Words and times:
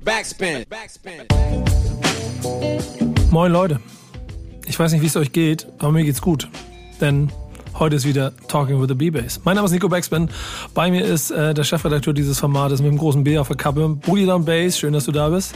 Backspin. 0.00 0.64
Moin 3.30 3.52
Leute. 3.52 3.80
Ich 4.66 4.78
weiß 4.78 4.92
nicht, 4.92 5.02
wie 5.02 5.06
es 5.06 5.16
euch 5.16 5.32
geht, 5.32 5.66
aber 5.78 5.92
mir 5.92 6.04
geht's 6.04 6.22
gut. 6.22 6.48
Denn 7.00 7.30
heute 7.78 7.96
ist 7.96 8.06
wieder 8.06 8.32
Talking 8.48 8.80
with 8.80 8.88
the 8.88 8.94
B-Bass. 8.94 9.40
Mein 9.44 9.56
Name 9.56 9.66
ist 9.66 9.72
Nico 9.72 9.88
Backspin. 9.88 10.30
Bei 10.72 10.90
mir 10.90 11.04
ist 11.04 11.30
äh, 11.30 11.52
der 11.52 11.64
Chefredakteur 11.64 12.14
dieses 12.14 12.40
Formates 12.40 12.80
mit 12.80 12.90
dem 12.90 12.98
großen 12.98 13.22
B 13.22 13.38
auf 13.38 13.48
der 13.48 13.56
Kappe. 13.56 13.88
Boogie 13.88 14.24
Down 14.24 14.44
Bass, 14.44 14.78
schön, 14.78 14.94
dass 14.94 15.04
du 15.04 15.12
da 15.12 15.28
bist. 15.28 15.54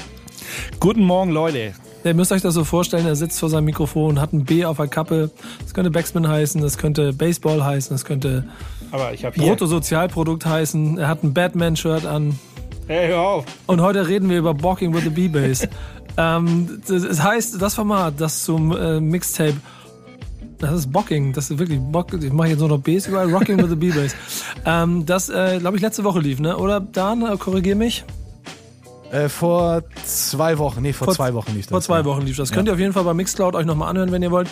Guten 0.80 1.02
Morgen, 1.02 1.30
Leute. 1.30 1.74
Ihr 2.04 2.14
müsst 2.14 2.30
euch 2.30 2.42
das 2.42 2.54
so 2.54 2.64
vorstellen, 2.64 3.06
er 3.06 3.16
sitzt 3.16 3.40
vor 3.40 3.48
seinem 3.48 3.64
Mikrofon, 3.64 4.20
hat 4.20 4.32
ein 4.32 4.44
B 4.44 4.64
auf 4.64 4.76
der 4.76 4.86
Kappe. 4.86 5.30
Das 5.62 5.74
könnte 5.74 5.90
Backspin 5.90 6.28
heißen, 6.28 6.60
das 6.60 6.78
könnte 6.78 7.12
Baseball 7.12 7.64
heißen, 7.64 7.94
das 7.94 8.04
könnte 8.04 8.44
Aber 8.92 9.12
ich 9.12 9.24
habe 9.24 9.34
hier. 9.34 9.46
Bruttosozialprodukt 9.48 10.46
heißen. 10.46 10.98
Er 10.98 11.08
hat 11.08 11.24
ein 11.24 11.32
Batman-Shirt 11.32 12.04
an. 12.04 12.38
Hey, 12.86 13.08
hör 13.08 13.20
auf. 13.20 13.44
Und 13.66 13.80
heute 13.80 14.06
reden 14.06 14.30
wir 14.30 14.38
über 14.38 14.54
Balking 14.54 14.94
with 14.94 15.02
the 15.02 15.10
B-Bass. 15.10 15.66
ähm, 16.16 16.80
das 16.86 17.22
heißt, 17.22 17.60
das 17.60 17.74
Format, 17.74 18.14
das 18.18 18.44
zum 18.44 18.76
äh, 18.76 19.00
Mixtape 19.00 19.56
das 20.58 20.72
ist 20.72 20.92
Bocking, 20.92 21.32
das 21.32 21.50
ist 21.50 21.58
wirklich 21.58 21.78
Bock. 21.80 22.12
Ich 22.14 22.32
mache 22.32 22.48
jetzt 22.48 22.60
nur 22.60 22.68
noch 22.68 22.80
Bs 22.80 23.08
überall. 23.08 23.30
Rocking 23.30 23.58
with 23.58 23.68
the 23.68 23.76
B-Bass. 23.76 24.14
Ähm, 24.68 25.06
das, 25.06 25.28
äh, 25.28 25.58
glaube 25.60 25.76
ich, 25.76 25.82
letzte 25.82 26.02
Woche 26.02 26.18
lief, 26.18 26.40
ne? 26.40 26.56
Oder 26.56 26.80
Dan, 26.80 27.22
äh, 27.22 27.36
korrigier 27.36 27.76
mich. 27.76 28.04
Äh, 29.12 29.28
vor 29.28 29.82
zwei 30.04 30.58
Wochen, 30.58 30.82
nee, 30.82 30.92
vor, 30.92 31.06
Vor- 31.06 31.14
zwei 31.14 31.32
Wochen 31.34 31.52
lief 31.54 31.66
das. 31.66 31.70
Vor 31.70 31.80
zwei 31.80 32.04
Wochen 32.04 32.22
lief 32.22 32.36
das. 32.36 32.50
Könnt 32.50 32.68
ihr 32.68 32.74
auf 32.74 32.78
jeden 32.80 32.92
Fall 32.92 33.04
bei 33.04 33.14
Mixcloud 33.14 33.54
euch 33.54 33.64
nochmal 33.66 33.88
anhören, 33.90 34.10
wenn 34.12 34.22
ihr 34.22 34.30
wollt. 34.32 34.48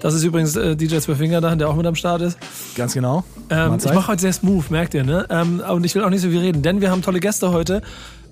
Das 0.00 0.12
ist 0.14 0.24
übrigens 0.24 0.56
äh, 0.56 0.74
DJ 0.76 0.98
Finger 0.98 1.40
da, 1.40 1.54
der 1.54 1.68
auch 1.68 1.76
mit 1.76 1.86
am 1.86 1.94
Start 1.94 2.20
ist. 2.22 2.36
Ganz 2.76 2.94
genau. 2.94 3.22
Ähm, 3.48 3.76
ich 3.78 3.92
mache 3.92 4.08
heute 4.08 4.22
sehr 4.22 4.32
smooth, 4.32 4.70
merkt 4.70 4.94
ihr, 4.94 5.04
ne? 5.04 5.26
Ähm, 5.30 5.60
und 5.70 5.84
ich 5.86 5.94
will 5.94 6.02
auch 6.02 6.10
nicht 6.10 6.22
so 6.22 6.28
viel 6.28 6.40
reden, 6.40 6.62
denn 6.62 6.80
wir 6.80 6.90
haben 6.90 7.02
tolle 7.02 7.20
Gäste 7.20 7.52
heute, 7.52 7.82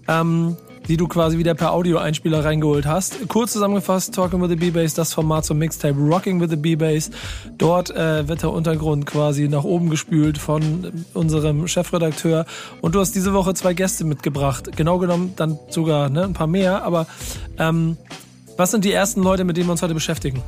ähm, 0.09 0.56
die 0.89 0.97
du 0.97 1.09
quasi 1.09 1.39
wieder 1.39 1.55
per 1.55 1.73
Audio-Einspieler 1.73 2.45
reingeholt 2.45 2.86
hast. 2.86 3.28
Kurz 3.28 3.53
zusammengefasst, 3.53 4.14
Talking 4.14 4.41
with 4.42 4.50
the 4.50 4.56
B-Bass, 4.56 4.95
das 4.95 5.12
Format 5.12 5.45
zum 5.45 5.59
Mixtape 5.59 5.98
Rocking 5.98 6.41
with 6.41 6.50
the 6.50 6.56
B-Bass. 6.56 7.11
Dort 7.59 7.91
äh, 7.91 8.27
wird 8.28 8.42
der 8.42 8.53
Untergrund 8.53 9.06
quasi 9.06 9.48
nach 9.48 9.64
oben 9.64 9.91
gespült 9.91 10.39
von 10.39 11.05
unserem 11.14 11.69
Chefredakteur. 11.69 12.47
Und 12.81 12.95
du 12.95 13.00
hast 13.00 13.14
diese 13.14 13.33
Woche 13.33 13.55
zwei 13.55 13.75
Gäste 13.75 14.05
mitgebracht. 14.05 14.77
Genau 14.77 14.98
genommen 14.98 15.34
dann 15.37 15.59
sogar 15.69 16.09
ne, 16.09 16.25
ein 16.25 16.34
paar 16.34 16.47
mehr. 16.47 16.83
Aber 16.83 17.06
ähm, 17.59 17.97
was 18.56 18.70
sind 18.70 18.84
die 18.84 18.92
ersten 18.92 19.22
Leute, 19.22 19.44
mit 19.44 19.56
denen 19.56 19.69
wir 19.69 19.72
uns 19.72 19.83
heute 19.83 19.94
beschäftigen? 19.94 20.42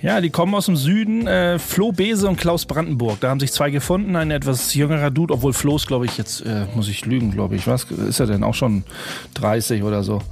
Ja, 0.00 0.20
die 0.20 0.30
kommen 0.30 0.54
aus 0.54 0.66
dem 0.66 0.76
Süden. 0.76 1.26
Äh, 1.26 1.58
Flo 1.58 1.90
Bese 1.90 2.28
und 2.28 2.36
Klaus 2.36 2.66
Brandenburg. 2.66 3.18
Da 3.20 3.30
haben 3.30 3.40
sich 3.40 3.52
zwei 3.52 3.70
gefunden. 3.70 4.14
Ein 4.14 4.30
etwas 4.30 4.74
jüngerer 4.74 5.10
Dude, 5.10 5.34
obwohl 5.34 5.52
Flo 5.52 5.76
ist, 5.76 5.88
glaube 5.88 6.06
ich, 6.06 6.16
jetzt 6.16 6.40
äh, 6.46 6.66
muss 6.74 6.88
ich 6.88 7.04
lügen, 7.04 7.32
glaube 7.32 7.56
ich. 7.56 7.66
Was 7.66 7.84
ist 7.84 8.20
er 8.20 8.26
denn? 8.26 8.44
Auch 8.44 8.54
schon 8.54 8.84
30 9.34 9.82
oder 9.82 10.04
so. 10.04 10.22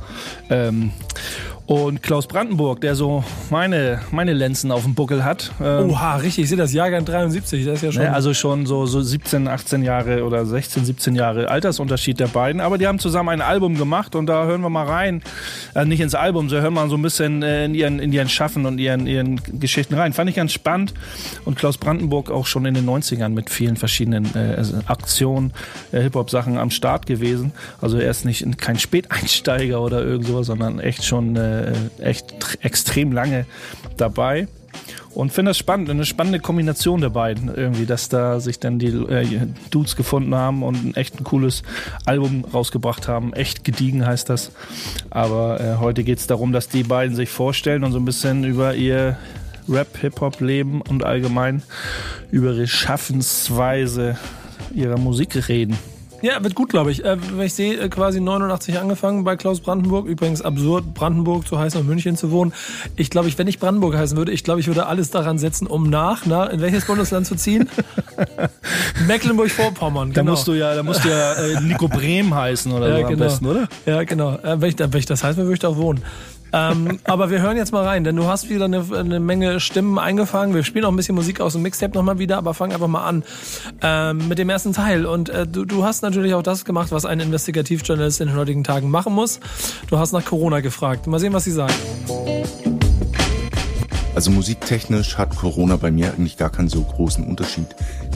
Ähm, 0.50 0.92
und 1.66 2.00
Klaus 2.00 2.28
Brandenburg, 2.28 2.80
der 2.80 2.94
so 2.94 3.24
meine, 3.50 4.00
meine 4.12 4.32
Lenzen 4.32 4.70
auf 4.70 4.84
dem 4.84 4.94
Buckel 4.94 5.24
hat. 5.24 5.50
Ähm, 5.60 5.90
Oha, 5.90 6.16
richtig, 6.16 6.44
ich 6.44 6.48
sehe 6.48 6.58
das 6.58 6.72
Jahrgang 6.72 7.04
73, 7.04 7.64
das 7.64 7.74
ist 7.76 7.82
ja 7.82 7.92
schon... 7.92 8.02
Ne, 8.02 8.12
also 8.12 8.34
schon 8.34 8.66
so, 8.66 8.86
so 8.86 9.00
17, 9.00 9.48
18 9.48 9.82
Jahre 9.82 10.24
oder 10.24 10.46
16, 10.46 10.84
17 10.84 11.16
Jahre 11.16 11.48
Altersunterschied 11.48 12.20
der 12.20 12.28
beiden. 12.28 12.60
Aber 12.60 12.78
die 12.78 12.86
haben 12.86 13.00
zusammen 13.00 13.30
ein 13.30 13.40
Album 13.40 13.76
gemacht 13.76 14.14
und 14.14 14.26
da 14.26 14.44
hören 14.44 14.60
wir 14.60 14.70
mal 14.70 14.86
rein. 14.86 15.22
Äh, 15.74 15.86
nicht 15.86 16.00
ins 16.00 16.14
Album, 16.14 16.48
so 16.48 16.54
hören 16.54 16.74
wir 16.74 16.82
mal 16.82 16.88
so 16.88 16.96
ein 16.96 17.02
bisschen 17.02 17.42
äh, 17.42 17.64
in, 17.64 17.74
ihren, 17.74 17.98
in 17.98 18.12
ihren 18.12 18.28
Schaffen 18.28 18.64
und 18.64 18.78
ihren, 18.78 19.08
ihren 19.08 19.40
Geschichten 19.58 19.94
rein. 19.94 20.12
Fand 20.12 20.30
ich 20.30 20.36
ganz 20.36 20.52
spannend. 20.52 20.94
Und 21.44 21.58
Klaus 21.58 21.78
Brandenburg 21.78 22.30
auch 22.30 22.46
schon 22.46 22.64
in 22.64 22.74
den 22.74 22.86
90ern 22.86 23.30
mit 23.30 23.50
vielen 23.50 23.76
verschiedenen 23.76 24.24
äh, 24.36 24.54
also 24.56 24.78
Aktionen, 24.86 25.52
äh, 25.90 26.00
Hip-Hop-Sachen 26.02 26.58
am 26.58 26.70
Start 26.70 27.06
gewesen. 27.06 27.50
Also 27.80 27.98
er 27.98 28.10
ist 28.10 28.24
nicht 28.24 28.56
kein 28.58 28.78
Späteinsteiger 28.78 29.80
oder 29.80 30.04
irgend 30.04 30.28
sowas, 30.28 30.46
sondern 30.46 30.78
echt 30.78 31.04
schon 31.04 31.34
äh, 31.34 31.55
echt 31.98 32.32
tr- 32.42 32.58
extrem 32.62 33.12
lange 33.12 33.46
dabei. 33.96 34.48
Und 35.14 35.32
finde 35.32 35.50
das 35.50 35.56
spannend, 35.56 35.88
eine 35.88 36.04
spannende 36.04 36.40
Kombination 36.40 37.00
der 37.00 37.08
beiden 37.08 37.48
irgendwie, 37.54 37.86
dass 37.86 38.10
da 38.10 38.38
sich 38.38 38.58
dann 38.58 38.78
die 38.78 38.88
äh, 38.88 39.26
Dudes 39.70 39.96
gefunden 39.96 40.34
haben 40.34 40.62
und 40.62 40.84
ein 40.84 40.94
echt 40.94 41.18
ein 41.18 41.24
cooles 41.24 41.62
Album 42.04 42.44
rausgebracht 42.44 43.08
haben. 43.08 43.32
Echt 43.32 43.64
gediegen 43.64 44.06
heißt 44.06 44.28
das. 44.28 44.52
Aber 45.08 45.58
äh, 45.58 45.76
heute 45.80 46.04
geht 46.04 46.18
es 46.18 46.26
darum, 46.26 46.52
dass 46.52 46.68
die 46.68 46.82
beiden 46.82 47.16
sich 47.16 47.30
vorstellen 47.30 47.82
und 47.84 47.92
so 47.92 47.98
ein 47.98 48.04
bisschen 48.04 48.44
über 48.44 48.74
ihr 48.74 49.16
Rap-Hip-Hop-Leben 49.68 50.82
und 50.82 51.02
allgemein 51.02 51.62
über 52.30 52.52
ihre 52.52 52.66
Schaffensweise 52.66 54.18
ihrer 54.74 54.98
Musik 54.98 55.48
reden. 55.48 55.78
Ja, 56.26 56.42
wird 56.42 56.56
gut, 56.56 56.70
glaube 56.70 56.90
ich. 56.90 57.04
Äh, 57.04 57.18
wenn 57.36 57.46
ich 57.46 57.54
sehe, 57.54 57.78
äh, 57.78 57.88
quasi 57.88 58.20
89 58.20 58.80
angefangen 58.80 59.22
bei 59.22 59.36
Klaus 59.36 59.60
Brandenburg. 59.60 60.06
Übrigens 60.08 60.42
absurd, 60.42 60.92
Brandenburg 60.92 61.46
zu 61.46 61.56
heißen 61.56 61.80
und 61.80 61.86
München 61.86 62.16
zu 62.16 62.32
wohnen. 62.32 62.52
Ich 62.96 63.10
glaube, 63.10 63.28
ich, 63.28 63.38
wenn 63.38 63.46
ich 63.46 63.60
Brandenburg 63.60 63.96
heißen 63.96 64.18
würde, 64.18 64.32
ich 64.32 64.42
glaube, 64.42 64.58
ich 64.58 64.66
würde 64.66 64.86
alles 64.86 65.10
daran 65.10 65.38
setzen, 65.38 65.68
um 65.68 65.88
nach, 65.88 66.26
na, 66.26 66.46
in 66.46 66.60
welches 66.60 66.84
Bundesland 66.84 67.28
zu 67.28 67.36
ziehen? 67.36 67.68
Mecklenburg-Vorpommern, 69.06 70.12
Da 70.12 70.22
genau. 70.22 70.32
musst 70.32 70.48
du 70.48 70.54
ja, 70.54 70.74
da 70.74 70.82
musst 70.82 71.04
du 71.04 71.10
ja 71.10 71.34
äh, 71.34 71.60
Nico 71.60 71.86
Brehm 71.86 72.34
heißen 72.34 72.72
oder 72.72 72.90
so 72.90 72.98
ja, 72.98 73.04
am 73.04 73.10
genau. 73.12 73.24
besten, 73.24 73.46
oder? 73.46 73.68
Ja, 73.86 74.02
genau. 74.02 74.34
Äh, 74.34 74.60
wenn, 74.60 74.70
ich, 74.70 74.78
wenn 74.80 74.98
ich 74.98 75.06
das 75.06 75.22
heißt, 75.22 75.38
würde 75.38 75.52
ich 75.52 75.60
da 75.60 75.68
auch 75.68 75.76
wohnen. 75.76 76.02
Ähm, 76.52 76.98
aber 77.04 77.30
wir 77.30 77.40
hören 77.40 77.56
jetzt 77.56 77.72
mal 77.72 77.84
rein, 77.84 78.04
denn 78.04 78.16
du 78.16 78.26
hast 78.26 78.48
wieder 78.48 78.66
eine, 78.66 78.84
eine 78.94 79.20
Menge 79.20 79.60
Stimmen 79.60 79.98
eingefangen. 79.98 80.54
Wir 80.54 80.64
spielen 80.64 80.84
auch 80.84 80.90
ein 80.90 80.96
bisschen 80.96 81.14
Musik 81.14 81.40
aus 81.40 81.54
dem 81.54 81.62
Mixtape 81.62 81.94
nochmal 81.94 82.18
wieder, 82.18 82.38
aber 82.38 82.54
fang 82.54 82.72
einfach 82.72 82.88
mal 82.88 83.04
an 83.04 83.24
ähm, 83.82 84.28
mit 84.28 84.38
dem 84.38 84.48
ersten 84.48 84.72
Teil. 84.72 85.06
Und 85.06 85.28
äh, 85.28 85.46
du, 85.46 85.64
du 85.64 85.84
hast 85.84 86.02
natürlich 86.02 86.34
auch 86.34 86.42
das 86.42 86.64
gemacht, 86.64 86.92
was 86.92 87.04
ein 87.04 87.20
Investigativjournalist 87.20 88.20
in 88.20 88.28
den 88.28 88.36
heutigen 88.36 88.64
Tagen 88.64 88.90
machen 88.90 89.12
muss. 89.12 89.40
Du 89.88 89.98
hast 89.98 90.12
nach 90.12 90.24
Corona 90.24 90.60
gefragt. 90.60 91.06
Mal 91.06 91.18
sehen, 91.18 91.32
was 91.32 91.44
sie 91.44 91.52
sagen. 91.52 91.74
Also 94.14 94.30
musiktechnisch 94.30 95.18
hat 95.18 95.36
Corona 95.36 95.76
bei 95.76 95.90
mir 95.90 96.14
eigentlich 96.14 96.38
gar 96.38 96.48
keinen 96.48 96.68
so 96.68 96.82
großen 96.82 97.22
Unterschied 97.22 97.66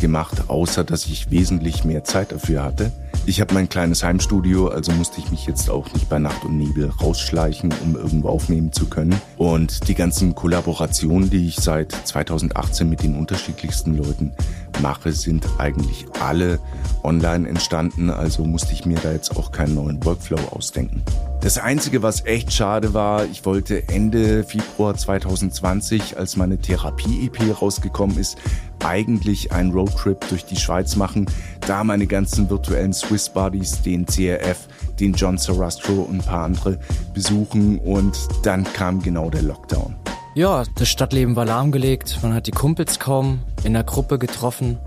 gemacht, 0.00 0.48
außer 0.48 0.82
dass 0.82 1.04
ich 1.04 1.30
wesentlich 1.30 1.84
mehr 1.84 2.04
Zeit 2.04 2.32
dafür 2.32 2.62
hatte. 2.62 2.91
Ich 3.26 3.41
habe 3.41 3.54
mein 3.54 3.69
kleines 3.69 4.03
Heimstudio, 4.03 4.69
also 4.69 4.92
musste 4.92 5.20
ich 5.20 5.31
mich 5.31 5.47
jetzt 5.47 5.70
auch 5.70 5.92
nicht 5.92 6.08
bei 6.08 6.19
Nacht 6.19 6.44
und 6.44 6.56
Nebel 6.56 6.91
rausschleichen, 6.91 7.72
um 7.84 7.94
irgendwo 7.94 8.28
aufnehmen 8.28 8.72
zu 8.72 8.86
können. 8.86 9.20
Und 9.36 9.86
die 9.88 9.94
ganzen 9.94 10.34
Kollaborationen, 10.34 11.30
die 11.30 11.47
ich 11.47 11.56
seit 11.56 11.92
2018 11.92 12.88
mit 12.88 13.03
den 13.03 13.16
unterschiedlichsten 13.16 13.97
Leuten 13.97 14.32
mache, 14.80 15.12
sind 15.12 15.46
eigentlich 15.58 16.06
alle 16.20 16.58
online 17.02 17.48
entstanden, 17.48 18.10
also 18.10 18.44
musste 18.44 18.72
ich 18.72 18.84
mir 18.84 18.98
da 18.98 19.12
jetzt 19.12 19.36
auch 19.36 19.52
keinen 19.52 19.74
neuen 19.74 20.04
Workflow 20.04 20.38
ausdenken. 20.50 21.02
Das 21.41 21.58
Einzige, 21.58 22.02
was 22.02 22.26
echt 22.26 22.52
schade 22.52 22.92
war, 22.92 23.24
ich 23.24 23.46
wollte 23.46 23.88
Ende 23.88 24.44
Februar 24.44 24.94
2020, 24.94 26.18
als 26.18 26.36
meine 26.36 26.58
Therapie-EP 26.58 27.60
rausgekommen 27.60 28.18
ist, 28.18 28.36
eigentlich 28.84 29.52
einen 29.52 29.72
Roadtrip 29.72 30.28
durch 30.28 30.44
die 30.44 30.56
Schweiz 30.56 30.97
machen, 30.97 31.26
da 31.66 31.84
meine 31.84 32.06
ganzen 32.06 32.50
virtuellen 32.50 32.92
Swiss 32.92 33.28
Buddies, 33.28 33.82
den 33.82 34.06
CRF, 34.06 34.68
den 34.98 35.14
John 35.14 35.38
Sarastro 35.38 36.02
und 36.02 36.16
ein 36.16 36.26
paar 36.26 36.44
andere 36.44 36.78
besuchen 37.14 37.78
und 37.78 38.16
dann 38.42 38.64
kam 38.64 39.02
genau 39.02 39.30
der 39.30 39.42
Lockdown. 39.42 39.94
Ja, 40.34 40.62
das 40.76 40.88
Stadtleben 40.88 41.34
war 41.34 41.44
lahmgelegt. 41.44 42.20
Man 42.22 42.34
hat 42.34 42.46
die 42.46 42.52
Kumpels 42.52 43.00
kaum 43.00 43.41
in 43.64 43.72
der 43.72 43.82
Gruppe 43.82 44.16
getroffen. 44.16 44.78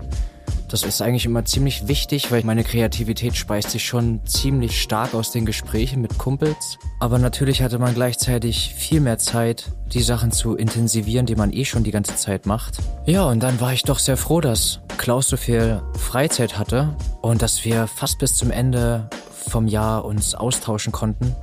Das 0.68 0.84
ist 0.84 1.02
eigentlich 1.02 1.26
immer 1.26 1.44
ziemlich 1.44 1.86
wichtig, 1.86 2.32
weil 2.32 2.42
meine 2.44 2.64
Kreativität 2.64 3.36
speist 3.36 3.70
sich 3.70 3.84
schon 3.84 4.24
ziemlich 4.24 4.80
stark 4.80 5.12
aus 5.12 5.32
den 5.32 5.44
Gesprächen 5.44 6.00
mit 6.00 6.16
Kumpels. 6.16 6.78
Aber 6.98 7.18
natürlich 7.18 7.62
hatte 7.62 7.78
man 7.78 7.94
gleichzeitig 7.94 8.74
viel 8.74 9.00
mehr 9.00 9.18
Zeit, 9.18 9.70
die 9.92 10.02
Sachen 10.02 10.32
zu 10.32 10.56
intensivieren, 10.56 11.26
die 11.26 11.36
man 11.36 11.52
eh 11.52 11.66
schon 11.66 11.84
die 11.84 11.92
ganze 11.92 12.16
Zeit 12.16 12.46
macht. 12.46 12.78
Ja, 13.04 13.26
und 13.26 13.42
dann 13.42 13.60
war 13.60 13.74
ich 13.74 13.82
doch 13.82 13.98
sehr 13.98 14.16
froh, 14.16 14.40
dass 14.40 14.80
Klaus 14.96 15.28
so 15.28 15.36
viel 15.36 15.82
Freizeit 15.98 16.58
hatte 16.58 16.96
und 17.20 17.42
dass 17.42 17.66
wir 17.66 17.86
fast 17.86 18.18
bis 18.18 18.34
zum 18.34 18.50
Ende 18.50 19.10
vom 19.30 19.68
Jahr 19.68 20.06
uns 20.06 20.34
austauschen 20.34 20.90
konnten. 20.90 21.36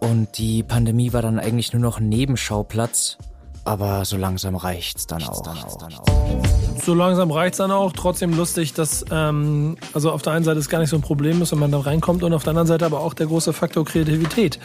Und 0.00 0.36
die 0.38 0.64
Pandemie 0.64 1.12
war 1.12 1.22
dann 1.22 1.38
eigentlich 1.38 1.72
nur 1.72 1.80
noch 1.80 2.00
ein 2.00 2.08
Nebenschauplatz. 2.08 3.16
Aber 3.64 4.04
so 4.04 4.16
langsam 4.16 4.56
reicht's 4.56 5.06
dann 5.06 5.22
auch. 5.22 5.42
So 6.84 6.92
langsam 6.92 7.30
reicht's 7.30 7.58
dann 7.58 7.70
auch. 7.70 7.92
Trotzdem 7.92 8.36
lustig, 8.36 8.74
dass 8.74 9.04
ähm, 9.10 9.76
also 9.94 10.10
auf 10.10 10.20
der 10.20 10.34
einen 10.34 10.44
Seite 10.44 10.58
es 10.58 10.68
gar 10.68 10.80
nicht 10.80 10.90
so 10.90 10.96
ein 10.96 11.02
Problem 11.02 11.40
ist, 11.40 11.52
wenn 11.52 11.58
man 11.58 11.72
da 11.72 11.80
reinkommt 11.80 12.22
und 12.22 12.34
auf 12.34 12.42
der 12.42 12.50
anderen 12.50 12.66
Seite 12.66 12.84
aber 12.84 13.00
auch 13.00 13.14
der 13.14 13.26
große 13.26 13.54
Faktor 13.54 13.86
Kreativität 13.86 14.58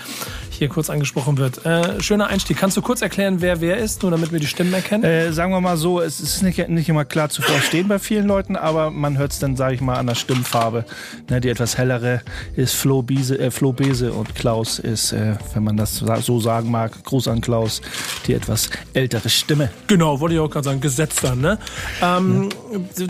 hier 0.50 0.68
kurz 0.68 0.90
angesprochen 0.90 1.38
wird. 1.38 1.66
Äh, 1.66 2.02
schöner 2.02 2.28
Einstieg. 2.28 2.58
Kannst 2.58 2.76
du 2.76 2.82
kurz 2.82 3.02
erklären, 3.02 3.40
wer 3.40 3.62
wer 3.62 3.78
ist, 3.78 4.02
nur 4.02 4.12
damit 4.12 4.34
wir 4.34 4.40
die 4.42 4.48
Stimmen 4.48 4.74
erkennen? 4.74 5.06
Äh, 5.06 5.32
sagen 5.32 5.54
wir 5.54 5.62
mal 5.62 5.78
so, 5.78 6.02
es 6.02 6.20
ist 6.20 6.44
nicht, 6.44 6.68
nicht 6.68 6.90
immer 6.90 7.06
klar 7.06 7.30
zu 7.30 7.42
verstehen 7.42 7.88
bei 7.88 8.00
vielen 8.00 8.28
Leuten, 8.28 8.58
aber 8.58 8.92
man 8.92 9.18
hört 9.18 9.32
es 9.32 9.40
dann, 9.40 9.56
sage 9.56 9.76
ich 9.76 9.82
mal, 9.82 9.96
an 9.96 10.08
der 10.08 10.16
Stimmfarbe. 10.16 10.84
Ne, 11.30 11.40
die 11.40 11.48
etwas 11.48 11.78
hellere 11.78 12.22
ist 12.58 12.76
Flo, 12.76 13.02
Biese, 13.02 13.40
äh, 13.40 13.50
Flo 13.52 13.72
Bese 13.72 14.12
und 14.12 14.36
Klaus 14.36 14.80
ist, 14.80 15.14
äh, 15.14 15.36
wenn 15.54 15.64
man 15.64 15.78
das 15.78 16.04
so 16.22 16.40
sagen 16.42 16.70
mag, 16.70 17.04
Gruß 17.06 17.30
an 17.30 17.40
Klaus, 17.40 17.82
die 18.28 18.34
etwas 18.34 18.70
ältere 18.94 19.30
Stimme. 19.30 19.70
Genau, 19.88 20.20
wollte 20.20 20.36
ich 20.36 20.42
auch 20.42 20.50
gerade 20.50 20.66
sagen, 20.66 20.82
gesetzt 20.82 21.24
dann, 21.24 21.42
ne? 21.42 21.58
Ähm, 22.02 22.30
Ähm, 22.30 22.50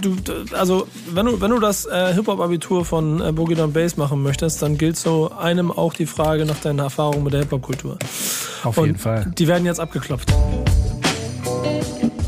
du, 0.02 0.16
also, 0.56 0.88
wenn 1.12 1.26
du, 1.26 1.42
wenn 1.42 1.52
du 1.52 1.60
das 1.60 1.86
äh, 1.86 2.14
Hip-Hop-Abitur 2.14 2.86
von 2.86 3.22
äh, 3.22 3.32
Boogie 3.32 3.56
Down 3.56 3.74
Bass 3.74 3.98
machen 3.98 4.22
möchtest, 4.24 4.62
dann 4.62 4.78
gilt 4.78 4.98
so 4.98 5.32
einem 5.38 5.72
auch 5.72 5.94
die 5.94 6.06
Frage 6.06 6.46
nach 6.46 6.60
deiner 6.60 6.84
Erfahrung 6.84 7.24
mit 7.24 7.34
der 7.34 7.42
Hip-Hop-Kultur. 7.42 7.98
Auf 8.64 8.78
Und 8.78 8.88
jeden 8.88 9.00
Fall. 9.00 9.32
Die 9.38 9.48
werden 9.48 9.66
jetzt 9.66 9.80
abgeklopft. 9.80 10.34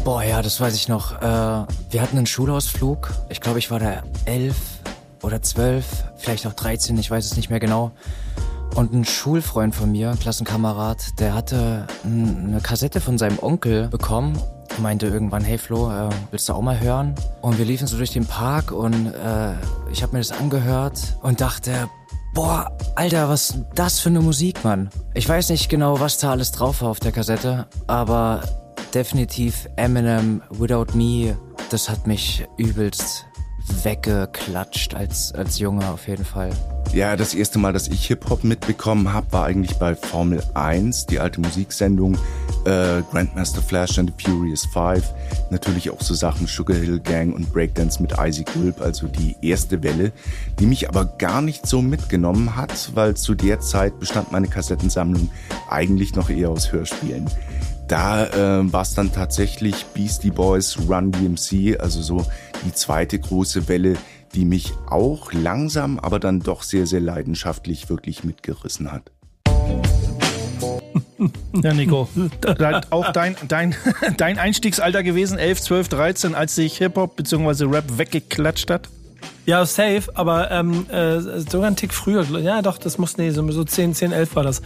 Boah, 0.04 0.24
ja, 0.24 0.42
das 0.42 0.60
weiß 0.60 0.76
ich 0.76 0.88
noch. 0.88 1.22
Äh, 1.22 1.22
wir 1.22 2.02
hatten 2.02 2.18
einen 2.18 2.26
Schulausflug. 2.26 3.12
Ich 3.30 3.42
glaube, 3.42 3.60
ich 3.60 3.70
war 3.70 3.80
da 3.80 4.04
elf 4.26 4.56
oder 5.22 5.42
zwölf, 5.42 5.86
vielleicht 6.18 6.48
auch 6.48 6.54
13, 6.54 6.98
ich 6.98 7.12
weiß 7.12 7.26
es 7.26 7.36
nicht 7.36 7.50
mehr 7.50 7.60
genau. 7.60 7.92
Und 8.76 8.94
ein 8.94 9.06
Schulfreund 9.06 9.76
von 9.76 9.92
mir, 9.92 10.12
ein 10.12 10.20
Klassenkamerad, 10.20 11.20
der 11.20 11.34
hatte 11.34 11.88
eine 12.04 12.62
Kassette 12.62 13.02
von 13.02 13.18
seinem 13.18 13.40
Onkel 13.40 13.88
bekommen 13.90 14.38
meinte 14.80 15.08
irgendwann, 15.08 15.44
hey 15.44 15.58
Flo, 15.58 15.92
äh, 15.92 16.10
willst 16.32 16.48
du 16.50 16.54
auch 16.54 16.62
mal 16.62 16.80
hören? 16.80 17.16
Und 17.42 17.58
wir 17.58 17.66
liefen 17.66 17.88
so 17.88 17.98
durch 17.98 18.12
den 18.12 18.26
Park 18.26 18.72
und 18.72 19.08
äh, 19.08 19.54
ich 19.92 20.04
habe 20.04 20.14
mir 20.14 20.20
das 20.20 20.32
angehört 20.32 21.18
und 21.22 21.42
dachte, 21.42 21.90
boah, 22.34 22.72
Alter, 22.96 23.30
was 23.30 23.56
das 23.76 24.00
für 24.00 24.10
eine 24.10 24.22
Musik, 24.22 24.64
Mann? 24.64 24.90
Ich 25.14 25.28
weiß 25.28 25.50
nicht 25.50 25.70
genau, 25.70 26.00
was 26.00 26.18
da 26.18 26.32
alles 26.32 26.52
drauf 26.52 26.82
war 26.82 26.90
auf 26.90 27.00
der 27.00 27.12
Kassette, 27.12 27.68
aber 27.88 28.42
definitiv 28.94 29.68
Eminem, 29.76 30.42
Without 30.50 30.94
Me, 30.94 31.38
das 31.70 31.90
hat 31.90 32.08
mich 32.08 32.46
übelst 32.58 33.26
weggeklatscht 33.84 34.94
als, 34.94 35.34
als 35.34 35.60
Junge 35.60 35.90
auf 35.90 36.08
jeden 36.08 36.26
Fall. 36.26 36.52
Ja, 36.94 37.16
das 37.16 37.34
erste 37.34 37.58
Mal, 37.58 37.72
dass 37.72 37.88
ich 37.88 38.06
Hip-Hop 38.08 38.44
mitbekommen 38.44 39.14
habe, 39.14 39.32
war 39.32 39.46
eigentlich 39.46 39.78
bei 39.78 39.96
Formel 39.96 40.44
1, 40.56 41.06
die 41.06 41.20
alte 41.20 41.40
Musiksendung, 41.40 42.16
äh, 42.66 43.02
Grandmaster 43.12 43.62
Flash 43.62 43.98
and 43.98 44.12
the 44.18 44.26
Furious 44.26 44.66
Five. 44.66 45.04
Natürlich 45.52 45.90
auch 45.90 46.02
so 46.02 46.14
Sachen 46.14 46.48
Sugar 46.48 46.76
Hill 46.76 47.00
Gang 47.00 47.34
und 47.34 47.54
Breakdance 47.54 48.02
mit 48.02 48.14
Isaac 48.20 48.54
Gulp, 48.54 48.82
also 48.82 49.08
die 49.08 49.38
erste 49.42 49.82
Welle, 49.84 50.12
die 50.60 50.66
mich 50.66 50.90
aber 50.90 51.06
gar 51.06 51.42
nicht 51.42 51.66
so 51.66 51.82
mitgenommen 51.82 52.58
hat, 52.58 52.92
weil 52.94 53.16
zu 53.16 53.36
der 53.36 53.62
Zeit 53.62 53.98
bestand 54.00 54.34
meine 54.34 54.48
Kassettensammlung 54.48 55.30
eigentlich 55.70 56.16
noch 56.16 56.30
eher 56.30 56.50
aus 56.50 56.74
Hörspielen. 56.74 57.30
Da 57.92 58.26
äh, 58.28 58.72
war 58.72 58.84
es 58.84 58.94
dann 58.94 59.12
tatsächlich 59.12 59.86
Beastie 59.88 60.32
Boys, 60.32 60.78
Run 60.88 61.12
DMC, 61.12 61.78
also 61.78 62.02
so 62.02 62.26
die 62.66 62.72
zweite 62.72 63.20
große 63.20 63.68
Welle, 63.68 63.98
die 64.34 64.46
mich 64.46 64.72
auch 64.90 65.34
langsam, 65.34 66.00
aber 66.00 66.18
dann 66.18 66.40
doch 66.40 66.64
sehr, 66.64 66.88
sehr 66.88 67.02
leidenschaftlich 67.02 67.90
wirklich 67.90 68.24
mitgerissen 68.24 68.94
hat. 68.94 69.12
Ja, 71.62 71.74
Nico, 71.74 72.08
da, 72.40 72.80
auch 72.92 73.12
dein, 73.12 73.36
dein, 73.50 73.76
dein 74.18 74.40
Einstiegsalter 74.40 75.04
gewesen, 75.04 75.38
11, 75.38 75.60
12, 75.60 75.90
13, 75.90 76.34
als 76.34 76.56
sich 76.56 76.78
Hip-Hop 76.78 77.18
bzw. 77.18 77.66
Rap 77.66 77.98
weggeklatscht 77.98 78.70
hat? 78.70 78.88
Ja, 79.46 79.66
safe, 79.66 80.04
aber 80.14 80.52
ähm, 80.52 80.86
äh, 80.92 81.20
sogar 81.20 81.68
ein 81.68 81.76
Tick 81.76 81.94
früher. 81.94 82.24
Ja, 82.40 82.62
doch, 82.62 82.78
das 82.78 83.00
muss, 83.00 83.18
nee, 83.18 83.32
so, 83.32 83.50
so 83.52 83.64
10, 83.64 83.96
10, 83.96 84.12
11 84.12 84.36
war 84.36 84.44
das. 84.44 84.62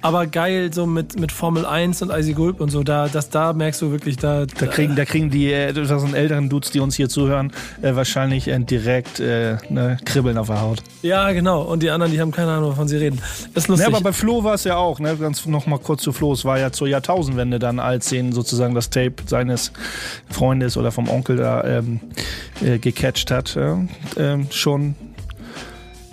Aber 0.00 0.26
geil, 0.26 0.72
so 0.72 0.86
mit, 0.86 1.20
mit 1.20 1.30
Formel 1.30 1.66
1 1.66 2.00
und 2.00 2.10
Icy 2.10 2.32
Gulp 2.32 2.60
und 2.60 2.70
so, 2.70 2.82
da, 2.82 3.08
das, 3.08 3.28
da 3.28 3.52
merkst 3.52 3.82
du 3.82 3.90
wirklich, 3.90 4.16
da. 4.16 4.46
Da 4.46 4.66
kriegen, 4.66 4.96
da 4.96 5.04
kriegen 5.04 5.30
die 5.30 5.52
äh, 5.52 5.68
etwas 5.68 6.12
älteren 6.12 6.48
Dudes, 6.48 6.70
die 6.70 6.80
uns 6.80 6.96
hier 6.96 7.10
zuhören, 7.10 7.52
äh, 7.82 7.94
wahrscheinlich 7.94 8.48
äh, 8.48 8.58
direkt 8.58 9.20
äh, 9.20 9.58
ne, 9.68 9.98
Kribbeln 10.06 10.38
auf 10.38 10.46
der 10.46 10.62
Haut. 10.62 10.82
Ja, 11.02 11.30
genau. 11.32 11.62
Und 11.62 11.82
die 11.82 11.90
anderen, 11.90 12.10
die 12.10 12.20
haben 12.20 12.32
keine 12.32 12.52
Ahnung, 12.52 12.70
wovon 12.70 12.88
sie 12.88 12.96
reden. 12.96 13.20
ist 13.54 13.68
lustig. 13.68 13.86
Ja, 13.86 13.94
aber 13.94 14.02
bei 14.02 14.12
Flo 14.12 14.42
war 14.42 14.54
es 14.54 14.64
ja 14.64 14.76
auch, 14.76 15.00
ne? 15.00 15.16
Ganz 15.16 15.44
noch 15.44 15.66
mal 15.66 15.78
kurz 15.78 16.02
zu 16.02 16.12
Flo. 16.12 16.32
Es 16.32 16.46
war 16.46 16.58
ja 16.58 16.72
zur 16.72 16.88
Jahrtausendwende 16.88 17.58
dann, 17.58 17.78
als 17.78 18.10
ihn 18.10 18.32
sozusagen 18.32 18.74
das 18.74 18.88
Tape 18.88 19.16
seines 19.26 19.72
Freundes 20.30 20.78
oder 20.78 20.92
vom 20.92 21.10
Onkel 21.10 21.36
da 21.36 21.62
ähm, 21.64 22.00
äh, 22.62 22.78
gecatcht 22.78 23.30
hat. 23.30 23.54
Ja? 23.54 23.80
Ähm, 24.16 24.46
schon 24.50 24.94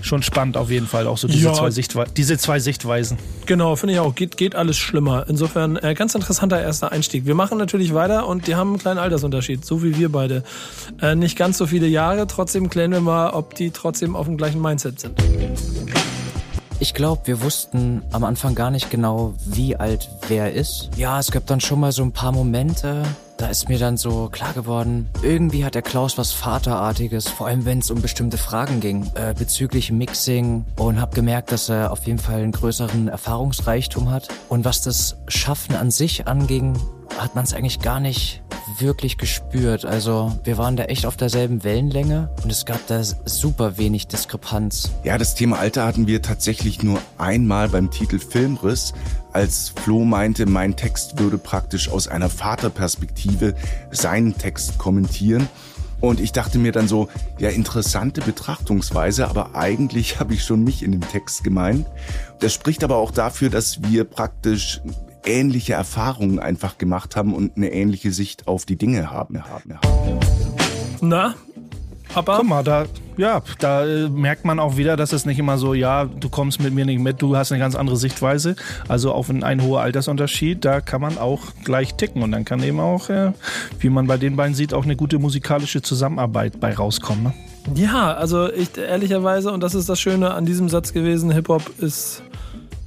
schon 0.03 0.23
spannend 0.23 0.57
auf 0.57 0.71
jeden 0.71 0.87
Fall, 0.87 1.05
auch 1.05 1.19
so 1.19 1.27
diese, 1.27 1.45
Ja. 1.45 1.53
zwei, 1.53 1.69
Sichtwe 1.69 2.05
diese 2.17 2.35
zwei 2.37 2.59
Sichtweisen. 2.59 3.19
Genau, 3.45 3.75
finde 3.75 3.93
ich 3.93 3.99
auch. 3.99 4.15
Geht, 4.15 4.35
geht 4.35 4.55
alles 4.55 4.77
schlimmer. 4.77 5.25
Insofern 5.27 5.75
äh, 5.77 5.93
ganz 5.93 6.15
interessanter 6.15 6.59
erster 6.59 6.91
Einstieg. 6.91 7.27
Wir 7.27 7.35
machen 7.35 7.59
natürlich 7.59 7.93
weiter 7.93 8.25
und 8.27 8.47
die 8.47 8.55
haben 8.55 8.69
einen 8.69 8.79
kleinen 8.79 8.97
Altersunterschied, 8.97 9.63
so 9.63 9.83
wie 9.83 9.99
wir 9.99 10.11
beide. 10.11 10.43
Äh, 11.01 11.13
nicht 11.15 11.37
ganz 11.37 11.59
so 11.59 11.67
viele 11.67 11.85
Jahre, 11.85 12.25
trotzdem 12.25 12.69
klären 12.71 12.91
wir 12.91 13.01
mal, 13.01 13.29
ob 13.29 13.53
die 13.53 13.69
trotzdem 13.69 14.15
auf 14.15 14.25
dem 14.25 14.37
gleichen 14.37 14.59
Mindset 14.59 14.99
sind. 15.01 15.21
Ich 16.79 16.95
glaube, 16.95 17.21
wir 17.25 17.43
wussten 17.43 18.01
am 18.11 18.23
Anfang 18.23 18.55
gar 18.55 18.71
nicht 18.71 18.89
genau, 18.89 19.35
wie 19.45 19.75
alt 19.75 20.09
wer 20.29 20.51
ist. 20.51 20.89
Ja, 20.97 21.19
es 21.19 21.29
gab 21.29 21.45
dann 21.45 21.61
schon 21.61 21.79
mal 21.79 21.91
so 21.91 22.01
ein 22.01 22.11
paar 22.11 22.31
Momente, 22.31 23.03
da 23.41 23.47
ist 23.47 23.69
mir 23.69 23.79
dann 23.79 23.97
so 23.97 24.29
klar 24.29 24.53
geworden, 24.53 25.09
irgendwie 25.23 25.65
hat 25.65 25.73
der 25.73 25.81
Klaus 25.81 26.17
was 26.19 26.31
Vaterartiges, 26.31 27.27
vor 27.27 27.47
allem 27.47 27.65
wenn 27.65 27.79
es 27.79 27.89
um 27.89 27.99
bestimmte 27.99 28.37
Fragen 28.37 28.79
ging, 28.79 29.09
äh, 29.15 29.33
bezüglich 29.33 29.91
Mixing 29.91 30.63
und 30.75 31.01
habe 31.01 31.15
gemerkt, 31.15 31.51
dass 31.51 31.67
er 31.67 31.91
auf 31.91 32.05
jeden 32.05 32.19
Fall 32.19 32.41
einen 32.41 32.51
größeren 32.51 33.07
Erfahrungsreichtum 33.07 34.11
hat. 34.11 34.27
Und 34.47 34.63
was 34.63 34.83
das 34.83 35.17
Schaffen 35.27 35.75
an 35.75 35.89
sich 35.89 36.27
anging, 36.27 36.79
hat 37.17 37.35
man 37.35 37.43
es 37.43 37.53
eigentlich 37.53 37.79
gar 37.79 37.99
nicht 37.99 38.41
wirklich 38.79 39.17
gespürt. 39.17 39.85
Also 39.85 40.37
wir 40.43 40.57
waren 40.57 40.75
da 40.75 40.85
echt 40.85 41.05
auf 41.05 41.17
derselben 41.17 41.63
Wellenlänge 41.63 42.29
und 42.43 42.51
es 42.51 42.65
gab 42.65 42.85
da 42.87 43.03
super 43.03 43.77
wenig 43.77 44.07
Diskrepanz. 44.07 44.91
Ja, 45.03 45.17
das 45.17 45.35
Thema 45.35 45.59
Alter 45.59 45.85
hatten 45.85 46.07
wir 46.07 46.21
tatsächlich 46.21 46.83
nur 46.83 46.99
einmal 47.17 47.69
beim 47.69 47.91
Titel 47.91 48.19
Filmriss, 48.19 48.93
als 49.33 49.69
Flo 49.69 50.03
meinte, 50.03 50.45
mein 50.45 50.75
Text 50.75 51.19
würde 51.19 51.37
praktisch 51.37 51.89
aus 51.89 52.07
einer 52.07 52.29
Vaterperspektive 52.29 53.55
seinen 53.91 54.37
Text 54.37 54.77
kommentieren. 54.77 55.47
Und 56.01 56.19
ich 56.19 56.31
dachte 56.31 56.57
mir 56.57 56.71
dann 56.71 56.87
so, 56.87 57.09
ja, 57.37 57.49
interessante 57.49 58.21
Betrachtungsweise, 58.21 59.27
aber 59.27 59.55
eigentlich 59.55 60.19
habe 60.19 60.33
ich 60.33 60.43
schon 60.43 60.63
mich 60.63 60.83
in 60.83 60.91
dem 60.91 61.01
Text 61.01 61.43
gemeint. 61.43 61.85
Das 62.39 62.53
spricht 62.53 62.83
aber 62.83 62.97
auch 62.97 63.11
dafür, 63.11 63.49
dass 63.49 63.83
wir 63.83 64.03
praktisch 64.03 64.81
ähnliche 65.25 65.73
Erfahrungen 65.73 66.39
einfach 66.39 66.77
gemacht 66.77 67.15
haben 67.15 67.33
und 67.33 67.57
eine 67.57 67.71
ähnliche 67.71 68.11
Sicht 68.11 68.47
auf 68.47 68.65
die 68.65 68.75
Dinge 68.75 69.11
haben. 69.11 69.43
haben, 69.43 69.75
haben. 69.75 70.19
Na, 71.01 71.35
Papa? 72.13 72.37
Guck 72.37 72.47
mal, 72.47 72.63
da, 72.63 72.85
ja, 73.15 73.41
da 73.59 73.85
äh, 73.85 74.09
merkt 74.09 74.43
man 74.43 74.59
auch 74.59 74.75
wieder, 74.75 74.97
dass 74.97 75.13
es 75.13 75.25
nicht 75.25 75.39
immer 75.39 75.57
so, 75.57 75.73
ja, 75.73 76.05
du 76.05 76.29
kommst 76.29 76.61
mit 76.61 76.73
mir 76.73 76.85
nicht 76.85 76.99
mit, 76.99 77.21
du 77.21 77.37
hast 77.37 77.51
eine 77.51 77.59
ganz 77.59 77.75
andere 77.75 77.95
Sichtweise. 77.95 78.55
Also 78.89 79.13
auf 79.13 79.29
ein, 79.29 79.43
ein 79.43 79.63
hoher 79.63 79.81
Altersunterschied, 79.81 80.65
da 80.65 80.81
kann 80.81 80.99
man 80.99 81.17
auch 81.17 81.41
gleich 81.63 81.95
ticken 81.95 82.21
und 82.21 82.31
dann 82.33 82.43
kann 82.43 82.61
eben 82.63 82.81
auch, 82.81 83.09
äh, 83.09 83.31
wie 83.79 83.89
man 83.89 84.07
bei 84.07 84.17
den 84.17 84.35
beiden 84.35 84.55
sieht, 84.55 84.73
auch 84.73 84.83
eine 84.83 84.97
gute 84.97 85.19
musikalische 85.19 85.81
Zusammenarbeit 85.81 86.59
bei 86.59 86.73
rauskommen. 86.73 87.23
Ne? 87.23 87.33
Ja, 87.75 88.13
also 88.13 88.51
ich 88.51 88.77
ehrlicherweise, 88.77 89.51
und 89.51 89.61
das 89.61 89.73
ist 89.73 89.87
das 89.87 89.99
Schöne 89.99 90.31
an 90.33 90.45
diesem 90.45 90.67
Satz 90.67 90.93
gewesen, 90.93 91.31
Hip-Hop 91.31 91.79
ist. 91.79 92.23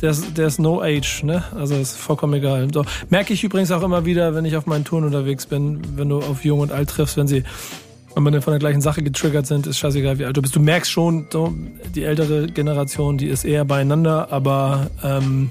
Der 0.00 0.10
ist, 0.10 0.36
der 0.36 0.48
ist 0.48 0.58
no 0.58 0.82
age, 0.82 1.22
ne? 1.22 1.44
Also 1.56 1.76
ist 1.76 1.96
vollkommen 1.96 2.34
egal. 2.34 2.68
So, 2.72 2.84
merke 3.10 3.32
ich 3.32 3.44
übrigens 3.44 3.70
auch 3.70 3.82
immer 3.82 4.04
wieder, 4.04 4.34
wenn 4.34 4.44
ich 4.44 4.56
auf 4.56 4.66
meinen 4.66 4.84
Touren 4.84 5.04
unterwegs 5.04 5.46
bin, 5.46 5.80
wenn 5.96 6.08
du 6.08 6.18
auf 6.18 6.44
Jung 6.44 6.60
und 6.60 6.72
Alt 6.72 6.90
triffst, 6.90 7.16
wenn 7.16 7.28
sie 7.28 7.44
wenn 8.14 8.22
man 8.22 8.40
von 8.42 8.52
der 8.52 8.60
gleichen 8.60 8.80
Sache 8.80 9.02
getriggert 9.02 9.46
sind, 9.46 9.66
ist 9.66 9.78
scheißegal, 9.78 10.18
wie 10.18 10.24
alt 10.24 10.36
du 10.36 10.42
bist. 10.42 10.54
Du 10.54 10.60
merkst 10.60 10.90
schon, 10.90 11.26
so, 11.30 11.52
die 11.94 12.04
ältere 12.04 12.46
Generation, 12.46 13.18
die 13.18 13.26
ist 13.26 13.44
eher 13.44 13.64
beieinander, 13.64 14.28
aber 14.30 14.90
ähm, 15.02 15.50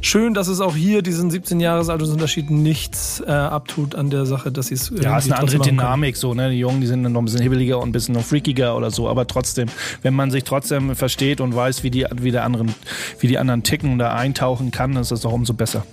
schön, 0.00 0.34
dass 0.34 0.48
es 0.48 0.60
auch 0.60 0.76
hier 0.76 1.02
diesen 1.02 1.30
17 1.30 1.60
Jahres 1.60 1.88
Altersunterschied 1.88 2.50
nichts 2.50 3.22
äh, 3.26 3.30
abtut 3.30 3.94
an 3.94 4.10
der 4.10 4.26
Sache, 4.26 4.52
dass 4.52 4.66
sie 4.66 4.74
es 4.74 4.92
Ja, 5.00 5.16
ist 5.16 5.26
eine 5.26 5.38
andere 5.38 5.58
können. 5.58 5.78
Dynamik 5.78 6.16
so, 6.16 6.34
ne? 6.34 6.50
Die 6.50 6.58
Jungen, 6.58 6.80
die 6.80 6.86
sind 6.86 7.02
dann 7.02 7.12
noch 7.12 7.22
ein 7.22 7.24
bisschen 7.24 7.42
hibbeliger 7.42 7.78
und 7.78 7.88
ein 7.88 7.92
bisschen 7.92 8.14
noch 8.14 8.24
freakiger 8.24 8.76
oder 8.76 8.90
so, 8.90 9.08
aber 9.08 9.26
trotzdem, 9.26 9.68
wenn 10.02 10.14
man 10.14 10.30
sich 10.30 10.44
trotzdem 10.44 10.94
versteht 10.94 11.40
und 11.40 11.54
weiß, 11.54 11.82
wie 11.82 11.90
die, 11.90 12.06
wie 12.20 12.30
der 12.30 12.44
anderen, 12.44 12.74
wie 13.20 13.28
die 13.28 13.38
anderen 13.38 13.62
ticken 13.62 13.92
und 13.92 13.98
da 13.98 14.14
eintauchen 14.14 14.70
kann, 14.70 14.96
ist 14.96 15.10
das 15.12 15.22
doch 15.22 15.32
umso 15.32 15.54
besser. 15.54 15.84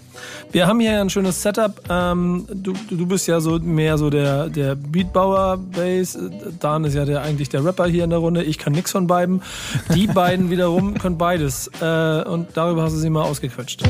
Wir 0.51 0.67
haben 0.67 0.79
hier 0.79 0.99
ein 0.99 1.09
schönes 1.09 1.41
Setup. 1.41 1.81
Ähm, 1.89 2.47
du, 2.51 2.73
du 2.89 3.05
bist 3.05 3.27
ja 3.27 3.39
so 3.39 3.59
mehr 3.59 3.97
so 3.97 4.09
der, 4.09 4.49
der 4.49 4.75
Beatbauer, 4.75 5.57
Bass. 5.57 6.17
Dan 6.59 6.85
ist 6.85 6.95
ja 6.95 7.05
der, 7.05 7.21
eigentlich 7.21 7.49
der 7.49 7.63
Rapper 7.63 7.85
hier 7.85 8.03
in 8.03 8.09
der 8.09 8.19
Runde. 8.19 8.43
Ich 8.43 8.57
kann 8.57 8.73
nix 8.73 8.91
von 8.91 9.07
beiden. 9.07 9.41
Die 9.93 10.07
beiden 10.13 10.49
wiederum 10.49 10.97
können 10.97 11.17
beides. 11.17 11.69
Äh, 11.81 12.23
und 12.23 12.47
darüber 12.55 12.83
hast 12.83 12.93
du 12.93 12.99
sie 12.99 13.09
mal 13.09 13.23
ausgequetscht. 13.23 13.83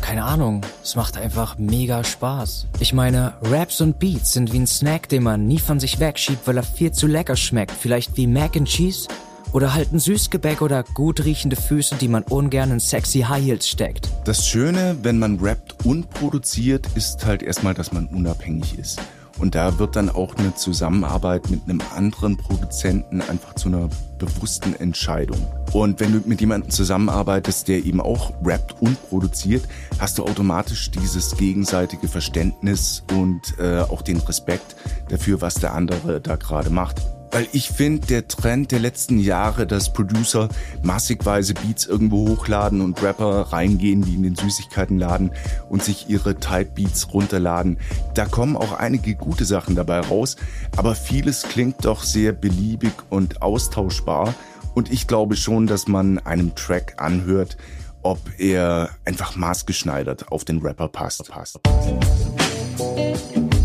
Keine 0.00 0.24
Ahnung, 0.24 0.60
es 0.82 0.94
macht 0.94 1.16
einfach 1.16 1.58
mega 1.58 2.04
Spaß. 2.04 2.68
Ich 2.78 2.92
meine, 2.92 3.32
Raps 3.42 3.80
und 3.80 3.98
Beats 3.98 4.32
sind 4.32 4.52
wie 4.52 4.60
ein 4.60 4.66
Snack, 4.66 5.08
den 5.08 5.24
man 5.24 5.46
nie 5.48 5.58
von 5.58 5.80
sich 5.80 5.98
wegschiebt, 5.98 6.46
weil 6.46 6.56
er 6.56 6.62
viel 6.62 6.92
zu 6.92 7.08
lecker 7.08 7.34
schmeckt. 7.34 7.72
Vielleicht 7.72 8.16
wie 8.16 8.28
Mac 8.28 8.56
and 8.56 8.68
Cheese? 8.68 9.08
Oder 9.52 9.74
halt 9.74 9.92
ein 9.92 9.98
Süßgebäck 9.98 10.62
oder 10.62 10.82
gut 10.82 11.24
riechende 11.24 11.56
Füße, 11.56 11.96
die 11.96 12.08
man 12.08 12.22
ungern 12.24 12.72
in 12.72 12.80
sexy 12.80 13.20
High 13.20 13.44
Heels 13.44 13.68
steckt. 13.68 14.10
Das 14.24 14.46
Schöne, 14.46 14.96
wenn 15.02 15.18
man 15.18 15.38
rappt 15.38 15.84
und 15.84 16.10
produziert, 16.10 16.88
ist 16.94 17.24
halt 17.24 17.42
erstmal, 17.42 17.74
dass 17.74 17.92
man 17.92 18.06
unabhängig 18.06 18.78
ist. 18.78 19.00
Und 19.38 19.54
da 19.54 19.78
wird 19.78 19.96
dann 19.96 20.10
auch 20.10 20.36
eine 20.36 20.54
Zusammenarbeit 20.54 21.50
mit 21.50 21.62
einem 21.64 21.80
anderen 21.94 22.36
Produzenten 22.36 23.20
einfach 23.20 23.54
zu 23.54 23.68
einer 23.68 23.88
bewussten 24.18 24.76
Entscheidung. 24.76 25.38
Und 25.72 25.98
wenn 25.98 26.12
du 26.12 26.28
mit 26.28 26.40
jemandem 26.40 26.70
zusammenarbeitest, 26.70 27.66
der 27.66 27.84
eben 27.84 28.00
auch 28.00 28.32
rappt 28.44 28.80
und 28.80 28.96
produziert, 29.08 29.64
hast 29.98 30.18
du 30.18 30.24
automatisch 30.24 30.90
dieses 30.92 31.36
gegenseitige 31.36 32.06
Verständnis 32.06 33.02
und 33.16 33.58
äh, 33.58 33.80
auch 33.80 34.02
den 34.02 34.18
Respekt 34.18 34.76
dafür, 35.08 35.40
was 35.40 35.54
der 35.54 35.74
andere 35.74 36.20
da 36.20 36.36
gerade 36.36 36.70
macht. 36.70 37.02
Weil 37.34 37.48
ich 37.50 37.68
finde, 37.68 38.06
der 38.06 38.28
Trend 38.28 38.70
der 38.70 38.78
letzten 38.78 39.18
Jahre, 39.18 39.66
dass 39.66 39.92
Producer 39.92 40.48
massigweise 40.84 41.52
Beats 41.54 41.84
irgendwo 41.84 42.28
hochladen 42.28 42.80
und 42.80 43.02
Rapper 43.02 43.48
reingehen 43.50 44.06
wie 44.06 44.14
in 44.14 44.22
den 44.22 44.36
Süßigkeitenladen 44.36 45.32
und 45.68 45.82
sich 45.82 46.08
ihre 46.08 46.38
Type 46.38 46.70
Beats 46.76 47.12
runterladen, 47.12 47.78
da 48.14 48.26
kommen 48.26 48.56
auch 48.56 48.70
einige 48.74 49.16
gute 49.16 49.44
Sachen 49.44 49.74
dabei 49.74 49.98
raus, 49.98 50.36
aber 50.76 50.94
vieles 50.94 51.42
klingt 51.42 51.84
doch 51.84 52.04
sehr 52.04 52.30
beliebig 52.30 52.92
und 53.10 53.42
austauschbar 53.42 54.32
und 54.74 54.92
ich 54.92 55.08
glaube 55.08 55.34
schon, 55.34 55.66
dass 55.66 55.88
man 55.88 56.20
einem 56.20 56.54
Track 56.54 56.94
anhört, 56.98 57.56
ob 58.04 58.20
er 58.38 58.90
einfach 59.04 59.34
maßgeschneidert 59.34 60.30
auf 60.30 60.44
den 60.44 60.60
Rapper 60.60 60.86
passt. 60.86 61.28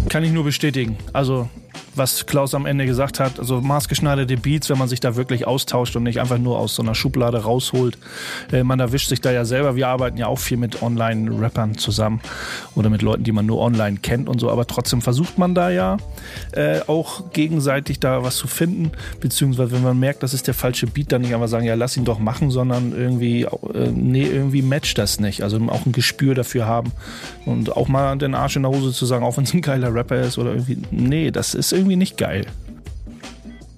Kann 0.10 0.24
ich 0.24 0.32
nur 0.32 0.44
bestätigen. 0.44 0.98
Also 1.14 1.48
was 2.00 2.26
Klaus 2.26 2.56
am 2.56 2.66
Ende 2.66 2.88
gesagt 2.88 3.20
hat, 3.20 3.40
also 3.40 3.62
maßgeschneiderte 3.62 4.38
Beats, 4.38 4.70
wenn 4.70 4.80
man 4.80 4.88
sich 4.88 5.00
da 5.00 5.16
wirklich 5.16 5.46
austauscht 5.46 5.96
und 5.96 6.04
nicht 6.04 6.20
einfach 6.20 6.40
nur 6.40 6.58
aus 6.58 6.74
so 6.74 6.82
einer 6.82 6.96
Schublade 6.96 7.44
rausholt. 7.44 7.98
Äh, 8.52 8.64
man 8.64 8.80
erwischt 8.80 9.10
sich 9.10 9.22
da 9.22 9.32
ja 9.32 9.46
selber. 9.46 9.76
Wir 9.76 9.88
arbeiten 9.88 10.18
ja 10.18 10.26
auch 10.28 10.40
viel 10.40 10.58
mit 10.58 10.82
Online-Rappern 10.82 11.78
zusammen 11.78 12.22
oder 12.74 12.90
mit 12.90 13.04
Leuten, 13.04 13.24
die 13.24 13.32
man 13.32 13.46
nur 13.46 13.60
online 13.60 13.98
kennt 13.98 14.28
und 14.28 14.40
so, 14.40 14.50
aber 14.50 14.66
trotzdem 14.66 15.02
versucht 15.02 15.38
man 15.38 15.54
da 15.54 15.70
ja 15.70 15.98
äh, 16.54 16.80
auch 16.88 17.32
gegenseitig 17.34 18.00
da 18.00 18.24
was 18.24 18.38
zu 18.38 18.48
finden, 18.48 18.92
beziehungsweise 19.20 19.74
wenn 19.74 19.84
man 19.84 20.00
merkt, 20.00 20.24
das 20.24 20.34
ist 20.34 20.48
der 20.48 20.54
falsche 20.54 20.88
Beat, 20.88 21.12
dann 21.12 21.22
nicht 21.22 21.34
einfach 21.34 21.48
sagen, 21.48 21.66
ja, 21.66 21.76
lass 21.76 21.98
ihn 21.98 22.06
doch 22.06 22.20
machen, 22.20 22.50
sondern 22.50 22.94
irgendwie, 22.94 23.44
äh, 23.44 23.92
nee, 23.94 24.26
irgendwie 24.26 24.62
matcht 24.62 24.98
das 24.98 25.20
nicht. 25.20 25.44
Also 25.44 25.60
auch 25.70 25.86
ein 25.86 25.92
Gespür 25.92 26.36
dafür 26.36 26.66
haben 26.66 26.92
und 27.46 27.76
auch 27.76 27.88
mal 27.88 28.18
den 28.18 28.36
Arsch 28.36 28.56
in 28.56 28.64
der 28.64 28.72
Hose 28.72 28.94
zu 28.94 29.06
sagen, 29.06 29.26
auch 29.26 29.38
wenn 29.38 29.44
es 29.44 29.54
ein 29.54 29.62
geiler 29.62 29.94
Rapper 29.94 30.22
ist 30.22 30.38
oder 30.38 30.52
irgendwie, 30.52 30.78
nee, 30.92 31.32
das 31.32 31.54
ist 31.54 31.74
irgendwie 31.74 31.89
nicht 31.96 32.18
geil. 32.18 32.46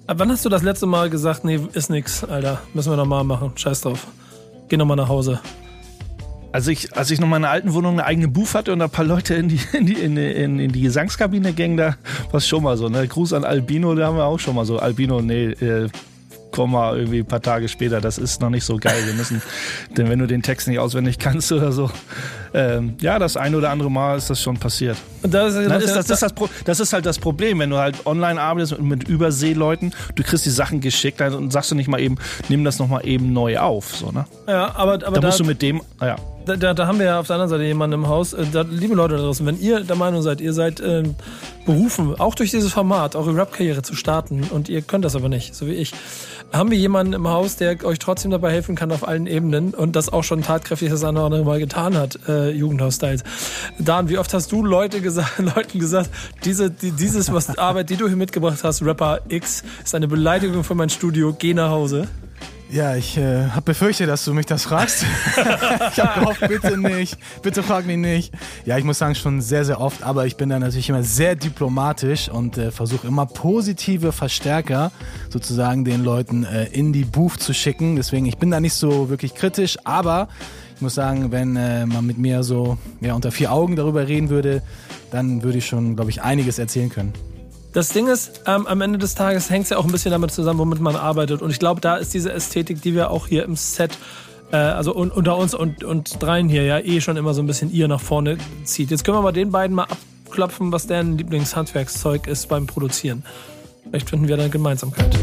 Ab 0.07 0.19
wann 0.19 0.31
hast 0.31 0.43
du 0.43 0.49
das 0.49 0.63
letzte 0.63 0.87
Mal 0.87 1.09
gesagt, 1.09 1.45
nee, 1.45 1.59
ist 1.73 1.89
nix, 1.89 2.23
Alter, 2.23 2.61
müssen 2.73 2.91
wir 2.91 2.97
nochmal 2.97 3.23
machen, 3.23 3.51
scheiß 3.55 3.81
drauf. 3.81 4.07
Geh 4.67 4.77
nochmal 4.77 4.97
nach 4.97 5.09
Hause. 5.09 5.39
Als 6.51 6.67
ich, 6.67 6.97
als 6.97 7.11
ich 7.11 7.19
noch 7.19 7.27
in 7.27 7.31
meiner 7.31 7.49
alten 7.49 7.73
Wohnung 7.73 7.93
eine 7.93 8.05
eigene 8.05 8.27
Booth 8.27 8.55
hatte 8.55 8.73
und 8.73 8.81
ein 8.81 8.89
paar 8.89 9.05
Leute 9.05 9.35
in 9.35 9.47
die, 9.47 9.59
in 9.73 9.85
die, 9.85 9.93
in, 9.93 10.17
in, 10.17 10.59
in 10.59 10.71
die 10.71 10.81
Gesangskabine 10.81 11.53
gingen, 11.53 11.77
da 11.77 11.95
war 12.29 12.37
es 12.39 12.47
schon 12.47 12.63
mal 12.63 12.75
so. 12.75 12.89
Ne? 12.89 13.07
Gruß 13.07 13.33
an 13.33 13.45
Albino, 13.45 13.95
da 13.95 14.07
haben 14.07 14.17
wir 14.17 14.25
auch 14.25 14.39
schon 14.39 14.55
mal 14.55 14.65
so. 14.65 14.79
Albino, 14.79 15.21
nee, 15.21 15.51
äh, 15.51 15.87
komm 16.51 16.71
mal 16.71 16.97
irgendwie 16.97 17.19
ein 17.19 17.25
paar 17.25 17.41
Tage 17.41 17.67
später, 17.67 18.01
das 18.01 18.17
ist 18.17 18.41
noch 18.41 18.49
nicht 18.49 18.63
so 18.63 18.77
geil. 18.77 19.05
Wir 19.05 19.13
müssen, 19.13 19.41
denn 19.97 20.09
wenn 20.09 20.19
du 20.19 20.27
den 20.27 20.41
Text 20.41 20.67
nicht 20.67 20.79
auswendig 20.79 21.19
kannst 21.19 21.51
oder 21.51 21.71
so, 21.71 21.89
ähm, 22.53 22.95
ja, 22.99 23.19
das 23.19 23.37
ein 23.37 23.55
oder 23.55 23.69
andere 23.69 23.89
Mal 23.89 24.17
ist 24.17 24.29
das 24.29 24.41
schon 24.41 24.57
passiert. 24.57 24.97
Das 25.21 25.55
ist, 25.55 25.69
das, 25.69 25.83
ist, 25.83 25.95
das, 25.95 26.09
ist 26.09 26.21
das, 26.21 26.33
das, 26.65 26.79
ist 26.79 26.93
halt 26.93 27.05
das 27.05 27.19
Problem, 27.19 27.59
wenn 27.59 27.69
du 27.69 27.77
halt 27.77 28.05
online 28.05 28.41
arbeitest 28.41 28.79
mit 28.79 29.07
Überseeleuten, 29.07 29.93
du 30.15 30.23
kriegst 30.23 30.45
die 30.45 30.49
Sachen 30.49 30.81
geschickt 30.81 31.21
und 31.21 31.51
sagst 31.51 31.71
du 31.71 31.75
nicht 31.75 31.87
mal 31.87 31.99
eben, 31.99 32.17
nimm 32.49 32.63
das 32.63 32.79
nochmal 32.79 33.05
eben 33.05 33.33
neu 33.33 33.57
auf. 33.59 33.95
So, 33.95 34.11
ne? 34.11 34.25
Ja, 34.47 34.75
aber, 34.75 34.93
aber 34.93 35.11
da, 35.11 35.21
da 35.21 35.27
musst 35.27 35.39
du 35.39 35.45
mit 35.45 35.61
dem, 35.61 35.81
ja. 36.01 36.15
Da, 36.45 36.55
da, 36.55 36.73
da, 36.73 36.87
haben 36.87 36.97
wir 36.97 37.05
ja 37.05 37.19
auf 37.19 37.27
der 37.27 37.35
anderen 37.35 37.49
Seite 37.49 37.63
jemanden 37.63 37.93
im 37.93 38.07
Haus. 38.07 38.33
Äh, 38.33 38.45
da, 38.51 38.61
liebe 38.61 38.95
Leute 38.95 39.15
da 39.15 39.21
draußen, 39.21 39.45
wenn 39.45 39.59
ihr 39.59 39.81
der 39.81 39.95
Meinung 39.95 40.21
seid, 40.21 40.41
ihr 40.41 40.53
seid 40.53 40.79
äh, 40.79 41.03
berufen, 41.65 42.19
auch 42.19 42.35
durch 42.35 42.51
dieses 42.51 42.73
Format, 42.73 43.15
eure 43.15 43.35
Rap-Karriere 43.35 43.83
zu 43.83 43.95
starten 43.95 44.43
und 44.49 44.67
ihr 44.67 44.81
könnt 44.81 45.05
das 45.05 45.15
aber 45.15 45.29
nicht, 45.29 45.53
so 45.53 45.67
wie 45.67 45.73
ich, 45.73 45.93
haben 46.51 46.71
wir 46.71 46.77
jemanden 46.77 47.13
im 47.13 47.27
Haus, 47.27 47.57
der 47.57 47.83
euch 47.85 47.99
trotzdem 47.99 48.31
dabei 48.31 48.51
helfen 48.51 48.75
kann 48.75 48.91
auf 48.91 49.07
allen 49.07 49.27
Ebenen 49.27 49.73
und 49.73 49.95
das 49.95 50.11
auch 50.11 50.23
schon 50.23 50.41
tatkräftig 50.41 50.89
das 50.89 51.03
eine 51.03 51.19
oder 51.19 51.25
andere 51.27 51.45
Mal 51.45 51.59
getan 51.59 51.95
hat, 51.95 52.19
äh, 52.27 52.49
Jugendhaus-Styles. 52.51 53.23
Dan, 53.77 54.09
wie 54.09 54.17
oft 54.17 54.33
hast 54.33 54.51
du 54.51 54.65
Leute 54.65 55.01
gesagt, 55.01 55.37
Leuten 55.55 55.79
gesagt, 55.79 56.09
diese, 56.43 56.71
die, 56.71 56.91
dieses 56.91 57.31
was 57.31 57.57
Arbeit, 57.57 57.89
die 57.89 57.97
du 57.97 58.07
hier 58.07 58.17
mitgebracht 58.17 58.63
hast, 58.63 58.81
Rapper 58.81 59.19
X, 59.29 59.63
ist 59.83 59.95
eine 59.95 60.07
Beleidigung 60.07 60.63
für 60.63 60.75
mein 60.75 60.89
Studio, 60.89 61.35
geh 61.37 61.53
nach 61.53 61.69
Hause? 61.69 62.07
Ja, 62.71 62.95
ich 62.95 63.17
äh, 63.17 63.49
habe 63.49 63.63
befürchtet, 63.63 64.07
dass 64.07 64.23
du 64.23 64.33
mich 64.33 64.45
das 64.45 64.63
fragst. 64.63 65.03
ich 65.35 65.99
habe 65.99 66.21
gehofft, 66.21 66.47
bitte 66.47 66.77
nicht, 66.77 67.17
bitte 67.41 67.63
frag 67.63 67.85
mich 67.85 67.97
nicht. 67.97 68.33
Ja, 68.63 68.77
ich 68.77 68.85
muss 68.85 68.97
sagen, 68.97 69.13
schon 69.13 69.41
sehr, 69.41 69.65
sehr 69.65 69.81
oft, 69.81 70.03
aber 70.03 70.25
ich 70.25 70.37
bin 70.37 70.47
da 70.47 70.57
natürlich 70.57 70.87
immer 70.87 71.03
sehr 71.03 71.35
diplomatisch 71.35 72.29
und 72.29 72.57
äh, 72.57 72.71
versuche 72.71 73.07
immer 73.07 73.25
positive 73.25 74.13
Verstärker 74.13 74.93
sozusagen 75.29 75.83
den 75.83 76.01
Leuten 76.01 76.45
äh, 76.45 76.67
in 76.67 76.93
die 76.93 77.03
Booth 77.03 77.41
zu 77.41 77.53
schicken. 77.53 77.97
Deswegen, 77.97 78.25
ich 78.25 78.37
bin 78.37 78.51
da 78.51 78.61
nicht 78.61 78.75
so 78.75 79.09
wirklich 79.09 79.35
kritisch, 79.35 79.77
aber 79.83 80.29
ich 80.73 80.81
muss 80.81 80.95
sagen, 80.95 81.33
wenn 81.33 81.57
äh, 81.57 81.85
man 81.85 82.05
mit 82.05 82.19
mir 82.19 82.41
so 82.41 82.77
ja, 83.01 83.15
unter 83.15 83.31
vier 83.31 83.51
Augen 83.51 83.75
darüber 83.75 84.07
reden 84.07 84.29
würde, 84.29 84.61
dann 85.11 85.43
würde 85.43 85.57
ich 85.57 85.65
schon, 85.65 85.97
glaube 85.97 86.09
ich, 86.09 86.21
einiges 86.21 86.57
erzählen 86.57 86.89
können. 86.89 87.11
Das 87.73 87.89
Ding 87.89 88.07
ist, 88.07 88.41
ähm, 88.47 88.67
am 88.67 88.81
Ende 88.81 88.99
des 88.99 89.15
Tages 89.15 89.49
hängt 89.49 89.63
es 89.63 89.69
ja 89.69 89.77
auch 89.77 89.85
ein 89.85 89.91
bisschen 89.91 90.11
damit 90.11 90.31
zusammen, 90.31 90.59
womit 90.59 90.81
man 90.81 90.97
arbeitet. 90.97 91.41
Und 91.41 91.51
ich 91.51 91.59
glaube, 91.59 91.79
da 91.79 91.95
ist 91.95 92.13
diese 92.13 92.33
Ästhetik, 92.33 92.81
die 92.81 92.93
wir 92.93 93.11
auch 93.11 93.27
hier 93.27 93.45
im 93.45 93.55
Set, 93.55 93.97
äh, 94.51 94.57
also 94.57 94.93
un 94.93 95.09
unter 95.09 95.37
uns 95.37 95.53
und, 95.53 95.85
und 95.85 96.21
dreien 96.21 96.49
hier 96.49 96.63
ja 96.63 96.79
eh 96.79 96.99
schon 96.99 97.15
immer 97.15 97.33
so 97.33 97.41
ein 97.41 97.47
bisschen 97.47 97.71
ihr 97.71 97.87
nach 97.87 98.01
vorne 98.01 98.37
zieht. 98.65 98.91
Jetzt 98.91 99.05
können 99.05 99.17
wir 99.17 99.21
mal 99.21 99.31
den 99.31 99.51
beiden 99.51 99.73
mal 99.73 99.87
abklopfen, 100.25 100.73
was 100.73 100.87
deren 100.87 101.17
Lieblingshandwerkszeug 101.17 102.27
ist 102.27 102.49
beim 102.49 102.67
Produzieren. 102.67 103.23
Vielleicht 103.83 104.09
finden 104.09 104.27
wir 104.27 104.35
da 104.35 104.43
eine 104.43 104.51
Gemeinsamkeit. 104.51 105.17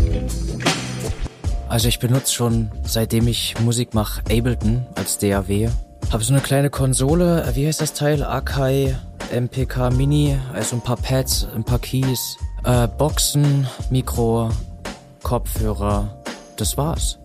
Also 1.69 1.89
ich 1.89 1.99
benutze 1.99 2.33
schon, 2.33 2.71
seitdem 2.85 3.29
ich 3.29 3.57
Musik 3.61 3.93
mache, 3.93 4.23
Ableton 4.23 4.87
als 4.95 5.19
DAW. 5.19 5.69
Habe 6.11 6.25
so 6.25 6.33
eine 6.33 6.43
kleine 6.43 6.71
Konsole, 6.71 7.51
wie 7.55 7.67
heißt 7.67 7.81
das 7.81 7.93
Teil? 7.93 8.23
Akai 8.23 8.97
MPK 9.31 9.91
Mini, 9.91 10.39
also 10.55 10.77
ein 10.77 10.83
paar 10.83 10.97
Pads, 10.97 11.47
ein 11.55 11.65
paar 11.65 11.79
Keys, 11.79 12.39
äh, 12.65 12.89
Boxen, 12.89 13.67
Mikro, 13.91 14.51
Kopfhörer. 15.23 16.23
Das 16.57 16.77
war's. 16.77 17.19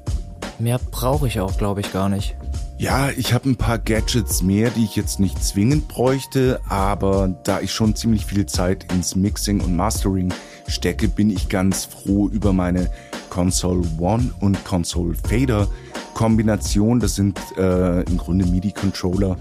Mehr 0.60 0.80
brauche 0.92 1.28
ich 1.28 1.40
auch, 1.40 1.58
glaube 1.58 1.82
ich, 1.82 1.94
gar 1.94 2.10
nicht. 2.10 2.36
Ja, 2.78 3.12
ich 3.12 3.34
habe 3.34 3.50
ein 3.50 3.56
paar 3.56 3.80
Gadgets 3.80 4.42
mehr, 4.42 4.70
die 4.70 4.84
ich 4.84 4.96
jetzt 4.96 5.20
nicht 5.20 5.42
zwingend 5.42 5.88
bräuchte, 5.88 6.60
aber 6.68 7.34
da 7.44 7.62
ich 7.62 7.72
schon 7.72 7.96
ziemlich 7.96 8.26
viel 8.26 8.46
Zeit 8.46 8.92
ins 8.92 9.16
Mixing 9.16 9.62
und 9.62 9.76
Mastering 9.76 10.34
stecke, 10.68 11.08
bin 11.08 11.30
ich 11.30 11.48
ganz 11.48 11.86
froh 11.86 12.28
über 12.28 12.52
meine 12.52 12.90
Console 13.34 13.82
One 13.98 14.32
und 14.42 14.64
Console 14.64 15.16
Fader 15.16 15.68
Kombination. 16.14 17.00
Das 17.00 17.16
sind 17.16 17.40
äh, 17.58 18.04
im 18.04 18.18
Grunde 18.18 18.46
MIDI-Controller 18.46 19.38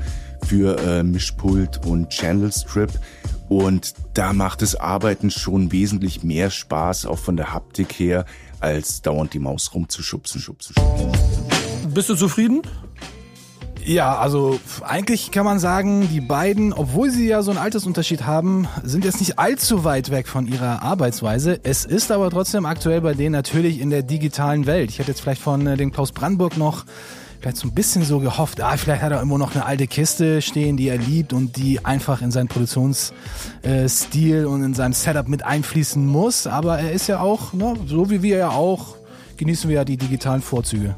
für 0.46 0.78
äh, 0.78 1.02
Mischpult 1.02 1.84
und 1.84 2.08
Channel 2.08 2.50
Strip. 2.50 2.90
Und 3.50 3.92
da 4.14 4.32
macht 4.32 4.62
das 4.62 4.76
Arbeiten 4.76 5.30
schon 5.30 5.72
wesentlich 5.72 6.24
mehr 6.24 6.48
Spaß, 6.48 7.04
auch 7.04 7.18
von 7.18 7.36
der 7.36 7.52
Haptik 7.52 7.92
her, 7.92 8.24
als 8.60 9.02
dauernd 9.02 9.34
die 9.34 9.38
Maus 9.38 9.74
rumzuschubsen. 9.74 10.40
Schubsen, 10.40 10.74
schubsen. 10.74 11.92
Bist 11.92 12.08
du 12.08 12.14
zufrieden? 12.14 12.62
Ja, 13.84 14.16
also 14.16 14.60
eigentlich 14.82 15.32
kann 15.32 15.44
man 15.44 15.58
sagen, 15.58 16.08
die 16.08 16.20
beiden, 16.20 16.72
obwohl 16.72 17.10
sie 17.10 17.26
ja 17.26 17.42
so 17.42 17.50
einen 17.50 17.58
Altersunterschied 17.58 18.24
haben, 18.24 18.68
sind 18.84 19.04
jetzt 19.04 19.18
nicht 19.18 19.40
allzu 19.40 19.82
weit 19.82 20.10
weg 20.10 20.28
von 20.28 20.46
ihrer 20.46 20.82
Arbeitsweise. 20.82 21.58
Es 21.64 21.84
ist 21.84 22.12
aber 22.12 22.30
trotzdem 22.30 22.64
aktuell 22.64 23.00
bei 23.00 23.14
denen 23.14 23.32
natürlich 23.32 23.80
in 23.80 23.90
der 23.90 24.02
digitalen 24.02 24.66
Welt. 24.66 24.90
Ich 24.90 25.00
hätte 25.00 25.10
jetzt 25.10 25.20
vielleicht 25.20 25.42
von 25.42 25.66
äh, 25.66 25.76
den 25.76 25.90
Klaus 25.90 26.12
Brandenburg 26.12 26.56
noch 26.56 26.84
vielleicht 27.40 27.56
so 27.56 27.66
ein 27.66 27.74
bisschen 27.74 28.04
so 28.04 28.20
gehofft, 28.20 28.60
ah, 28.60 28.76
vielleicht 28.76 29.02
hat 29.02 29.10
er 29.10 29.20
immer 29.20 29.36
noch 29.36 29.56
eine 29.56 29.66
alte 29.66 29.88
Kiste 29.88 30.42
stehen, 30.42 30.76
die 30.76 30.88
er 30.88 30.98
liebt 30.98 31.32
und 31.32 31.56
die 31.56 31.84
einfach 31.84 32.22
in 32.22 32.30
seinen 32.30 32.46
Produktionsstil 32.46 34.46
und 34.46 34.62
in 34.62 34.74
seinem 34.74 34.92
Setup 34.92 35.26
mit 35.26 35.44
einfließen 35.44 36.06
muss. 36.06 36.46
Aber 36.46 36.78
er 36.78 36.92
ist 36.92 37.08
ja 37.08 37.18
auch, 37.18 37.52
ne, 37.52 37.74
so 37.86 38.10
wie 38.10 38.22
wir 38.22 38.36
ja 38.36 38.50
auch, 38.50 38.94
genießen 39.38 39.68
wir 39.68 39.78
ja 39.78 39.84
die 39.84 39.96
digitalen 39.96 40.40
Vorzüge. 40.40 40.94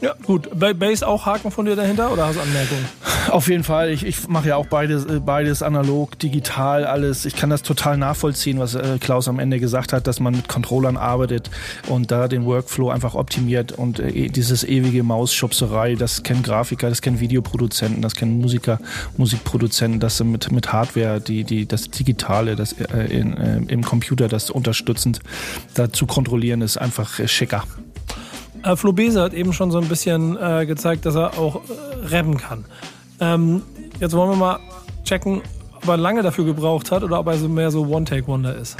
Ja, 0.00 0.14
gut. 0.24 0.48
Bass 0.58 1.02
auch 1.02 1.26
Haken 1.26 1.50
von 1.50 1.66
dir 1.66 1.76
dahinter 1.76 2.12
oder 2.12 2.26
hast 2.26 2.36
du 2.36 2.40
Anmerkungen? 2.40 2.84
Auf 3.30 3.48
jeden 3.48 3.64
Fall. 3.64 3.90
Ich, 3.90 4.04
ich 4.04 4.28
mache 4.28 4.48
ja 4.48 4.56
auch 4.56 4.66
beides, 4.66 5.04
äh, 5.06 5.20
beides 5.20 5.62
analog, 5.62 6.18
digital, 6.18 6.84
alles. 6.84 7.24
Ich 7.24 7.34
kann 7.34 7.50
das 7.50 7.62
total 7.62 7.96
nachvollziehen, 7.96 8.58
was 8.58 8.74
äh, 8.74 8.98
Klaus 9.00 9.26
am 9.28 9.38
Ende 9.38 9.58
gesagt 9.58 9.92
hat, 9.92 10.06
dass 10.06 10.20
man 10.20 10.34
mit 10.36 10.48
Controllern 10.48 10.96
arbeitet 10.96 11.50
und 11.88 12.10
da 12.10 12.28
den 12.28 12.44
Workflow 12.44 12.90
einfach 12.90 13.14
optimiert 13.14 13.72
und 13.72 13.98
äh, 13.98 14.28
dieses 14.28 14.64
ewige 14.64 15.02
Mausschubserei, 15.02 15.94
das 15.94 16.22
kennen 16.22 16.42
Grafiker, 16.42 16.88
das 16.88 17.02
kennen 17.02 17.20
Videoproduzenten, 17.20 18.02
das 18.02 18.14
kennen 18.14 18.40
Musiker, 18.40 18.78
Musikproduzenten, 19.16 19.98
das 19.98 20.22
mit, 20.22 20.52
mit 20.52 20.72
Hardware, 20.72 21.20
die, 21.20 21.44
die, 21.44 21.66
das 21.66 21.90
Digitale, 21.90 22.56
das 22.56 22.72
in, 22.72 23.66
im 23.68 23.82
Computer, 23.82 24.28
das 24.28 24.50
unterstützend 24.50 25.20
da 25.74 25.92
zu 25.92 26.06
kontrollieren, 26.06 26.62
ist 26.62 26.76
einfach 26.76 27.26
schicker. 27.26 27.64
Äh, 28.66 28.74
Flo 28.74 28.92
Bese 28.92 29.22
hat 29.22 29.32
eben 29.32 29.52
schon 29.52 29.70
so 29.70 29.78
ein 29.78 29.88
bisschen 29.88 30.36
äh, 30.36 30.66
gezeigt, 30.66 31.06
dass 31.06 31.14
er 31.14 31.38
auch 31.38 31.56
äh, 31.56 32.06
rappen 32.06 32.36
kann. 32.36 32.64
Ähm, 33.20 33.62
jetzt 34.00 34.12
wollen 34.14 34.30
wir 34.30 34.36
mal 34.36 34.58
checken, 35.04 35.40
ob 35.76 35.86
er 35.86 35.96
lange 35.96 36.22
dafür 36.22 36.44
gebraucht 36.44 36.90
hat 36.90 37.04
oder 37.04 37.20
ob 37.20 37.28
er 37.28 37.38
so 37.38 37.48
mehr 37.48 37.70
so 37.70 37.86
One-Take-Wonder 37.86 38.56
ist. 38.56 38.76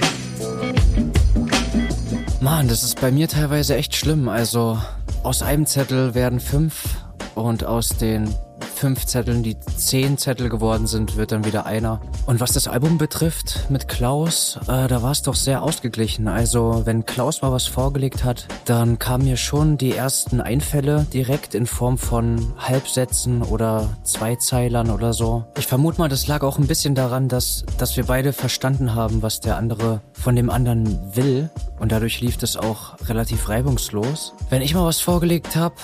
Mann, 2.41 2.67
das 2.67 2.83
ist 2.83 3.01
bei 3.01 3.13
mir 3.13 3.29
teilweise 3.29 3.77
echt 3.77 3.95
schlimm. 3.95 4.29
Also 4.29 4.77
aus 5.23 5.43
einem 5.43 5.67
Zettel 5.67 6.15
werden 6.15 6.41
fünf 6.41 6.97
und 7.37 7.65
aus 7.65 7.91
den 7.91 8.35
fünf 8.61 9.07
Zetteln, 9.07 9.43
die 9.43 9.59
zehn 9.59 10.19
Zettel 10.19 10.49
geworden 10.49 10.87
sind, 10.87 11.17
wird 11.17 11.33
dann 11.33 11.45
wieder 11.45 11.67
einer. 11.67 12.01
Und 12.27 12.41
was 12.41 12.53
das 12.53 12.69
Album 12.69 12.99
betrifft 12.99 13.71
mit 13.71 13.89
Klaus, 13.89 14.59
äh, 14.69 14.87
da 14.87 15.03
war 15.03 15.13
es 15.13 15.23
doch 15.23 15.35
sehr 15.35 15.63
ausgeglichen. 15.63 16.29
Also 16.29 16.83
wenn 16.85 17.07
Klaus 17.07 17.43
mal 17.43 17.53
was 17.53 17.67
vorgelegt 17.67 18.25
hat, 18.25 18.47
dann 18.65 18.99
kamen 18.99 19.25
mir 19.25 19.37
schon 19.37 19.79
die 19.79 19.95
ersten 19.95 20.41
Einfälle 20.41 21.07
direkt 21.13 21.55
in 21.55 21.67
Form 21.67 21.99
von 21.99 22.53
Halbsätzen 22.59 23.43
oder 23.43 23.89
Zweizeilern 24.03 24.91
oder 24.91 25.13
so. 25.13 25.45
Ich 25.57 25.67
vermute 25.67 25.99
mal, 25.99 26.09
das 26.09 26.27
lag 26.27 26.43
auch 26.43 26.59
ein 26.59 26.67
bisschen 26.67 26.95
daran, 26.95 27.29
dass, 27.29 27.65
dass 27.79 27.97
wir 27.97 28.05
beide 28.05 28.33
verstanden 28.33 28.95
haben, 28.95 29.23
was 29.23 29.41
der 29.41 29.57
andere 29.57 30.01
von 30.13 30.37
dem 30.37 30.51
anderen 30.51 31.17
will. 31.17 31.51
Und 31.79 31.93
dadurch 31.93 32.21
lief 32.21 32.37
das 32.37 32.57
auch 32.57 32.97
relativ 33.09 33.49
reibungslos. 33.49 34.35
Wenn 34.51 34.63
ich 34.63 34.75
mal 34.75 34.85
was 34.85 35.01
vorgelegt 35.01 35.57
habe, 35.57 35.75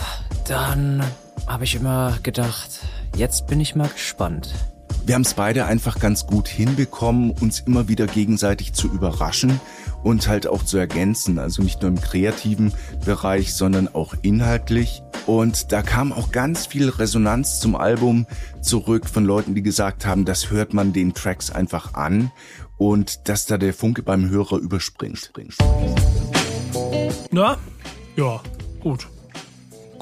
dann 0.47 1.03
habe 1.53 1.65
ich 1.65 1.75
immer 1.75 2.19
gedacht, 2.23 2.81
jetzt 3.15 3.47
bin 3.47 3.61
ich 3.61 3.75
mal 3.75 3.89
gespannt. 3.89 4.55
Wir 5.05 5.15
haben 5.15 5.23
es 5.23 5.35
beide 5.35 5.67
einfach 5.67 5.99
ganz 5.99 6.27
gut 6.27 6.49
hinbekommen, 6.49 7.31
uns 7.31 7.61
immer 7.61 7.89
wieder 7.89 8.07
gegenseitig 8.07 8.73
zu 8.73 8.89
überraschen 8.89 9.61
und 10.03 10.29
halt 10.29 10.47
auch 10.47 10.65
zu 10.65 10.79
ergänzen. 10.79 11.39
Also 11.39 11.63
nicht 11.63 11.83
nur 11.83 11.91
im 11.91 12.01
kreativen 12.01 12.73
Bereich, 13.05 13.53
sondern 13.53 13.95
auch 13.95 14.15
inhaltlich. 14.23 15.03
Und 15.27 15.73
da 15.73 15.83
kam 15.83 16.13
auch 16.13 16.33
ganz 16.33 16.67
viel 16.67 16.89
Resonanz 16.89 17.61
zum 17.61 17.77
Album 17.77 18.27
zurück 18.63 19.07
von 19.07 19.27
Leuten, 19.27 19.55
die 19.55 19.63
gesagt 19.63 20.07
haben, 20.07 20.25
das 20.25 20.51
hört 20.51 20.73
man 20.73 20.95
den 20.95 21.13
Tracks 21.13 21.51
einfach 21.51 21.93
an 21.93 22.31
und 22.79 23.29
dass 23.29 23.45
da 23.45 23.59
der 23.59 23.75
Funke 23.75 24.03
beim 24.03 24.31
Hörer 24.31 24.57
überspringt. 24.57 25.29
Na? 27.31 27.59
Ja, 28.17 28.41
gut 28.81 29.07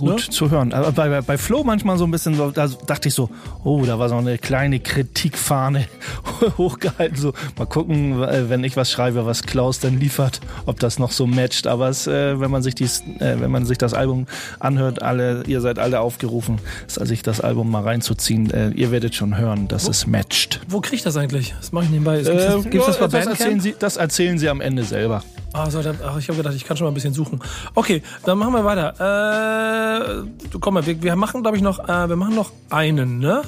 gut 0.01 0.27
ne? 0.29 0.31
zu 0.31 0.51
hören. 0.51 0.73
Aber 0.73 0.93
bei, 0.93 1.21
bei 1.21 1.39
Flo 1.39 1.63
manchmal 1.63 1.99
so 1.99 2.05
ein 2.05 2.11
bisschen, 2.11 2.35
so, 2.35 2.51
da 2.51 2.69
dachte 2.87 3.09
ich 3.09 3.15
so, 3.15 3.29
oh, 3.65 3.85
da 3.85 3.99
war 3.99 4.09
so 4.09 4.17
eine 4.17 4.39
kleine 4.39 4.81
Kritikfahne 4.81 5.87
hochgehalten. 6.59 7.17
So, 7.17 7.33
mal 7.59 7.67
gucken, 7.67 8.19
wenn 8.21 8.65
ich 8.65 8.77
was 8.77 8.91
schreibe, 8.91 9.27
was 9.27 9.43
Klaus 9.43 9.79
dann 9.79 10.01
liefert, 10.01 10.41
ob 10.65 10.81
das 10.81 10.99
noch 10.99 11.13
so 11.13 11.27
matcht. 11.27 11.67
Aber 11.67 11.89
es, 11.89 12.07
äh, 12.07 12.41
wenn 12.41 12.51
man 12.51 12.63
sich 12.63 12.75
dies, 12.75 13.03
äh, 13.19 13.37
wenn 13.41 13.51
man 13.51 13.67
sich 13.67 13.79
das 13.79 13.93
Album 13.93 14.27
anhört, 14.59 15.03
alle, 15.03 15.43
ihr 15.47 15.61
seid 15.61 15.79
alle 15.79 16.01
aufgerufen, 16.01 16.59
sich 16.87 17.23
das 17.23 17.41
Album 17.41 17.71
mal 17.71 17.83
reinzuziehen. 17.83 18.51
Äh, 18.51 18.71
ihr 18.71 18.91
werdet 18.91 19.15
schon 19.15 19.37
hören, 19.37 19.69
dass 19.69 19.87
wo, 19.87 19.91
es 19.91 20.07
matcht. 20.07 20.61
Wo 20.69 20.81
kriegt 20.81 21.05
das 21.05 21.17
eigentlich? 21.17 21.55
Das 21.59 21.73
mache 21.73 21.85
ich 21.85 21.91
nebenbei. 21.91 22.23
Gibt's 22.23 22.31
das, 22.31 22.65
gibt's 22.65 22.87
das, 22.87 23.11
das, 23.11 23.27
erzählen 23.27 23.61
Sie, 23.61 23.75
das 23.79 23.97
erzählen 23.97 24.39
Sie 24.39 24.49
am 24.49 24.61
Ende 24.61 24.85
selber. 24.85 25.23
Ah, 25.53 25.69
so, 25.69 25.81
ach, 25.81 26.19
ich 26.19 26.29
habe 26.29 26.37
gedacht, 26.37 26.55
ich 26.55 26.65
kann 26.65 26.77
schon 26.77 26.85
mal 26.85 26.93
ein 26.93 26.95
bisschen 26.95 27.13
suchen. 27.13 27.41
Okay, 27.75 28.03
dann 28.25 28.39
machen 28.39 28.53
wir 28.53 28.65
weiter. 28.65 30.23
Äh, 30.23 30.59
komm 30.61 30.75
mal, 30.75 30.87
wir, 30.87 31.03
wir 31.03 31.17
machen, 31.17 31.43
glaube 31.43 31.57
ich, 31.57 31.63
noch, 31.63 31.81
äh, 31.89 32.09
wir 32.09 32.17
machen 32.17 32.37
noch 32.37 32.53
einen, 32.71 33.19
ne? 33.19 33.43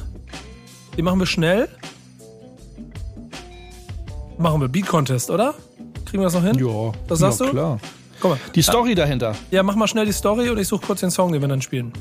Den 0.96 1.04
machen 1.04 1.20
wir 1.20 1.26
schnell. 1.26 1.68
Machen 4.36 4.60
wir 4.60 4.68
Beat 4.68 4.86
Contest, 4.86 5.30
oder? 5.30 5.54
Kriegen 6.04 6.22
wir 6.22 6.24
das 6.24 6.34
noch 6.34 6.42
hin? 6.42 6.58
Ja. 6.58 6.92
Was 7.06 7.20
sagst 7.20 7.40
ja, 7.40 7.46
du? 7.46 7.52
klar. 7.52 7.78
Guck 8.20 8.30
mal. 8.32 8.40
Die 8.54 8.62
Story 8.62 8.94
dahinter. 8.94 9.34
Ja, 9.50 9.62
mach 9.62 9.76
mal 9.76 9.86
schnell 9.86 10.06
die 10.06 10.12
Story 10.12 10.50
und 10.50 10.58
ich 10.58 10.66
suche 10.66 10.86
kurz 10.86 11.00
den 11.00 11.10
Song, 11.10 11.32
den 11.32 11.40
wir 11.40 11.48
dann 11.48 11.62
spielen. 11.62 11.92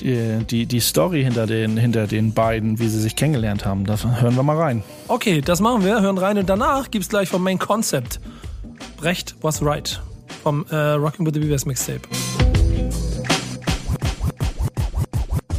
Die, 0.00 0.44
die, 0.44 0.66
die 0.66 0.80
Story 0.80 1.24
hinter 1.24 1.46
den, 1.46 1.76
hinter 1.76 2.06
den 2.06 2.32
beiden, 2.32 2.78
wie 2.78 2.88
sie 2.88 3.00
sich 3.00 3.16
kennengelernt 3.16 3.66
haben, 3.66 3.84
da 3.84 3.96
hören 3.98 4.36
wir 4.36 4.42
mal 4.42 4.56
rein. 4.56 4.82
Okay, 5.08 5.40
das 5.40 5.60
machen 5.60 5.84
wir, 5.84 6.00
hören 6.00 6.18
rein 6.18 6.38
und 6.38 6.48
danach 6.48 6.90
gibt 6.90 7.04
es 7.04 7.08
gleich 7.08 7.28
vom 7.28 7.42
Main 7.42 7.58
Concept 7.58 8.20
Brecht 8.96 9.36
Was 9.40 9.62
Right 9.62 10.00
vom 10.42 10.66
äh, 10.70 10.76
Rocking 10.76 11.26
with 11.26 11.34
the 11.34 11.40
Beavers 11.40 11.66
Mixtape. 11.66 12.00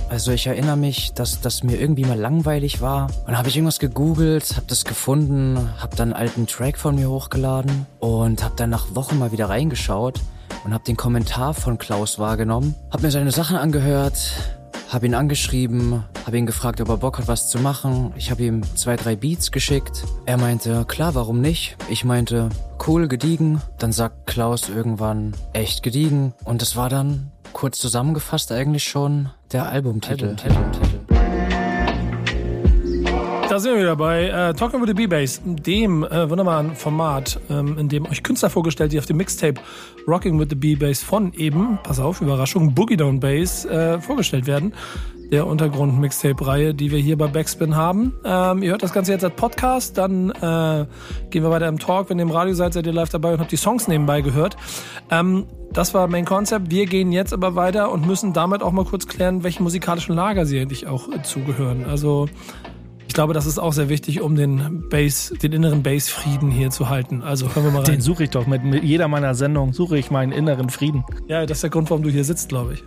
Also 0.09 0.33
ich 0.33 0.45
erinnere 0.45 0.75
mich, 0.75 1.13
dass 1.13 1.39
das 1.39 1.63
mir 1.63 1.79
irgendwie 1.79 2.03
mal 2.03 2.19
langweilig 2.19 2.81
war. 2.81 3.05
Und 3.05 3.27
dann 3.27 3.37
habe 3.37 3.47
ich 3.47 3.55
irgendwas 3.55 3.79
gegoogelt, 3.79 4.57
habe 4.57 4.65
das 4.67 4.83
gefunden, 4.83 5.57
habe 5.79 5.95
dann 5.95 6.11
einen 6.11 6.21
alten 6.21 6.47
Track 6.47 6.77
von 6.77 6.95
mir 6.95 7.09
hochgeladen 7.09 7.85
und 7.99 8.43
habe 8.43 8.55
dann 8.57 8.69
nach 8.69 8.93
Wochen 8.93 9.17
mal 9.17 9.31
wieder 9.31 9.47
reingeschaut 9.47 10.19
und 10.65 10.73
habe 10.73 10.83
den 10.83 10.97
Kommentar 10.97 11.53
von 11.53 11.77
Klaus 11.77 12.19
wahrgenommen, 12.19 12.75
habe 12.91 13.03
mir 13.03 13.11
seine 13.11 13.31
Sachen 13.31 13.55
angehört, 13.55 14.60
habe 14.91 15.05
ihn 15.05 15.15
angeschrieben, 15.15 16.03
habe 16.25 16.37
ihn 16.37 16.45
gefragt, 16.45 16.81
ob 16.81 16.89
er 16.89 16.97
Bock 16.97 17.17
hat, 17.17 17.29
was 17.29 17.49
zu 17.49 17.59
machen. 17.59 18.13
Ich 18.17 18.29
habe 18.29 18.43
ihm 18.43 18.61
zwei, 18.75 18.97
drei 18.97 19.15
Beats 19.15 19.51
geschickt. 19.51 20.03
Er 20.25 20.37
meinte, 20.37 20.83
klar, 20.85 21.15
warum 21.15 21.39
nicht? 21.39 21.77
Ich 21.89 22.03
meinte, 22.03 22.49
cool, 22.85 23.07
gediegen. 23.07 23.61
Dann 23.77 23.93
sagt 23.93 24.27
Klaus 24.27 24.67
irgendwann, 24.67 25.33
echt 25.53 25.81
gediegen. 25.81 26.33
Und 26.43 26.61
es 26.61 26.75
war 26.75 26.89
dann, 26.89 27.31
kurz 27.53 27.79
zusammengefasst 27.79 28.51
eigentlich 28.51 28.83
schon, 28.83 29.29
der 29.53 29.69
Albumtitel. 29.69 30.35
Albumtitel. 30.43 30.90
Da 33.51 33.59
sind 33.59 33.73
wir 33.73 33.81
wieder 33.81 33.97
bei 33.97 34.29
äh, 34.29 34.53
Talking 34.53 34.79
with 34.79 34.87
the 34.87 34.93
B-Bass, 34.93 35.41
dem 35.43 36.05
äh, 36.05 36.29
wunderbaren 36.29 36.73
Format, 36.73 37.37
ähm, 37.49 37.77
in 37.77 37.89
dem 37.89 38.05
euch 38.05 38.23
Künstler 38.23 38.49
vorgestellt, 38.49 38.93
die 38.93 38.97
auf 38.97 39.07
dem 39.07 39.17
Mixtape 39.17 39.59
Rocking 40.07 40.39
with 40.39 40.47
the 40.51 40.55
B-Bass 40.55 41.03
von 41.03 41.33
eben, 41.33 41.77
pass 41.83 41.99
auf, 41.99 42.21
Überraschung, 42.21 42.73
Boogie 42.73 42.95
Down 42.95 43.19
Bass 43.19 43.65
äh, 43.65 43.99
vorgestellt 43.99 44.47
werden. 44.47 44.73
Der 45.33 45.47
Untergrund-Mixtape-Reihe, 45.47 46.73
die 46.73 46.91
wir 46.91 46.99
hier 46.99 47.17
bei 47.17 47.27
Backspin 47.27 47.75
haben. 47.75 48.13
Ähm, 48.23 48.63
ihr 48.63 48.71
hört 48.71 48.83
das 48.83 48.93
Ganze 48.93 49.11
jetzt 49.11 49.25
als 49.25 49.35
Podcast, 49.35 49.97
dann 49.97 50.29
äh, 50.29 50.85
gehen 51.29 51.43
wir 51.43 51.49
weiter 51.49 51.67
im 51.67 51.77
Talk. 51.77 52.09
Wenn 52.09 52.19
ihr 52.19 52.23
im 52.23 52.31
Radio 52.31 52.53
seid, 52.53 52.71
seid 52.71 52.85
ihr 52.85 52.93
live 52.93 53.09
dabei 53.09 53.33
und 53.33 53.41
habt 53.41 53.51
die 53.51 53.57
Songs 53.57 53.89
nebenbei 53.89 54.21
gehört. 54.21 54.55
Ähm, 55.09 55.45
das 55.73 55.93
war 55.93 56.07
Main 56.07 56.23
Concept. 56.23 56.71
Wir 56.71 56.85
gehen 56.85 57.11
jetzt 57.11 57.33
aber 57.33 57.55
weiter 57.55 57.91
und 57.91 58.07
müssen 58.07 58.31
damit 58.31 58.63
auch 58.63 58.71
mal 58.71 58.85
kurz 58.85 59.07
klären, 59.07 59.43
welchen 59.43 59.63
musikalischen 59.63 60.15
Lager 60.15 60.45
sie 60.45 60.57
eigentlich 60.57 60.87
auch 60.87 61.09
äh, 61.09 61.21
zugehören. 61.21 61.83
Also 61.83 62.29
ich 63.11 63.13
glaube, 63.13 63.33
das 63.33 63.45
ist 63.45 63.59
auch 63.59 63.73
sehr 63.73 63.89
wichtig, 63.89 64.21
um 64.21 64.37
den 64.37 64.87
Bass, 64.87 65.33
den 65.43 65.51
inneren 65.51 65.83
Bassfrieden 65.83 66.49
hier 66.49 66.69
zu 66.69 66.87
halten. 66.87 67.21
Also 67.21 67.53
hören 67.53 67.65
wir 67.65 67.71
mal 67.71 67.79
rein. 67.79 67.95
Den 67.95 68.01
suche 68.01 68.23
ich 68.23 68.29
doch 68.29 68.47
mit, 68.47 68.63
mit 68.63 68.85
jeder 68.85 69.09
meiner 69.09 69.35
Sendungen 69.35 69.73
suche 69.73 69.97
ich 69.97 70.11
meinen 70.11 70.31
inneren 70.31 70.69
Frieden. 70.69 71.03
Ja, 71.27 71.45
das 71.45 71.57
ist 71.57 71.63
der 71.63 71.71
Grund, 71.71 71.89
warum 71.89 72.03
du 72.03 72.09
hier 72.09 72.23
sitzt, 72.23 72.47
glaube 72.47 72.75
ich. 72.75 72.83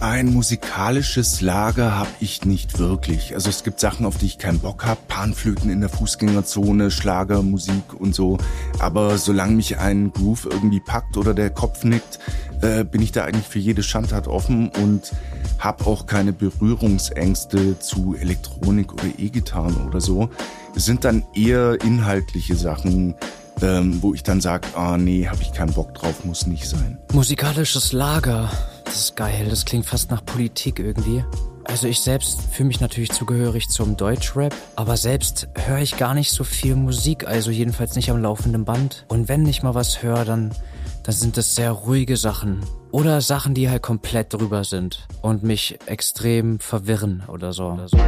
Ein 0.00 0.34
musikalisches 0.34 1.40
Lager 1.40 1.96
habe 1.96 2.10
ich 2.20 2.44
nicht 2.44 2.78
wirklich. 2.78 3.34
Also 3.34 3.48
es 3.48 3.64
gibt 3.64 3.80
Sachen, 3.80 4.04
auf 4.04 4.18
die 4.18 4.26
ich 4.26 4.38
keinen 4.38 4.58
Bock 4.58 4.84
habe. 4.84 5.00
Panflöten 5.08 5.70
in 5.70 5.80
der 5.80 5.88
Fußgängerzone, 5.88 6.90
Schlagermusik 6.90 7.94
und 7.98 8.14
so. 8.14 8.36
Aber 8.78 9.16
solange 9.16 9.56
mich 9.56 9.78
ein 9.78 10.12
Groove 10.12 10.48
irgendwie 10.50 10.80
packt 10.80 11.16
oder 11.16 11.32
der 11.32 11.48
Kopf 11.48 11.82
nickt, 11.84 12.18
äh, 12.60 12.84
bin 12.84 13.00
ich 13.00 13.12
da 13.12 13.24
eigentlich 13.24 13.48
für 13.48 13.58
jede 13.58 13.82
Schandtat 13.82 14.28
offen 14.28 14.68
und 14.68 15.12
habe 15.58 15.86
auch 15.86 16.06
keine 16.06 16.34
Berührungsängste 16.34 17.78
zu 17.78 18.14
Elektronik 18.14 18.92
oder 18.92 19.06
E-Gitarren 19.18 19.76
oder 19.86 20.02
so. 20.02 20.28
Es 20.74 20.84
sind 20.84 21.04
dann 21.04 21.24
eher 21.34 21.80
inhaltliche 21.82 22.54
Sachen, 22.54 23.14
ähm, 23.62 24.02
wo 24.02 24.14
ich 24.14 24.22
dann 24.22 24.40
sage, 24.40 24.68
ah 24.74 24.96
nee, 24.96 25.26
habe 25.26 25.42
ich 25.42 25.52
keinen 25.52 25.72
Bock 25.72 25.94
drauf, 25.94 26.24
muss 26.24 26.46
nicht 26.46 26.68
sein. 26.68 26.98
Musikalisches 27.12 27.92
Lager, 27.92 28.50
das 28.84 28.96
ist 28.96 29.16
geil, 29.16 29.46
das 29.48 29.64
klingt 29.64 29.86
fast 29.86 30.10
nach 30.10 30.24
Politik 30.24 30.78
irgendwie. 30.78 31.24
Also 31.64 31.88
ich 31.88 32.00
selbst 32.00 32.40
fühle 32.52 32.68
mich 32.68 32.80
natürlich 32.80 33.10
zugehörig 33.10 33.68
zum 33.68 33.96
Deutschrap, 33.96 34.54
aber 34.76 34.96
selbst 34.96 35.48
höre 35.66 35.78
ich 35.78 35.96
gar 35.96 36.14
nicht 36.14 36.30
so 36.30 36.44
viel 36.44 36.76
Musik, 36.76 37.26
also 37.26 37.50
jedenfalls 37.50 37.96
nicht 37.96 38.10
am 38.10 38.22
laufenden 38.22 38.64
Band. 38.64 39.04
Und 39.08 39.28
wenn 39.28 39.44
ich 39.46 39.62
mal 39.62 39.74
was 39.74 40.02
höre, 40.02 40.24
dann, 40.24 40.54
dann 41.02 41.14
sind 41.14 41.36
das 41.36 41.56
sehr 41.56 41.72
ruhige 41.72 42.16
Sachen. 42.16 42.60
Oder 42.92 43.20
Sachen, 43.20 43.54
die 43.54 43.68
halt 43.68 43.82
komplett 43.82 44.32
drüber 44.32 44.62
sind 44.62 45.08
und 45.22 45.42
mich 45.42 45.78
extrem 45.86 46.60
verwirren 46.60 47.24
oder 47.26 47.52
so. 47.52 47.72
Oder 47.72 47.88
so. 47.88 47.98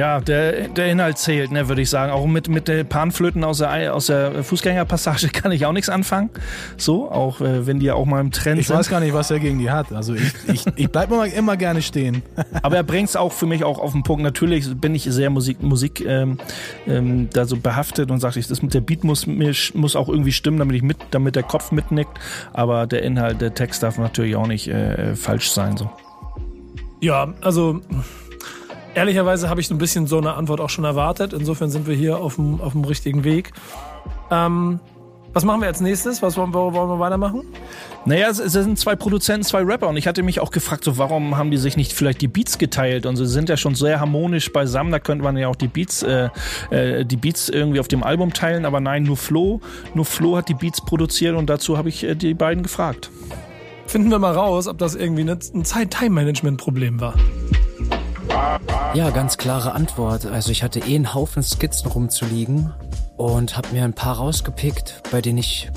Ja, 0.00 0.18
der, 0.18 0.68
der 0.68 0.90
Inhalt 0.90 1.18
zählt, 1.18 1.52
ne, 1.52 1.68
würde 1.68 1.82
ich 1.82 1.90
sagen. 1.90 2.10
Auch 2.10 2.26
mit, 2.26 2.48
mit 2.48 2.68
den 2.68 2.86
Panflöten 2.86 3.44
aus 3.44 3.58
der, 3.58 3.94
aus 3.94 4.06
der 4.06 4.42
Fußgängerpassage 4.42 5.28
kann 5.32 5.52
ich 5.52 5.66
auch 5.66 5.74
nichts 5.74 5.90
anfangen. 5.90 6.30
So, 6.78 7.10
auch 7.10 7.42
äh, 7.42 7.66
wenn 7.66 7.80
die 7.80 7.84
ja 7.84 7.96
auch 7.96 8.06
mal 8.06 8.22
im 8.22 8.30
Trend 8.30 8.58
ich 8.58 8.68
sind. 8.68 8.76
Ich 8.76 8.78
weiß 8.78 8.88
gar 8.88 9.00
nicht, 9.00 9.12
was 9.12 9.30
er 9.30 9.40
gegen 9.40 9.58
die 9.58 9.70
hat. 9.70 9.92
Also 9.92 10.14
ich, 10.14 10.32
ich, 10.46 10.64
ich 10.74 10.90
bleibe 10.90 11.12
immer, 11.12 11.26
immer 11.26 11.58
gerne 11.58 11.82
stehen. 11.82 12.22
Aber 12.62 12.76
er 12.76 12.82
bringt 12.82 13.10
es 13.10 13.16
auch 13.16 13.34
für 13.34 13.44
mich 13.44 13.62
auch 13.62 13.78
auf 13.78 13.92
den 13.92 14.02
Punkt. 14.02 14.22
Natürlich 14.22 14.74
bin 14.74 14.94
ich 14.94 15.04
sehr 15.04 15.28
Musik, 15.28 15.62
Musik 15.62 16.00
ähm, 16.00 16.38
ähm, 16.86 17.28
da 17.30 17.44
so 17.44 17.58
behaftet 17.58 18.10
und 18.10 18.20
sage 18.20 18.40
ich, 18.40 18.46
das 18.46 18.62
mit 18.62 18.72
der 18.72 18.80
Beat 18.80 19.04
muss, 19.04 19.26
muss 19.26 19.96
auch 19.96 20.08
irgendwie 20.08 20.32
stimmen, 20.32 20.60
damit 20.60 20.76
ich 20.76 20.82
mit, 20.82 20.96
damit 21.10 21.36
der 21.36 21.42
Kopf 21.42 21.72
mitnickt. 21.72 22.18
Aber 22.54 22.86
der 22.86 23.02
Inhalt, 23.02 23.42
der 23.42 23.52
Text 23.52 23.82
darf 23.82 23.98
natürlich 23.98 24.34
auch 24.34 24.46
nicht 24.46 24.66
äh, 24.66 25.14
falsch 25.14 25.50
sein. 25.50 25.76
So. 25.76 25.90
Ja, 27.02 27.34
also 27.42 27.82
Ehrlicherweise 28.94 29.48
habe 29.48 29.60
ich 29.60 29.68
so 29.68 29.74
ein 29.74 29.78
bisschen 29.78 30.06
so 30.06 30.18
eine 30.18 30.34
Antwort 30.34 30.60
auch 30.60 30.70
schon 30.70 30.84
erwartet. 30.84 31.32
Insofern 31.32 31.70
sind 31.70 31.86
wir 31.86 31.94
hier 31.94 32.18
auf 32.18 32.36
dem, 32.36 32.60
auf 32.60 32.72
dem 32.72 32.84
richtigen 32.84 33.24
Weg. 33.24 33.52
Ähm, 34.30 34.80
Was 35.32 35.44
machen 35.44 35.60
wir 35.60 35.68
als 35.68 35.80
nächstes? 35.80 36.22
Was 36.22 36.36
wollen 36.36 36.52
wir, 36.52 36.74
wollen 36.74 36.88
wir 36.88 36.98
weitermachen? 36.98 37.44
Naja, 38.04 38.28
es, 38.28 38.40
es 38.40 38.52
sind 38.52 38.78
zwei 38.80 38.96
Produzenten, 38.96 39.44
zwei 39.44 39.62
Rapper 39.62 39.86
und 39.88 39.96
ich 39.96 40.08
hatte 40.08 40.24
mich 40.24 40.40
auch 40.40 40.50
gefragt, 40.50 40.82
so 40.82 40.98
warum 40.98 41.36
haben 41.36 41.52
die 41.52 41.56
sich 41.56 41.76
nicht 41.76 41.92
vielleicht 41.92 42.20
die 42.20 42.26
Beats 42.26 42.58
geteilt 42.58 43.06
und 43.06 43.14
sie 43.14 43.26
sind 43.26 43.48
ja 43.48 43.56
schon 43.56 43.76
sehr 43.76 44.00
harmonisch 44.00 44.52
beisammen, 44.52 44.90
da 44.90 44.98
könnte 44.98 45.22
man 45.22 45.36
ja 45.36 45.46
auch 45.46 45.54
die 45.54 45.68
Beats, 45.68 46.02
äh, 46.02 46.30
äh, 46.70 47.04
die 47.04 47.16
Beats 47.16 47.48
irgendwie 47.48 47.78
auf 47.78 47.86
dem 47.88 48.02
Album 48.02 48.32
teilen, 48.32 48.64
aber 48.64 48.80
nein, 48.80 49.04
nur 49.04 49.16
Flo, 49.16 49.60
nur 49.94 50.04
Flo 50.04 50.36
hat 50.36 50.48
die 50.48 50.54
Beats 50.54 50.84
produziert 50.84 51.36
und 51.36 51.48
dazu 51.48 51.78
habe 51.78 51.90
ich 51.90 52.02
äh, 52.02 52.16
die 52.16 52.34
beiden 52.34 52.64
gefragt. 52.64 53.10
Finden 53.86 54.10
wir 54.10 54.18
mal 54.18 54.32
raus, 54.32 54.66
ob 54.66 54.78
das 54.78 54.94
irgendwie 54.96 55.30
ein 55.30 55.64
Zeit-Time-Management-Problem 55.64 57.00
war. 57.00 57.14
Ja, 58.94 59.10
ganz 59.10 59.36
klare 59.36 59.72
Antwort. 59.72 60.26
Also 60.26 60.50
ich 60.50 60.62
hatte 60.62 60.80
eh 60.80 60.94
einen 60.94 61.14
Haufen 61.14 61.42
Skizzen 61.42 61.90
rumzuliegen 61.90 62.72
und 63.16 63.56
habe 63.56 63.68
mir 63.72 63.84
ein 63.84 63.92
paar 63.92 64.16
rausgepickt, 64.16 65.02
bei 65.10 65.20
denen 65.20 65.38
ich 65.38 65.70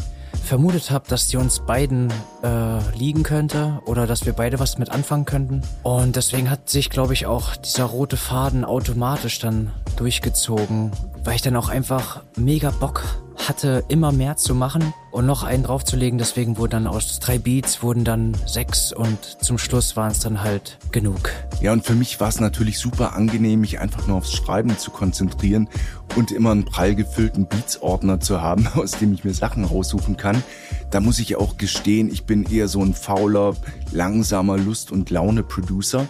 vermutet 0.43 0.91
habe, 0.91 1.07
dass 1.07 1.27
die 1.27 1.37
uns 1.37 1.59
beiden 1.59 2.11
äh, 2.43 2.79
liegen 2.97 3.23
könnte 3.23 3.81
oder 3.85 4.07
dass 4.07 4.25
wir 4.25 4.33
beide 4.33 4.59
was 4.59 4.77
mit 4.77 4.89
anfangen 4.89 5.25
könnten. 5.25 5.61
Und 5.83 6.15
deswegen 6.15 6.49
hat 6.49 6.69
sich, 6.69 6.89
glaube 6.89 7.13
ich, 7.13 7.25
auch 7.25 7.55
dieser 7.55 7.85
rote 7.85 8.17
Faden 8.17 8.65
automatisch 8.65 9.39
dann 9.39 9.71
durchgezogen, 9.95 10.91
weil 11.23 11.35
ich 11.35 11.41
dann 11.41 11.55
auch 11.55 11.69
einfach 11.69 12.23
mega 12.35 12.71
Bock 12.71 13.03
hatte, 13.49 13.83
immer 13.87 14.11
mehr 14.11 14.37
zu 14.37 14.55
machen 14.55 14.93
und 15.11 15.25
noch 15.25 15.43
einen 15.43 15.63
draufzulegen. 15.63 16.17
Deswegen 16.17 16.57
wurden 16.57 16.71
dann 16.71 16.87
aus 16.87 17.19
drei 17.19 17.37
Beats 17.37 17.83
wurden 17.83 18.03
dann 18.03 18.35
sechs 18.45 18.91
und 18.91 19.17
zum 19.41 19.57
Schluss 19.57 19.95
waren 19.95 20.11
es 20.11 20.19
dann 20.19 20.43
halt 20.43 20.77
genug. 20.91 21.29
Ja, 21.61 21.73
und 21.73 21.85
für 21.85 21.93
mich 21.93 22.19
war 22.19 22.29
es 22.29 22.39
natürlich 22.39 22.79
super 22.79 23.13
angenehm, 23.13 23.61
mich 23.61 23.79
einfach 23.79 24.07
nur 24.07 24.17
aufs 24.17 24.33
Schreiben 24.33 24.77
zu 24.77 24.91
konzentrieren 24.91 25.69
und 26.15 26.31
immer 26.31 26.51
einen 26.51 26.65
prall 26.65 26.95
gefüllten 26.95 27.47
Beats-Ordner 27.47 28.19
zu 28.19 28.41
haben, 28.41 28.67
aus 28.75 28.91
dem 28.91 29.13
ich 29.13 29.23
mir 29.23 29.33
Sachen 29.33 29.65
raussuchen 29.65 30.17
kann. 30.17 30.43
Da 30.91 30.99
muss 30.99 31.19
ich 31.19 31.35
auch 31.35 31.57
gestehen, 31.57 32.11
ich 32.11 32.25
bin 32.25 32.43
eher 32.43 32.67
so 32.67 32.81
ein 32.83 32.93
fauler, 32.93 33.55
langsamer 33.91 34.57
Lust- 34.57 34.91
und 34.91 35.09
Laune-Producer. 35.09 36.07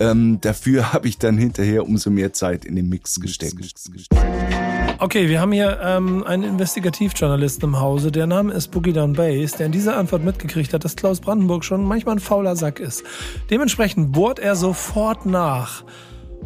Ähm, 0.00 0.38
dafür 0.40 0.92
habe 0.92 1.08
ich 1.08 1.18
dann 1.18 1.38
hinterher 1.38 1.84
umso 1.84 2.10
mehr 2.10 2.32
Zeit 2.32 2.64
in 2.64 2.76
den 2.76 2.88
Mix 2.88 3.20
gesteckt. 3.20 3.58
Okay, 5.02 5.28
wir 5.28 5.40
haben 5.40 5.50
hier 5.50 5.80
ähm, 5.82 6.22
einen 6.22 6.44
Investigativjournalisten 6.44 7.70
im 7.70 7.80
Hause. 7.80 8.12
Der 8.12 8.28
Name 8.28 8.52
ist 8.52 8.68
Boogie 8.68 8.92
Down 8.92 9.14
Bass, 9.14 9.50
der 9.50 9.66
in 9.66 9.72
dieser 9.72 9.96
Antwort 9.96 10.22
mitgekriegt 10.22 10.72
hat, 10.72 10.84
dass 10.84 10.94
Klaus 10.94 11.18
Brandenburg 11.18 11.64
schon 11.64 11.82
manchmal 11.82 12.14
ein 12.14 12.20
fauler 12.20 12.54
Sack 12.54 12.78
ist. 12.78 13.02
Dementsprechend 13.50 14.12
bohrt 14.12 14.38
er 14.38 14.54
sofort 14.54 15.26
nach 15.26 15.82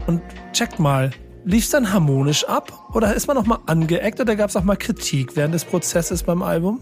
und 0.06 0.22
checkt 0.54 0.78
mal, 0.78 1.10
lief's 1.44 1.68
dann 1.68 1.92
harmonisch 1.92 2.44
ab 2.44 2.72
oder 2.94 3.12
ist 3.12 3.26
man 3.26 3.36
noch 3.36 3.44
mal 3.44 3.58
angeeckt 3.66 4.20
oder 4.20 4.36
gab 4.36 4.48
es 4.48 4.56
auch 4.56 4.64
mal 4.64 4.76
Kritik 4.76 5.36
während 5.36 5.52
des 5.52 5.66
Prozesses 5.66 6.22
beim 6.22 6.40
Album? 6.40 6.80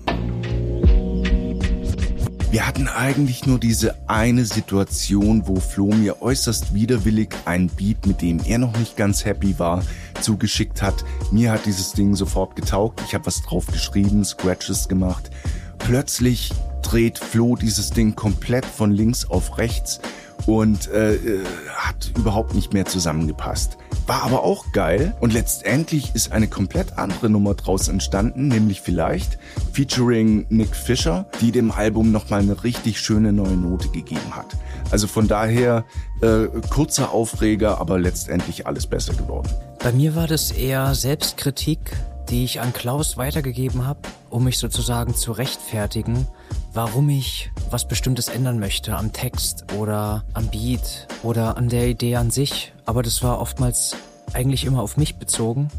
Wir 2.54 2.68
hatten 2.68 2.86
eigentlich 2.86 3.46
nur 3.46 3.58
diese 3.58 3.96
eine 4.06 4.44
Situation, 4.44 5.48
wo 5.48 5.56
Flo 5.56 5.86
mir 5.86 6.22
äußerst 6.22 6.72
widerwillig 6.72 7.30
ein 7.46 7.66
Beat, 7.66 8.06
mit 8.06 8.22
dem 8.22 8.38
er 8.46 8.58
noch 8.58 8.78
nicht 8.78 8.96
ganz 8.96 9.24
happy 9.24 9.58
war, 9.58 9.82
zugeschickt 10.20 10.80
hat. 10.80 11.04
Mir 11.32 11.50
hat 11.50 11.66
dieses 11.66 11.94
Ding 11.94 12.14
sofort 12.14 12.54
getaugt. 12.54 13.02
Ich 13.08 13.12
habe 13.12 13.26
was 13.26 13.42
drauf 13.42 13.66
geschrieben, 13.66 14.24
Scratches 14.24 14.86
gemacht. 14.86 15.32
Plötzlich 15.78 16.52
dreht 16.82 17.18
Flo 17.18 17.56
dieses 17.56 17.90
Ding 17.90 18.14
komplett 18.14 18.64
von 18.64 18.92
links 18.92 19.28
auf 19.28 19.58
rechts 19.58 20.00
und 20.46 20.86
äh, 20.92 21.16
äh 21.16 21.44
hat 21.74 22.12
überhaupt 22.16 22.54
nicht 22.54 22.72
mehr 22.72 22.86
zusammengepasst. 22.86 23.78
War 24.06 24.22
aber 24.22 24.42
auch 24.42 24.72
geil 24.72 25.16
und 25.20 25.32
letztendlich 25.32 26.14
ist 26.14 26.30
eine 26.30 26.46
komplett 26.46 26.98
andere 26.98 27.30
Nummer 27.30 27.54
draus 27.54 27.88
entstanden, 27.88 28.48
nämlich 28.48 28.82
vielleicht 28.82 29.38
featuring 29.72 30.44
Nick 30.50 30.76
Fisher, 30.76 31.24
die 31.40 31.52
dem 31.52 31.70
Album 31.70 32.12
nochmal 32.12 32.40
eine 32.40 32.64
richtig 32.64 33.00
schöne 33.00 33.32
neue 33.32 33.56
Note 33.56 33.88
gegeben 33.88 34.36
hat. 34.36 34.56
Also 34.90 35.06
von 35.06 35.26
daher 35.26 35.84
äh, 36.20 36.48
kurzer 36.68 37.12
Aufreger, 37.12 37.80
aber 37.80 37.98
letztendlich 37.98 38.66
alles 38.66 38.86
besser 38.86 39.14
geworden. 39.14 39.48
Bei 39.78 39.90
mir 39.90 40.14
war 40.14 40.26
das 40.26 40.50
eher 40.50 40.94
Selbstkritik, 40.94 41.96
die 42.28 42.44
ich 42.44 42.60
an 42.60 42.74
Klaus 42.74 43.16
weitergegeben 43.16 43.86
habe, 43.86 44.00
um 44.28 44.44
mich 44.44 44.58
sozusagen 44.58 45.14
zu 45.14 45.32
rechtfertigen, 45.32 46.26
warum 46.74 47.08
ich 47.08 47.50
was 47.74 47.88
Bestimmtes 47.88 48.28
ändern 48.28 48.60
möchte 48.60 48.96
am 48.96 49.12
Text 49.12 49.64
oder 49.76 50.22
am 50.32 50.46
Beat 50.46 51.08
oder 51.24 51.56
an 51.56 51.68
der 51.68 51.88
Idee 51.88 52.14
an 52.14 52.30
sich. 52.30 52.72
Aber 52.86 53.02
das 53.02 53.20
war 53.24 53.40
oftmals 53.40 53.96
eigentlich 54.32 54.64
immer 54.64 54.80
auf 54.80 54.96
mich 54.96 55.16
bezogen. 55.16 55.70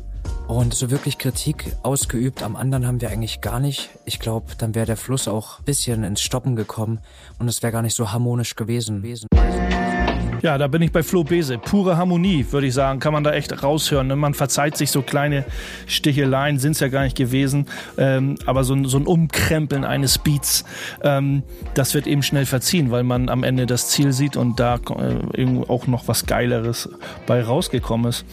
Und 0.50 0.74
so 0.74 0.92
wirklich 0.92 1.18
Kritik 1.20 1.74
ausgeübt 1.84 2.44
am 2.44 2.58
anderen 2.58 2.86
haben 2.86 3.00
wir 3.00 3.12
eigentlich 3.12 3.40
gar 3.40 3.62
nicht. 3.62 3.92
Ich 4.04 4.20
glaube, 4.20 4.48
dann 4.58 4.76
wäre 4.76 4.86
der 4.86 4.98
Fluss 4.98 5.30
auch 5.30 5.62
bisschen 5.62 6.04
ins 6.04 6.20
Stoppen 6.20 6.58
gekommen 6.58 7.00
und 7.40 7.48
es 7.48 7.64
wäre 7.64 7.72
gar 7.72 7.82
nicht 7.82 7.96
so 7.96 8.12
harmonisch 8.12 8.58
gewesen. 8.58 9.02
Ja, 10.46 10.60
da 10.60 10.68
bin 10.68 10.84
ich 10.84 10.92
bei 10.92 11.02
Flo 11.02 11.24
Bese. 11.24 11.58
Pure 11.58 11.98
Harmonie, 11.98 12.46
würde 12.52 12.68
ich 12.68 12.76
sagen, 12.76 13.00
kann 13.00 13.14
man 13.14 13.24
da 13.24 13.34
echt 13.34 13.64
raushören. 13.64 14.06
Ne? 14.06 14.16
Man 14.16 14.36
verzeiht 14.36 14.78
sich 14.78 14.92
so 14.92 15.02
kleine 15.02 15.44
Sticheleien, 15.88 16.60
sind 16.60 16.74
es 16.74 16.82
ja 16.82 16.88
gar 16.88 17.04
nicht 17.04 17.18
gewesen. 17.18 17.66
Ähm, 17.98 18.36
aber 18.46 18.64
so 18.64 18.76
ein, 18.76 18.86
so 18.86 19.00
ein 19.00 19.08
Umkrempeln 19.08 19.84
eines 19.84 20.20
Beats, 20.20 20.64
ähm, 21.02 21.42
das 21.74 21.96
wird 21.96 22.06
eben 22.06 22.22
schnell 22.22 22.46
verziehen, 22.46 22.92
weil 22.92 23.02
man 23.02 23.30
am 23.30 23.44
Ende 23.44 23.66
das 23.66 23.88
Ziel 23.88 24.12
sieht 24.12 24.38
und 24.38 24.60
da 24.60 24.76
äh, 24.76 25.48
auch 25.68 25.88
noch 25.88 26.08
was 26.08 26.28
Geileres 26.28 26.90
bei 27.26 27.42
rausgekommen 27.42 28.10
ist. 28.10 28.24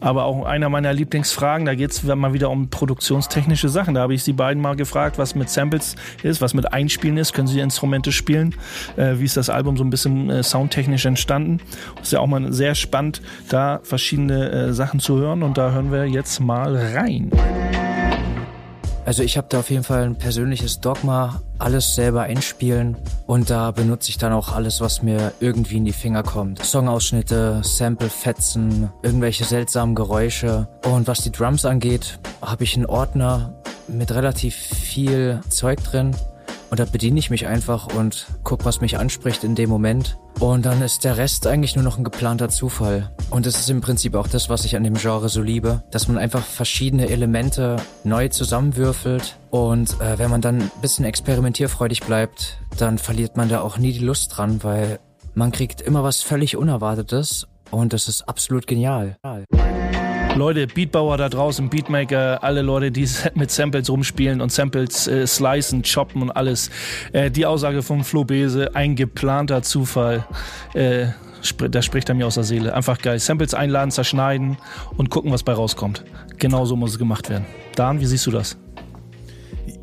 Aber 0.00 0.24
auch 0.24 0.44
einer 0.44 0.68
meiner 0.68 0.92
Lieblingsfragen, 0.92 1.66
da 1.66 1.74
geht 1.74 1.90
es 1.90 2.02
mal 2.02 2.32
wieder 2.32 2.50
um 2.50 2.68
produktionstechnische 2.68 3.68
Sachen. 3.68 3.94
Da 3.94 4.02
habe 4.02 4.14
ich 4.14 4.22
sie 4.22 4.32
beiden 4.32 4.62
mal 4.62 4.76
gefragt, 4.76 5.18
was 5.18 5.34
mit 5.34 5.48
Samples 5.50 5.96
ist, 6.22 6.40
was 6.40 6.54
mit 6.54 6.72
Einspielen 6.72 7.16
ist. 7.16 7.32
Können 7.32 7.48
sie 7.48 7.60
Instrumente 7.60 8.12
spielen? 8.12 8.54
Äh, 8.96 9.18
wie 9.18 9.24
ist 9.24 9.36
das 9.36 9.50
Album 9.50 9.76
so 9.76 9.84
ein 9.84 9.90
bisschen 9.90 10.30
äh, 10.30 10.42
soundtechnisch 10.42 11.06
entstanden? 11.06 11.60
Ist 12.02 12.12
ja 12.12 12.20
auch 12.20 12.26
mal 12.26 12.52
sehr 12.52 12.74
spannend, 12.74 13.22
da 13.48 13.80
verschiedene 13.82 14.50
äh, 14.50 14.72
Sachen 14.72 15.00
zu 15.00 15.18
hören. 15.18 15.42
Und 15.42 15.58
da 15.58 15.72
hören 15.72 15.92
wir 15.92 16.06
jetzt 16.06 16.40
mal 16.40 16.76
rein. 16.76 17.30
Also 19.06 19.22
ich 19.22 19.36
habe 19.36 19.46
da 19.48 19.60
auf 19.60 19.70
jeden 19.70 19.84
Fall 19.84 20.02
ein 20.02 20.16
persönliches 20.16 20.80
Dogma, 20.80 21.40
alles 21.60 21.94
selber 21.94 22.22
einspielen 22.22 22.96
und 23.26 23.50
da 23.50 23.70
benutze 23.70 24.10
ich 24.10 24.18
dann 24.18 24.32
auch 24.32 24.52
alles, 24.52 24.80
was 24.80 25.00
mir 25.00 25.32
irgendwie 25.38 25.76
in 25.76 25.84
die 25.84 25.92
Finger 25.92 26.24
kommt. 26.24 26.64
Songausschnitte, 26.64 27.60
Sample-Fetzen, 27.62 28.90
irgendwelche 29.02 29.44
seltsamen 29.44 29.94
Geräusche. 29.94 30.66
Und 30.84 31.06
was 31.06 31.22
die 31.22 31.30
Drums 31.30 31.64
angeht, 31.64 32.18
habe 32.42 32.64
ich 32.64 32.74
einen 32.74 32.86
Ordner 32.86 33.54
mit 33.86 34.12
relativ 34.12 34.56
viel 34.56 35.40
Zeug 35.50 35.84
drin 35.84 36.10
und 36.70 36.80
da 36.80 36.84
bediene 36.84 37.18
ich 37.18 37.30
mich 37.30 37.46
einfach 37.46 37.94
und 37.94 38.26
guck, 38.44 38.64
was 38.64 38.80
mich 38.80 38.98
anspricht 38.98 39.44
in 39.44 39.54
dem 39.54 39.70
Moment. 39.70 40.18
Und 40.40 40.66
dann 40.66 40.82
ist 40.82 41.04
der 41.04 41.16
Rest 41.16 41.46
eigentlich 41.46 41.76
nur 41.76 41.84
noch 41.84 41.96
ein 41.96 42.04
geplanter 42.04 42.48
Zufall. 42.48 43.14
Und 43.30 43.46
das 43.46 43.58
ist 43.58 43.70
im 43.70 43.80
Prinzip 43.80 44.14
auch 44.14 44.28
das, 44.28 44.50
was 44.50 44.64
ich 44.64 44.76
an 44.76 44.84
dem 44.84 44.94
Genre 44.94 45.28
so 45.28 45.40
liebe, 45.40 45.82
dass 45.90 46.08
man 46.08 46.18
einfach 46.18 46.44
verschiedene 46.44 47.08
Elemente 47.08 47.76
neu 48.04 48.28
zusammenwürfelt. 48.28 49.38
Und 49.50 49.98
äh, 50.00 50.18
wenn 50.18 50.30
man 50.30 50.40
dann 50.40 50.60
ein 50.62 50.70
bisschen 50.82 51.04
experimentierfreudig 51.04 52.02
bleibt, 52.02 52.58
dann 52.78 52.98
verliert 52.98 53.36
man 53.36 53.48
da 53.48 53.60
auch 53.60 53.78
nie 53.78 53.92
die 53.92 54.04
Lust 54.04 54.36
dran, 54.36 54.62
weil 54.62 54.98
man 55.34 55.52
kriegt 55.52 55.80
immer 55.80 56.02
was 56.02 56.22
völlig 56.22 56.56
Unerwartetes 56.56 57.46
und 57.70 57.92
das 57.92 58.08
ist 58.08 58.28
absolut 58.28 58.66
genial. 58.66 59.16
Leute, 60.36 60.66
Beatbauer 60.66 61.16
da 61.16 61.30
draußen, 61.30 61.70
Beatmaker, 61.70 62.44
alle 62.44 62.60
Leute, 62.60 62.90
die 62.90 63.08
mit 63.34 63.50
Samples 63.50 63.88
rumspielen 63.88 64.42
und 64.42 64.52
Samples 64.52 65.08
äh, 65.08 65.26
slicen, 65.26 65.82
choppen 65.82 66.20
und 66.20 66.30
alles. 66.30 66.70
Äh, 67.12 67.30
die 67.30 67.46
Aussage 67.46 67.82
vom 67.82 68.04
Flo 68.04 68.24
Bese, 68.24 68.74
ein 68.74 68.96
geplanter 68.96 69.62
Zufall. 69.62 70.26
Äh, 70.74 71.06
da 71.70 71.80
spricht 71.80 72.10
er 72.10 72.14
mir 72.14 72.26
aus 72.26 72.34
der 72.34 72.44
Seele. 72.44 72.74
Einfach 72.74 72.98
geil. 72.98 73.18
Samples 73.18 73.54
einladen, 73.54 73.90
zerschneiden 73.90 74.58
und 74.98 75.08
gucken, 75.08 75.32
was 75.32 75.42
bei 75.42 75.54
rauskommt. 75.54 76.04
Genauso 76.38 76.76
muss 76.76 76.90
es 76.90 76.98
gemacht 76.98 77.30
werden. 77.30 77.46
Dan, 77.74 78.00
wie 78.00 78.06
siehst 78.06 78.26
du 78.26 78.30
das? 78.30 78.58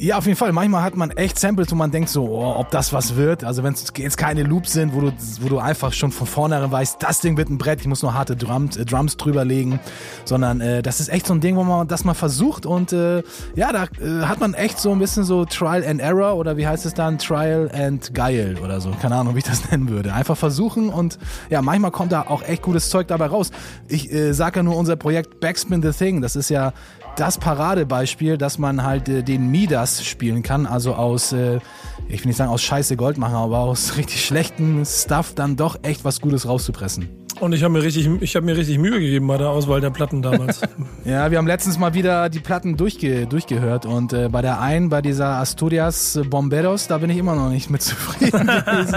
Ja, 0.03 0.17
auf 0.17 0.25
jeden 0.25 0.37
Fall. 0.37 0.51
Manchmal 0.51 0.83
hat 0.83 0.97
man 0.97 1.11
echt 1.11 1.39
Samples, 1.39 1.71
wo 1.71 1.75
man 1.75 1.89
denkt 1.89 2.09
so, 2.09 2.25
oh, 2.25 2.55
ob 2.57 2.69
das 2.71 2.91
was 2.91 3.15
wird. 3.15 3.45
Also 3.45 3.63
wenn 3.63 3.71
es 3.71 3.85
jetzt 3.95 4.17
keine 4.17 4.43
Loops 4.43 4.73
sind, 4.73 4.93
wo 4.93 4.99
du, 4.99 5.13
wo 5.39 5.47
du 5.47 5.59
einfach 5.59 5.93
schon 5.93 6.11
von 6.11 6.27
vornherein 6.27 6.69
weißt, 6.69 7.01
das 7.01 7.21
Ding 7.21 7.37
wird 7.37 7.49
ein 7.49 7.57
Brett, 7.57 7.79
ich 7.79 7.87
muss 7.87 8.01
nur 8.01 8.13
harte 8.13 8.35
Drums, 8.35 8.75
äh, 8.75 8.83
Drums 8.83 9.15
drüber 9.15 9.45
legen, 9.45 9.79
sondern 10.25 10.59
äh, 10.59 10.81
das 10.81 10.99
ist 10.99 11.07
echt 11.07 11.25
so 11.25 11.33
ein 11.33 11.39
Ding, 11.39 11.55
wo 11.55 11.63
man 11.63 11.87
das 11.87 12.03
mal 12.03 12.15
versucht 12.15 12.65
und 12.65 12.91
äh, 12.91 13.23
ja, 13.55 13.71
da 13.71 13.85
äh, 13.85 14.25
hat 14.25 14.41
man 14.41 14.55
echt 14.55 14.77
so 14.77 14.91
ein 14.91 14.99
bisschen 14.99 15.23
so 15.23 15.45
Trial 15.45 15.85
and 15.85 16.01
Error 16.01 16.35
oder 16.35 16.57
wie 16.57 16.67
heißt 16.67 16.85
es 16.85 16.93
dann? 16.93 17.17
Trial 17.17 17.71
and 17.73 18.13
Geil 18.13 18.57
oder 18.61 18.81
so. 18.81 18.91
Keine 19.01 19.15
Ahnung, 19.15 19.35
wie 19.35 19.39
ich 19.39 19.45
das 19.45 19.71
nennen 19.71 19.87
würde. 19.87 20.13
Einfach 20.13 20.35
versuchen 20.35 20.89
und 20.89 21.17
ja, 21.49 21.61
manchmal 21.61 21.91
kommt 21.91 22.11
da 22.11 22.23
auch 22.23 22.43
echt 22.43 22.61
gutes 22.61 22.89
Zeug 22.89 23.07
dabei 23.07 23.27
raus. 23.27 23.51
Ich 23.87 24.11
äh, 24.11 24.33
sage 24.33 24.59
ja 24.59 24.63
nur 24.63 24.75
unser 24.75 24.97
Projekt 24.97 25.39
Backspin 25.39 25.81
the 25.81 25.91
Thing. 25.91 26.21
Das 26.21 26.35
ist 26.35 26.49
ja 26.49 26.73
das 27.15 27.37
Paradebeispiel, 27.37 28.37
dass 28.37 28.57
man 28.57 28.83
halt 28.83 29.09
äh, 29.09 29.23
den 29.23 29.49
Midas 29.49 30.03
spielen 30.03 30.43
kann, 30.43 30.65
also 30.65 30.95
aus, 30.95 31.31
äh, 31.33 31.59
ich 32.07 32.21
will 32.21 32.27
nicht 32.27 32.37
sagen 32.37 32.51
aus 32.51 32.61
Scheiße 32.61 32.95
Gold 32.95 33.17
machen, 33.17 33.35
aber 33.35 33.59
aus 33.59 33.97
richtig 33.97 34.25
schlechten 34.25 34.85
Stuff 34.85 35.33
dann 35.35 35.55
doch 35.55 35.77
echt 35.83 36.03
was 36.05 36.21
Gutes 36.21 36.47
rauszupressen. 36.47 37.09
Und 37.39 37.53
ich 37.53 37.63
habe 37.63 37.73
mir 37.73 37.83
richtig, 37.83 38.07
ich 38.21 38.35
habe 38.35 38.45
mir 38.45 38.55
richtig 38.55 38.77
Mühe 38.77 38.99
gegeben 38.99 39.27
bei 39.27 39.37
der 39.37 39.49
Auswahl 39.49 39.81
der 39.81 39.89
Platten 39.89 40.21
damals. 40.21 40.61
Ja, 41.05 41.29
wir 41.31 41.37
haben 41.37 41.47
letztens 41.47 41.77
mal 41.77 41.93
wieder 41.93 42.29
die 42.29 42.39
Platten 42.39 42.77
durchge 42.77 43.27
durchgehört 43.27 43.85
und 43.85 44.13
äh, 44.13 44.29
bei 44.29 44.41
der 44.41 44.61
einen, 44.61 44.87
bei 44.87 45.01
dieser 45.01 45.37
Asturias 45.37 46.17
Bomberos, 46.29 46.87
da 46.87 46.99
bin 46.99 47.09
ich 47.09 47.17
immer 47.17 47.35
noch 47.35 47.49
nicht 47.49 47.69
mit 47.69 47.81
zufrieden 47.81 48.47
gewesen. 48.47 48.95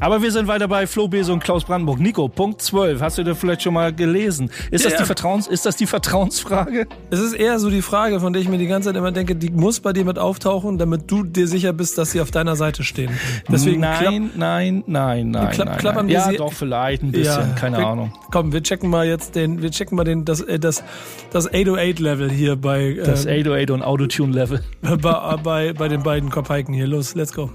Aber 0.00 0.22
wir 0.22 0.30
sind 0.30 0.46
weiter 0.46 0.68
bei 0.68 0.86
Flo 0.86 1.08
Bese 1.08 1.32
und 1.32 1.42
Klaus 1.42 1.64
Brandenburg. 1.64 1.98
Nico, 1.98 2.28
Punkt 2.28 2.62
12. 2.62 3.00
Hast 3.00 3.18
du 3.18 3.24
dir 3.24 3.34
vielleicht 3.34 3.62
schon 3.62 3.74
mal 3.74 3.92
gelesen? 3.92 4.48
Ist, 4.70 4.84
Ja, 4.84 4.90
das, 4.90 4.92
ja. 4.92 4.98
die 5.00 5.04
Vertrauens, 5.06 5.46
ist 5.48 5.66
das 5.66 5.76
die 5.76 5.86
Vertrauensfrage? 5.86 6.86
es 7.10 7.18
ist 7.20 7.32
eher 7.34 7.58
so 7.58 7.68
die 7.68 7.82
Frage, 7.82 8.20
von 8.20 8.32
der 8.32 8.40
ich 8.42 8.48
mir 8.48 8.58
die 8.58 8.68
ganze 8.68 8.88
Zeit 8.90 8.96
immer 8.96 9.10
denke, 9.10 9.34
die 9.34 9.50
muss 9.50 9.80
bei 9.80 9.92
dir 9.92 10.04
mit 10.04 10.18
auftauchen, 10.18 10.78
damit 10.78 11.10
du 11.10 11.24
dir 11.24 11.48
sicher 11.48 11.72
bist, 11.72 11.98
dass 11.98 12.12
sie 12.12 12.20
auf 12.20 12.30
deiner 12.30 12.54
Seite 12.54 12.84
stehen. 12.84 13.10
Deswegen 13.50 13.82
klapp- 13.82 14.02
nein, 14.04 14.30
nein, 14.36 14.84
nein, 14.86 15.30
nein, 15.30 15.50
klapp- 15.50 15.68
nein, 15.68 15.78
klappern 15.78 16.06
nein. 16.06 16.08
wir 16.08 16.14
Ja, 16.14 16.28
sie- 16.30 16.36
doch, 16.36 16.52
vielleicht 16.52 17.02
ein 17.02 17.10
bisschen, 17.12 17.54
keine 17.56 17.78
wir, 17.78 17.86
Ahnung. 17.86 18.12
Komm, 18.30 18.52
wir 18.52 18.62
checken 18.62 18.90
mal 18.90 19.06
jetzt 19.06 19.34
den, 19.34 19.62
wir 19.62 19.70
checken 19.70 19.96
mal 19.96 20.04
den, 20.04 20.24
das, 20.24 20.40
äh, 20.42 20.58
das, 20.60 20.84
das 21.32 21.50
808-Level 21.52 22.30
hier 22.30 22.54
bei, 22.56 22.96
Das 23.04 23.26
äh, 23.26 23.40
808 23.40 23.70
und 23.72 23.82
Autotune-Level. 23.82 24.62
bei, 24.82 24.96
bei, 25.42 25.72
bei 25.72 25.88
den 25.88 26.02
beiden 26.04 26.30
Kopeiken 26.30 26.72
hier. 26.72 26.86
Los, 26.86 27.14
let's 27.16 27.32
go. 27.32 27.50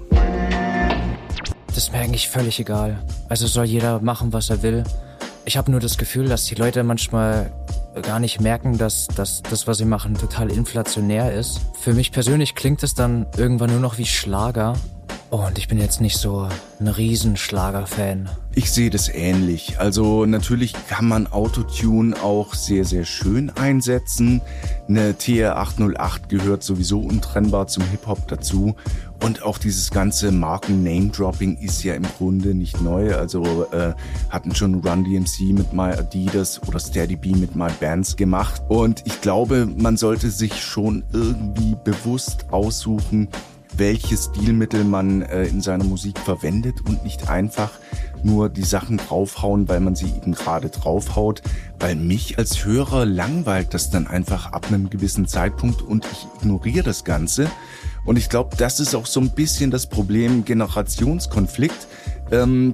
Das 1.74 1.84
ist 1.84 1.92
mir 1.92 1.98
eigentlich 1.98 2.28
völlig 2.28 2.60
egal. 2.60 3.02
Also 3.28 3.48
soll 3.48 3.64
jeder 3.64 4.00
machen, 4.00 4.32
was 4.32 4.48
er 4.48 4.62
will. 4.62 4.84
Ich 5.44 5.56
habe 5.56 5.72
nur 5.72 5.80
das 5.80 5.98
Gefühl, 5.98 6.28
dass 6.28 6.44
die 6.44 6.54
Leute 6.54 6.84
manchmal 6.84 7.50
gar 8.02 8.20
nicht 8.20 8.40
merken, 8.40 8.78
dass, 8.78 9.08
dass 9.08 9.42
das, 9.42 9.66
was 9.66 9.78
sie 9.78 9.84
machen, 9.84 10.14
total 10.14 10.52
inflationär 10.52 11.32
ist. 11.32 11.60
Für 11.80 11.92
mich 11.92 12.12
persönlich 12.12 12.54
klingt 12.54 12.84
es 12.84 12.94
dann 12.94 13.26
irgendwann 13.36 13.70
nur 13.70 13.80
noch 13.80 13.98
wie 13.98 14.06
Schlager. 14.06 14.74
Und 15.30 15.58
ich 15.58 15.66
bin 15.66 15.78
jetzt 15.78 16.00
nicht 16.00 16.16
so 16.16 16.48
ein 16.78 16.86
Riesenschlager-Fan. 16.86 18.28
Ich 18.54 18.70
sehe 18.70 18.90
das 18.90 19.08
ähnlich. 19.08 19.80
Also 19.80 20.26
natürlich 20.26 20.74
kann 20.88 21.08
man 21.08 21.26
Autotune 21.26 22.14
auch 22.22 22.54
sehr, 22.54 22.84
sehr 22.84 23.04
schön 23.04 23.50
einsetzen. 23.50 24.40
Eine 24.88 25.12
TR-808 25.12 26.28
gehört 26.28 26.62
sowieso 26.62 27.00
untrennbar 27.00 27.66
zum 27.66 27.82
Hip-Hop 27.84 28.28
dazu. 28.28 28.76
Und 29.24 29.42
auch 29.42 29.58
dieses 29.58 29.90
ganze 29.90 30.30
Marken-Name-Dropping 30.30 31.56
ist 31.56 31.82
ja 31.82 31.94
im 31.94 32.04
Grunde 32.18 32.54
nicht 32.54 32.80
neu. 32.80 33.16
Also 33.16 33.66
äh, 33.72 33.94
hatten 34.30 34.54
schon 34.54 34.74
Run 34.86 35.04
DMC 35.04 35.52
mit 35.52 35.72
My 35.72 35.90
Adidas 35.92 36.62
oder 36.68 36.78
Steady 36.78 37.16
B 37.16 37.30
mit 37.30 37.56
My 37.56 37.70
Bands 37.80 38.14
gemacht. 38.16 38.62
Und 38.68 39.02
ich 39.06 39.20
glaube, 39.20 39.66
man 39.66 39.96
sollte 39.96 40.30
sich 40.30 40.62
schon 40.62 41.02
irgendwie 41.12 41.74
bewusst 41.82 42.46
aussuchen, 42.52 43.28
welches 43.76 44.26
Stilmittel 44.26 44.84
man 44.84 45.22
äh, 45.22 45.44
in 45.44 45.60
seiner 45.60 45.84
Musik 45.84 46.18
verwendet 46.18 46.80
und 46.86 47.04
nicht 47.04 47.28
einfach 47.28 47.70
nur 48.22 48.48
die 48.48 48.62
Sachen 48.62 48.96
draufhauen, 48.96 49.68
weil 49.68 49.80
man 49.80 49.94
sie 49.94 50.06
eben 50.06 50.32
gerade 50.32 50.70
draufhaut. 50.70 51.42
Weil 51.78 51.96
mich 51.96 52.38
als 52.38 52.64
Hörer 52.64 53.04
langweilt 53.04 53.74
das 53.74 53.90
dann 53.90 54.06
einfach 54.06 54.52
ab 54.52 54.66
einem 54.68 54.90
gewissen 54.90 55.26
Zeitpunkt 55.26 55.82
und 55.82 56.06
ich 56.10 56.26
ignoriere 56.40 56.82
das 56.82 57.04
Ganze. 57.04 57.50
Und 58.04 58.16
ich 58.16 58.28
glaube, 58.28 58.56
das 58.56 58.80
ist 58.80 58.94
auch 58.94 59.06
so 59.06 59.20
ein 59.20 59.30
bisschen 59.30 59.70
das 59.70 59.86
Problem 59.86 60.44
Generationskonflikt, 60.44 61.86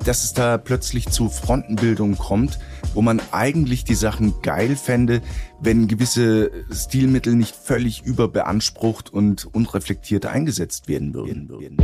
dass 0.04 0.24
es 0.24 0.32
da 0.32 0.58
plötzlich 0.58 1.08
zu 1.08 1.28
Frontenbildung 1.28 2.16
kommt, 2.16 2.58
wo 2.94 3.02
man 3.02 3.20
eigentlich 3.32 3.84
die 3.84 3.94
Sachen 3.94 4.34
geil 4.42 4.76
fände, 4.76 5.22
wenn 5.60 5.88
gewisse 5.88 6.50
Stilmittel 6.72 7.34
nicht 7.34 7.54
völlig 7.54 8.02
überbeansprucht 8.02 9.12
und 9.12 9.46
unreflektiert 9.54 10.26
eingesetzt 10.26 10.88
werden 10.88 11.14
würden. 11.14 11.76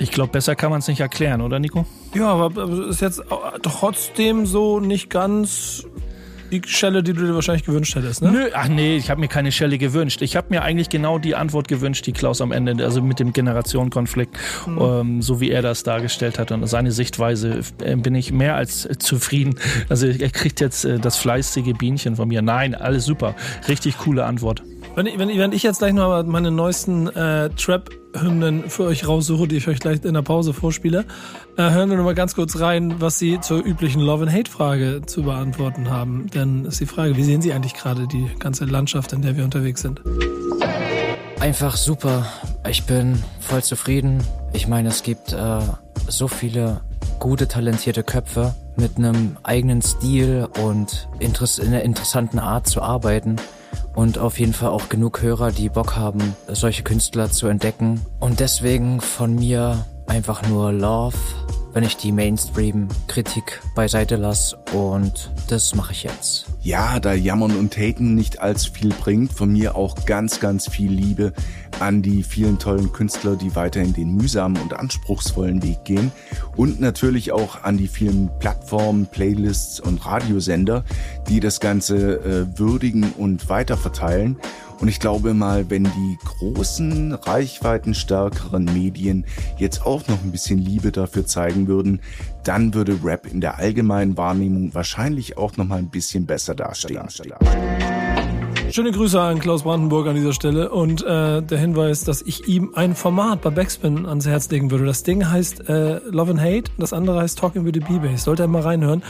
Ich 0.00 0.12
glaube, 0.12 0.30
besser 0.30 0.54
kann 0.54 0.70
man 0.70 0.78
es 0.78 0.86
nicht 0.86 1.00
erklären, 1.00 1.40
oder 1.40 1.58
Nico? 1.58 1.84
Ja, 2.14 2.32
aber 2.32 2.88
ist 2.88 3.00
jetzt 3.00 3.20
trotzdem 3.62 4.46
so 4.46 4.78
nicht 4.78 5.10
ganz 5.10 5.84
die 6.50 6.62
Schelle, 6.66 7.02
die 7.02 7.12
du 7.12 7.26
dir 7.26 7.34
wahrscheinlich 7.34 7.64
gewünscht 7.64 7.94
hättest, 7.94 8.22
ne? 8.22 8.30
Nö, 8.30 8.48
ach 8.52 8.68
nee, 8.68 8.96
ich 8.96 9.10
habe 9.10 9.20
mir 9.20 9.28
keine 9.28 9.52
Schelle 9.52 9.78
gewünscht. 9.78 10.22
Ich 10.22 10.36
habe 10.36 10.48
mir 10.50 10.62
eigentlich 10.62 10.88
genau 10.88 11.18
die 11.18 11.34
Antwort 11.34 11.68
gewünscht, 11.68 12.06
die 12.06 12.12
Klaus 12.12 12.40
am 12.40 12.52
Ende, 12.52 12.84
also 12.84 13.02
mit 13.02 13.18
dem 13.18 13.32
Generationenkonflikt, 13.32 14.36
ähm, 14.66 15.22
so 15.22 15.40
wie 15.40 15.50
er 15.50 15.62
das 15.62 15.82
dargestellt 15.82 16.38
hat 16.38 16.52
und 16.52 16.66
seine 16.66 16.92
Sichtweise, 16.92 17.60
äh, 17.82 17.96
bin 17.96 18.14
ich 18.14 18.32
mehr 18.32 18.56
als 18.56 18.84
äh, 18.86 18.98
zufrieden. 18.98 19.56
Also 19.88 20.06
er 20.06 20.30
kriegt 20.30 20.60
jetzt 20.60 20.84
äh, 20.84 20.98
das 20.98 21.16
fleißige 21.16 21.72
Bienchen 21.76 22.16
von 22.16 22.28
mir. 22.28 22.42
Nein, 22.42 22.74
alles 22.74 23.04
super. 23.04 23.34
Richtig 23.68 23.98
coole 23.98 24.24
Antwort. 24.24 24.62
Wenn 24.98 25.06
ich, 25.06 25.16
wenn, 25.16 25.52
ich- 25.52 25.62
jetzt 25.62 25.78
gleich 25.78 25.92
noch 25.92 26.24
meine 26.24 26.50
neuesten 26.50 27.06
äh, 27.06 27.50
Trap-Hymnen 27.50 28.68
für 28.68 28.82
euch 28.82 29.06
raussuche, 29.06 29.46
die 29.46 29.58
ich 29.58 29.68
euch 29.68 29.78
gleich 29.78 30.04
in 30.04 30.14
der 30.14 30.22
Pause 30.22 30.52
vorspiele, 30.52 31.04
äh, 31.56 31.70
hören 31.70 31.88
wir 31.88 31.96
noch 31.96 32.02
mal 32.02 32.16
ganz 32.16 32.34
kurz 32.34 32.58
rein, 32.58 32.96
was 32.98 33.16
sie 33.16 33.38
zur 33.38 33.64
üblichen 33.64 34.00
Love 34.02 34.24
and 34.24 34.32
Hate-Frage 34.32 35.02
zu 35.06 35.22
beantworten 35.22 35.88
haben. 35.88 36.26
Denn 36.34 36.64
ist 36.64 36.80
die 36.80 36.86
Frage, 36.86 37.16
wie 37.16 37.22
sehen 37.22 37.40
Sie 37.40 37.52
eigentlich 37.52 37.74
gerade 37.74 38.08
die 38.08 38.28
ganze 38.40 38.64
Landschaft, 38.64 39.12
in 39.12 39.22
der 39.22 39.36
wir 39.36 39.44
unterwegs 39.44 39.82
sind? 39.82 40.02
Einfach 41.38 41.76
super. 41.76 42.26
Ich 42.68 42.82
bin 42.82 43.22
voll 43.38 43.62
zufrieden. 43.62 44.24
Ich 44.52 44.66
meine, 44.66 44.88
es 44.88 45.04
gibt 45.04 45.32
äh, 45.32 45.60
so 46.08 46.26
viele 46.26 46.80
gute, 47.20 47.46
talentierte 47.46 48.02
Köpfe 48.02 48.52
mit 48.76 48.96
einem 48.96 49.36
eigenen 49.44 49.80
Stil 49.80 50.48
und 50.64 51.08
in 51.20 51.36
einer 51.68 51.82
interessanten 51.82 52.40
Art 52.40 52.66
zu 52.66 52.82
arbeiten. 52.82 53.36
Und 53.94 54.18
auf 54.18 54.38
jeden 54.38 54.52
Fall 54.52 54.70
auch 54.70 54.88
genug 54.88 55.22
Hörer, 55.22 55.50
die 55.50 55.68
Bock 55.68 55.96
haben, 55.96 56.36
solche 56.46 56.82
Künstler 56.82 57.30
zu 57.30 57.48
entdecken. 57.48 58.00
Und 58.20 58.40
deswegen 58.40 59.00
von 59.00 59.34
mir 59.34 59.84
einfach 60.08 60.42
nur 60.48 60.72
Love, 60.72 61.16
wenn 61.72 61.84
ich 61.84 61.96
die 61.96 62.12
Mainstream-Kritik 62.12 63.60
beiseite 63.74 64.16
lasse. 64.16 64.56
Und 64.72 65.30
das 65.48 65.74
mache 65.74 65.92
ich 65.92 66.02
jetzt. 66.02 66.46
Ja, 66.62 66.98
da 66.98 67.12
Jammern 67.12 67.56
und 67.56 67.72
Taten 67.72 68.14
nicht 68.14 68.40
allzu 68.40 68.72
viel 68.72 68.88
bringt, 68.88 69.32
von 69.32 69.52
mir 69.52 69.76
auch 69.76 70.04
ganz, 70.06 70.40
ganz 70.40 70.68
viel 70.68 70.90
Liebe 70.90 71.32
an 71.80 72.02
die 72.02 72.22
vielen 72.22 72.58
tollen 72.58 72.92
Künstler, 72.92 73.36
die 73.36 73.54
weiterhin 73.54 73.92
den 73.92 74.16
mühsamen 74.16 74.60
und 74.60 74.74
anspruchsvollen 74.74 75.62
Weg 75.62 75.84
gehen 75.84 76.10
und 76.56 76.80
natürlich 76.80 77.30
auch 77.30 77.62
an 77.62 77.76
die 77.76 77.86
vielen 77.86 78.30
Plattformen, 78.40 79.06
Playlists 79.06 79.78
und 79.78 80.04
Radiosender, 80.04 80.84
die 81.28 81.40
das 81.40 81.60
Ganze 81.60 82.20
äh, 82.20 82.58
würdigen 82.58 83.12
und 83.16 83.48
weiterverteilen. 83.48 84.38
Und 84.80 84.88
ich 84.88 85.00
glaube 85.00 85.34
mal, 85.34 85.70
wenn 85.70 85.84
die 85.84 86.18
großen, 86.24 87.12
reichweitenstärkeren 87.12 88.64
Medien 88.64 89.26
jetzt 89.56 89.84
auch 89.84 90.06
noch 90.06 90.22
ein 90.22 90.30
bisschen 90.30 90.58
Liebe 90.58 90.92
dafür 90.92 91.26
zeigen 91.26 91.66
würden, 91.66 92.00
dann 92.44 92.74
würde 92.74 92.98
Rap 93.02 93.26
in 93.26 93.40
der 93.40 93.58
allgemeinen 93.58 94.16
Wahrnehmung 94.16 94.74
wahrscheinlich 94.74 95.36
auch 95.36 95.56
noch 95.56 95.66
mal 95.66 95.78
ein 95.78 95.90
bisschen 95.90 96.26
besser 96.26 96.54
dastehen. 96.54 97.00
Schöne 98.70 98.90
Grüße 98.90 99.20
an 99.20 99.38
Klaus 99.38 99.62
Brandenburg 99.62 100.06
an 100.08 100.14
dieser 100.14 100.32
Stelle 100.32 100.70
und 100.70 101.02
äh, 101.02 101.42
der 101.42 101.58
Hinweis, 101.58 102.04
dass 102.04 102.22
ich 102.22 102.48
ihm 102.48 102.72
ein 102.74 102.94
Format 102.94 103.40
bei 103.40 103.50
Backspin 103.50 104.04
ans 104.06 104.26
Herz 104.26 104.50
legen 104.50 104.70
würde. 104.70 104.84
Das 104.84 105.02
Ding 105.02 105.28
heißt 105.28 105.68
äh, 105.68 105.98
Love 106.10 106.32
and 106.32 106.40
Hate, 106.40 106.70
das 106.76 106.92
andere 106.92 107.20
heißt 107.20 107.38
Talking 107.38 107.64
with 107.64 107.72
the 107.74 107.80
B-Bass. 107.80 108.24
Sollte 108.24 108.42
er 108.42 108.48
mal 108.48 108.62
reinhören. 108.62 109.02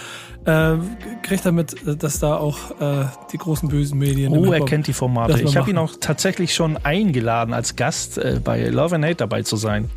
Äh, 0.44 0.76
kriegt 1.22 1.44
er 1.44 1.52
mit, 1.52 1.86
äh, 1.86 1.96
dass 1.96 2.20
da 2.20 2.36
auch 2.36 2.56
äh, 2.80 3.06
die 3.32 3.38
großen 3.38 3.68
bösen 3.68 3.98
Medien... 3.98 4.32
Oh, 4.32 4.52
er 4.52 4.64
kennt 4.64 4.86
die 4.86 4.92
Formate. 4.92 5.40
Ich 5.42 5.56
habe 5.56 5.70
ihn 5.70 5.78
auch 5.78 5.94
tatsächlich 5.98 6.54
schon 6.54 6.76
eingeladen, 6.76 7.52
als 7.52 7.74
Gast 7.74 8.18
äh, 8.18 8.40
bei 8.42 8.68
Love 8.68 8.94
and 8.94 9.04
Hate 9.04 9.16
dabei 9.16 9.42
zu 9.42 9.56
sein. 9.56 9.90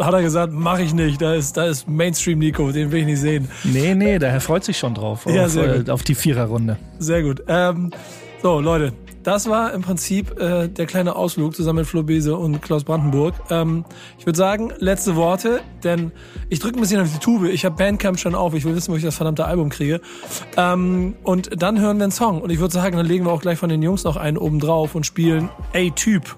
Hat 0.00 0.12
er 0.12 0.22
gesagt, 0.22 0.52
mache 0.52 0.82
ich 0.82 0.94
nicht. 0.94 1.20
Da 1.20 1.34
ist, 1.34 1.56
da 1.56 1.66
ist 1.66 1.88
Mainstream 1.88 2.38
Nico, 2.38 2.70
den 2.72 2.90
will 2.90 3.00
ich 3.00 3.06
nicht 3.06 3.20
sehen. 3.20 3.48
Nee, 3.64 3.94
nee, 3.94 4.18
der 4.18 4.32
Herr 4.32 4.40
freut 4.40 4.64
sich 4.64 4.78
schon 4.78 4.94
drauf. 4.94 5.26
Ja, 5.26 5.44
auf, 5.44 5.50
sehr 5.50 5.74
äh, 5.74 5.78
gut. 5.78 5.90
auf 5.90 6.02
die 6.02 6.14
Viererrunde. 6.14 6.78
Sehr 6.98 7.22
gut. 7.22 7.42
Ähm, 7.46 7.92
so, 8.42 8.60
Leute, 8.60 8.92
das 9.22 9.48
war 9.48 9.72
im 9.72 9.82
Prinzip 9.82 10.38
äh, 10.40 10.68
der 10.68 10.86
kleine 10.86 11.16
Ausflug 11.16 11.54
zusammen 11.54 11.80
mit 11.80 11.86
Flo 11.86 12.02
Bese 12.02 12.36
und 12.36 12.62
Klaus 12.62 12.84
Brandenburg. 12.84 13.34
Ähm, 13.50 13.84
ich 14.18 14.26
würde 14.26 14.36
sagen, 14.36 14.72
letzte 14.78 15.16
Worte, 15.16 15.60
denn 15.84 16.12
ich 16.48 16.60
drücke 16.60 16.78
ein 16.78 16.80
bisschen 16.80 17.00
auf 17.00 17.12
die 17.12 17.18
Tube. 17.18 17.46
Ich 17.46 17.64
habe 17.64 17.76
Bandcamp 17.76 18.18
schon 18.18 18.34
auf. 18.34 18.54
Ich 18.54 18.64
will 18.64 18.74
wissen, 18.74 18.92
wo 18.92 18.96
ich 18.96 19.02
das 19.02 19.16
verdammte 19.16 19.44
Album 19.44 19.68
kriege. 19.68 20.00
Ähm, 20.56 21.16
und 21.22 21.62
dann 21.62 21.80
hören 21.80 21.98
wir 21.98 22.04
einen 22.04 22.12
Song. 22.12 22.40
Und 22.40 22.50
ich 22.50 22.58
würde 22.58 22.72
sagen, 22.72 22.96
dann 22.96 23.06
legen 23.06 23.26
wir 23.26 23.32
auch 23.32 23.42
gleich 23.42 23.58
von 23.58 23.68
den 23.68 23.82
Jungs 23.82 24.04
noch 24.04 24.16
einen 24.16 24.38
oben 24.38 24.60
drauf 24.60 24.94
und 24.94 25.04
spielen 25.04 25.48
A-Typ. 25.74 26.36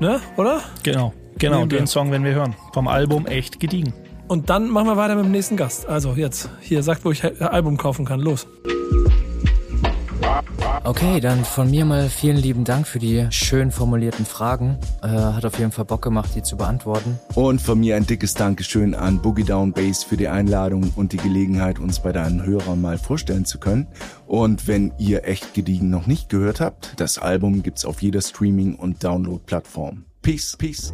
Ne? 0.00 0.20
Oder? 0.36 0.60
Genau, 0.82 1.12
genau, 1.38 1.66
den 1.66 1.86
Song 1.86 2.10
werden 2.10 2.24
wir 2.24 2.34
hören. 2.34 2.54
Vom 2.72 2.88
Album 2.88 3.26
echt 3.26 3.58
gediegen. 3.60 3.92
Und 4.28 4.50
dann 4.50 4.68
machen 4.68 4.86
wir 4.86 4.96
weiter 4.96 5.16
mit 5.16 5.24
dem 5.24 5.32
nächsten 5.32 5.56
Gast. 5.56 5.86
Also 5.86 6.12
jetzt, 6.12 6.50
hier, 6.60 6.82
sagt, 6.82 7.04
wo 7.04 7.10
ich 7.10 7.24
ein 7.24 7.40
Album 7.40 7.78
kaufen 7.78 8.04
kann. 8.04 8.20
Los. 8.20 8.46
Okay, 10.84 11.20
dann 11.20 11.44
von 11.44 11.70
mir 11.70 11.84
mal 11.84 12.08
vielen 12.08 12.36
lieben 12.36 12.64
Dank 12.64 12.86
für 12.86 12.98
die 12.98 13.26
schön 13.30 13.70
formulierten 13.70 14.24
Fragen. 14.24 14.78
Äh, 15.02 15.08
hat 15.08 15.44
auf 15.44 15.58
jeden 15.58 15.72
Fall 15.72 15.84
Bock 15.84 16.02
gemacht, 16.02 16.30
die 16.34 16.42
zu 16.42 16.56
beantworten. 16.56 17.18
Und 17.34 17.60
von 17.60 17.78
mir 17.78 17.96
ein 17.96 18.06
dickes 18.06 18.34
Dankeschön 18.34 18.94
an 18.94 19.20
Boogie 19.20 19.44
Down 19.44 19.72
Bass 19.72 20.04
für 20.04 20.16
die 20.16 20.28
Einladung 20.28 20.92
und 20.96 21.12
die 21.12 21.18
Gelegenheit, 21.18 21.78
uns 21.78 22.00
bei 22.00 22.12
deinen 22.12 22.44
Hörern 22.44 22.80
mal 22.80 22.98
vorstellen 22.98 23.44
zu 23.44 23.58
können. 23.58 23.86
Und 24.26 24.66
wenn 24.66 24.92
ihr 24.98 25.24
echt 25.26 25.54
gediegen 25.54 25.90
noch 25.90 26.06
nicht 26.06 26.28
gehört 26.28 26.60
habt, 26.60 26.94
das 26.96 27.18
Album 27.18 27.62
gibt's 27.62 27.84
auf 27.84 28.02
jeder 28.02 28.22
Streaming- 28.22 28.76
und 28.76 29.04
Download-Plattform. 29.04 30.04
Peace, 30.22 30.56
peace. 30.56 30.90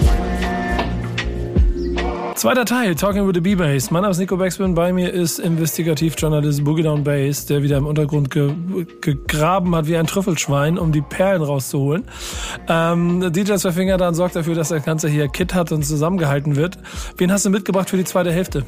Zweiter 2.35 2.65
Teil, 2.65 2.97
Talking 2.97 3.29
with 3.29 3.35
the 3.35 3.41
B-Bass. 3.41 3.93
Mein 3.93 4.03
Name 4.03 4.11
ist 4.11 4.19
Nico 4.19 4.37
Backspin, 4.37 4.75
bei 4.75 4.93
mir 4.93 5.13
ist 5.13 5.39
Investigativjournalist 5.39 6.65
Boogie 6.65 6.83
Down 6.83 7.05
Bass, 7.05 7.47
der 7.47 7.63
wieder 7.63 7.77
im 7.77 7.87
Untergrund 7.87 8.33
ge 8.33 8.53
gegraben 9.01 9.77
hat 9.77 9.87
wie 9.87 9.97
ein 9.97 10.09
Trüffelschwein, 10.09 10.77
um 10.77 10.91
die 10.91 11.01
Perlen 11.01 11.43
rauszuholen. 11.43 12.05
Ähm, 12.69 13.33
DJ 13.33 13.57
Finger 13.71 13.99
dann 13.99 14.15
sorgt 14.15 14.35
dafür, 14.35 14.57
dass 14.57 14.71
das 14.71 14.85
Ganze 14.85 15.09
hier 15.09 15.29
Kit 15.29 15.55
hat 15.55 15.71
und 15.71 15.85
zusammengehalten 15.85 16.57
wird. 16.57 16.77
Wen 17.19 17.31
hast 17.31 17.47
du 17.47 17.51
mitgebracht 17.51 17.89
für 17.89 17.97
die 17.97 18.05
zweite 18.05 18.33
Hälfte? 18.33 18.65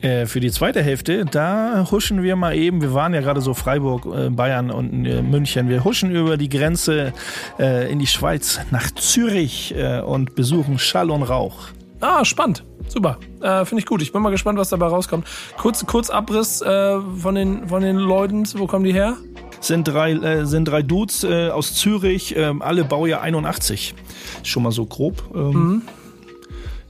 Äh, 0.00 0.26
für 0.26 0.40
die 0.40 0.50
zweite 0.50 0.82
Hälfte, 0.82 1.24
da 1.24 1.86
huschen 1.88 2.24
wir 2.24 2.34
mal 2.34 2.56
eben, 2.56 2.82
wir 2.82 2.92
waren 2.92 3.14
ja 3.14 3.20
gerade 3.20 3.40
so 3.40 3.54
Freiburg, 3.54 4.06
äh, 4.06 4.28
Bayern 4.28 4.72
und 4.72 5.06
äh, 5.06 5.22
München, 5.22 5.68
wir 5.68 5.84
huschen 5.84 6.10
über 6.10 6.36
die 6.36 6.48
Grenze 6.48 7.12
in 7.58 8.00
die 8.00 8.06
Schweiz 8.06 8.60
nach 8.72 8.90
Zürich 8.90 9.74
und 10.04 10.34
besuchen 10.34 10.78
Schall 10.78 11.10
und 11.10 11.22
Rauch. 11.22 11.68
Ah, 12.02 12.24
spannend. 12.24 12.64
Super. 12.88 13.16
Äh, 13.40 13.64
Finde 13.64 13.80
ich 13.80 13.86
gut. 13.86 14.02
Ich 14.02 14.12
bin 14.12 14.20
mal 14.22 14.30
gespannt, 14.30 14.58
was 14.58 14.68
dabei 14.68 14.86
rauskommt. 14.86 15.26
Kurz, 15.56 15.86
kurz 15.86 16.10
Abriss 16.10 16.60
äh, 16.60 16.98
von, 17.00 17.34
den, 17.36 17.68
von 17.68 17.80
den 17.80 17.96
Leuten. 17.96 18.44
Wo 18.56 18.66
kommen 18.66 18.84
die 18.84 18.92
her? 18.92 19.16
Sind 19.60 19.86
drei, 19.86 20.12
äh, 20.12 20.44
sind 20.44 20.66
drei 20.66 20.82
Dudes 20.82 21.22
äh, 21.22 21.50
aus 21.50 21.74
Zürich, 21.74 22.36
äh, 22.36 22.52
alle 22.58 22.84
Baujahr 22.84 23.20
81. 23.20 23.94
Schon 24.42 24.64
mal 24.64 24.72
so 24.72 24.84
grob. 24.84 25.22
Ähm, 25.32 25.50
mhm. 25.52 25.82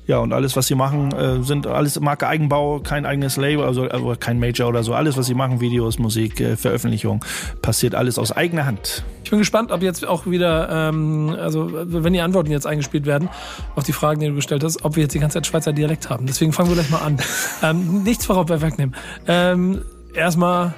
Ja, 0.06 0.18
und 0.18 0.32
alles, 0.32 0.56
was 0.56 0.66
sie 0.66 0.74
machen, 0.74 1.12
äh, 1.12 1.42
sind 1.42 1.66
alles 1.66 2.00
Marke 2.00 2.26
Eigenbau, 2.26 2.80
kein 2.80 3.06
eigenes 3.06 3.36
Label, 3.36 3.64
also, 3.64 3.84
also 3.84 4.14
kein 4.18 4.40
Major 4.40 4.68
oder 4.68 4.82
so. 4.82 4.94
Alles, 4.94 5.16
was 5.16 5.26
sie 5.26 5.34
machen, 5.34 5.60
Videos, 5.60 5.98
Musik, 5.98 6.40
äh, 6.40 6.56
Veröffentlichung, 6.56 7.24
passiert 7.62 7.94
alles 7.94 8.18
aus 8.18 8.32
eigener 8.32 8.66
Hand. 8.66 9.04
Ich 9.22 9.30
bin 9.30 9.38
gespannt, 9.38 9.70
ob 9.70 9.80
jetzt 9.82 10.06
auch 10.06 10.26
wieder, 10.26 10.88
ähm, 10.88 11.36
also 11.38 11.70
wenn 11.72 12.12
die 12.12 12.20
Antworten 12.20 12.50
jetzt 12.50 12.66
eingespielt 12.66 13.06
werden 13.06 13.28
auf 13.76 13.84
die 13.84 13.92
Fragen, 13.92 14.20
die 14.20 14.26
du 14.26 14.34
gestellt 14.34 14.64
hast, 14.64 14.84
ob 14.84 14.96
wir 14.96 15.04
jetzt 15.04 15.14
die 15.14 15.20
ganze 15.20 15.34
Zeit 15.34 15.46
Schweizer 15.46 15.72
Dialekt 15.72 16.10
haben. 16.10 16.26
Deswegen 16.26 16.52
fangen 16.52 16.70
wir 16.70 16.74
gleich 16.74 16.90
mal 16.90 16.98
an. 16.98 17.18
ähm, 17.62 18.02
nichts 18.02 18.26
vorauf 18.26 18.46
bei 18.46 18.60
wegnehmen. 18.60 18.96
Ähm, 19.28 19.82
erstmal 20.14 20.74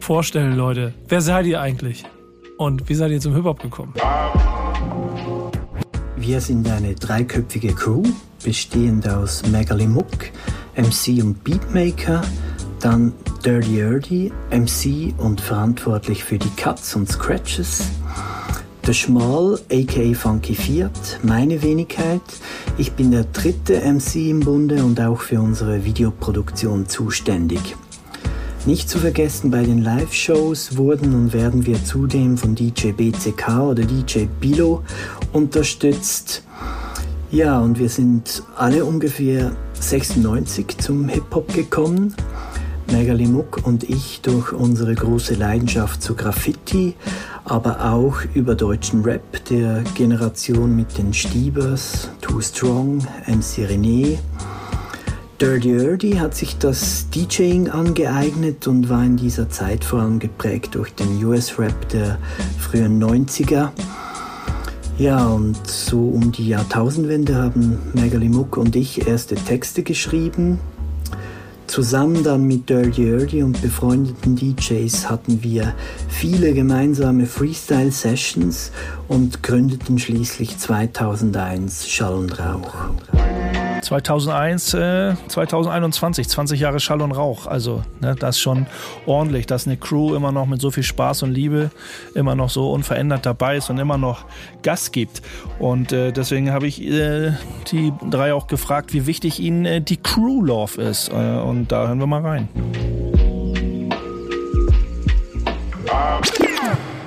vorstellen, 0.00 0.56
Leute. 0.56 0.94
Wer 1.06 1.20
seid 1.20 1.44
ihr 1.46 1.60
eigentlich? 1.60 2.04
Und 2.56 2.88
wie 2.88 2.94
seid 2.94 3.10
ihr 3.10 3.20
zum 3.20 3.34
Hip-Hop 3.34 3.60
gekommen? 3.60 3.92
Wir 6.20 6.40
sind 6.40 6.68
eine 6.68 6.96
dreiköpfige 6.96 7.72
Crew, 7.74 8.02
bestehend 8.42 9.08
aus 9.08 9.46
Megali 9.46 9.86
Muck, 9.86 10.30
MC 10.76 11.22
und 11.22 11.44
Beatmaker, 11.44 12.22
dann 12.80 13.12
Dirty 13.44 13.78
Erdy, 13.78 14.32
MC 14.50 15.14
und 15.18 15.40
verantwortlich 15.40 16.24
für 16.24 16.36
die 16.38 16.50
Cuts 16.56 16.96
und 16.96 17.08
Scratches, 17.08 17.84
der 18.84 18.94
Schmal, 18.94 19.60
aka 19.70 20.14
Funky 20.14 20.56
Fiat, 20.56 21.20
meine 21.22 21.62
Wenigkeit. 21.62 22.22
Ich 22.78 22.92
bin 22.92 23.12
der 23.12 23.24
dritte 23.24 23.80
MC 23.80 24.16
im 24.30 24.40
Bunde 24.40 24.84
und 24.84 25.00
auch 25.00 25.20
für 25.20 25.40
unsere 25.40 25.84
Videoproduktion 25.84 26.88
zuständig. 26.88 27.76
Nicht 28.66 28.90
zu 28.90 28.98
vergessen, 28.98 29.50
bei 29.50 29.62
den 29.62 29.82
Live-Shows 29.82 30.76
wurden 30.76 31.14
und 31.14 31.32
werden 31.32 31.64
wir 31.64 31.82
zudem 31.82 32.36
von 32.36 32.54
DJ 32.54 32.92
BCK 32.92 33.60
oder 33.60 33.82
DJ 33.84 34.26
Bilo 34.40 34.82
unterstützt. 35.32 36.42
Ja, 37.30 37.60
und 37.60 37.78
wir 37.78 37.88
sind 37.88 38.42
alle 38.56 38.84
ungefähr 38.84 39.52
96 39.80 40.78
zum 40.78 41.08
Hip-Hop 41.08 41.54
gekommen. 41.54 42.14
Megali 42.90 43.26
Muck 43.26 43.66
und 43.66 43.84
ich 43.84 44.20
durch 44.22 44.52
unsere 44.52 44.94
große 44.94 45.34
Leidenschaft 45.34 46.02
zu 46.02 46.14
Graffiti, 46.14 46.94
aber 47.44 47.92
auch 47.92 48.16
über 48.34 48.54
deutschen 48.54 49.02
Rap 49.02 49.44
der 49.46 49.82
Generation 49.94 50.74
mit 50.74 50.96
den 50.96 51.12
Stiebers, 51.12 52.10
Too 52.22 52.40
Strong, 52.40 52.98
MC 53.26 53.68
René, 53.68 54.18
Dirty 55.40 55.70
Erdy 55.70 56.14
hat 56.14 56.34
sich 56.34 56.58
das 56.58 57.10
DJing 57.10 57.68
angeeignet 57.68 58.66
und 58.66 58.88
war 58.88 59.04
in 59.04 59.16
dieser 59.16 59.48
Zeit 59.48 59.84
vor 59.84 60.00
allem 60.00 60.18
geprägt 60.18 60.74
durch 60.74 60.92
den 60.94 61.24
US-Rap 61.24 61.88
der 61.90 62.18
frühen 62.58 63.00
90er. 63.00 63.68
Ja, 64.98 65.28
und 65.28 65.64
so 65.64 66.08
um 66.08 66.32
die 66.32 66.48
Jahrtausendwende 66.48 67.36
haben 67.36 67.78
Megali 67.94 68.28
Muck 68.28 68.56
und 68.56 68.74
ich 68.74 69.06
erste 69.06 69.36
Texte 69.36 69.84
geschrieben. 69.84 70.58
Zusammen 71.68 72.24
dann 72.24 72.48
mit 72.48 72.68
Dirty 72.68 73.08
Erdy 73.08 73.44
und 73.44 73.62
befreundeten 73.62 74.34
DJs 74.34 75.08
hatten 75.08 75.44
wir 75.44 75.72
viele 76.08 76.52
gemeinsame 76.52 77.26
Freestyle-Sessions 77.26 78.72
und 79.06 79.44
gründeten 79.44 80.00
schließlich 80.00 80.58
2001 80.58 81.88
Schall 81.88 82.14
und 82.14 82.36
Rauch. 82.40 82.74
2001, 83.82 84.74
äh, 84.74 85.14
2021, 85.28 86.28
20 86.28 86.60
Jahre 86.60 86.80
Schall 86.80 87.00
und 87.02 87.12
Rauch. 87.12 87.46
Also 87.46 87.82
ne, 88.00 88.14
das 88.18 88.36
ist 88.36 88.40
schon 88.40 88.66
ordentlich, 89.06 89.46
dass 89.46 89.66
eine 89.66 89.76
Crew 89.76 90.14
immer 90.14 90.32
noch 90.32 90.46
mit 90.46 90.60
so 90.60 90.70
viel 90.70 90.82
Spaß 90.82 91.22
und 91.22 91.32
Liebe 91.32 91.70
immer 92.14 92.34
noch 92.34 92.50
so 92.50 92.72
unverändert 92.72 93.26
dabei 93.26 93.56
ist 93.56 93.70
und 93.70 93.78
immer 93.78 93.98
noch 93.98 94.24
Gas 94.62 94.92
gibt. 94.92 95.22
Und 95.58 95.92
äh, 95.92 96.12
deswegen 96.12 96.52
habe 96.52 96.66
ich 96.66 96.82
äh, 96.82 97.32
die 97.70 97.92
drei 98.10 98.34
auch 98.34 98.46
gefragt, 98.46 98.92
wie 98.92 99.06
wichtig 99.06 99.40
ihnen 99.40 99.64
äh, 99.64 99.80
die 99.80 99.96
Crew 99.96 100.42
Love 100.42 100.80
ist. 100.82 101.10
Äh, 101.10 101.12
und 101.12 101.72
da 101.72 101.86
hören 101.86 101.98
wir 101.98 102.06
mal 102.06 102.22
rein. 102.22 102.48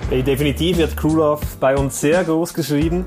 Definitiv 0.10 0.78
wird 0.78 0.98
Crew 0.98 1.16
Love 1.16 1.46
bei 1.60 1.78
uns 1.78 2.02
sehr 2.02 2.24
groß 2.24 2.54
geschrieben 2.54 3.06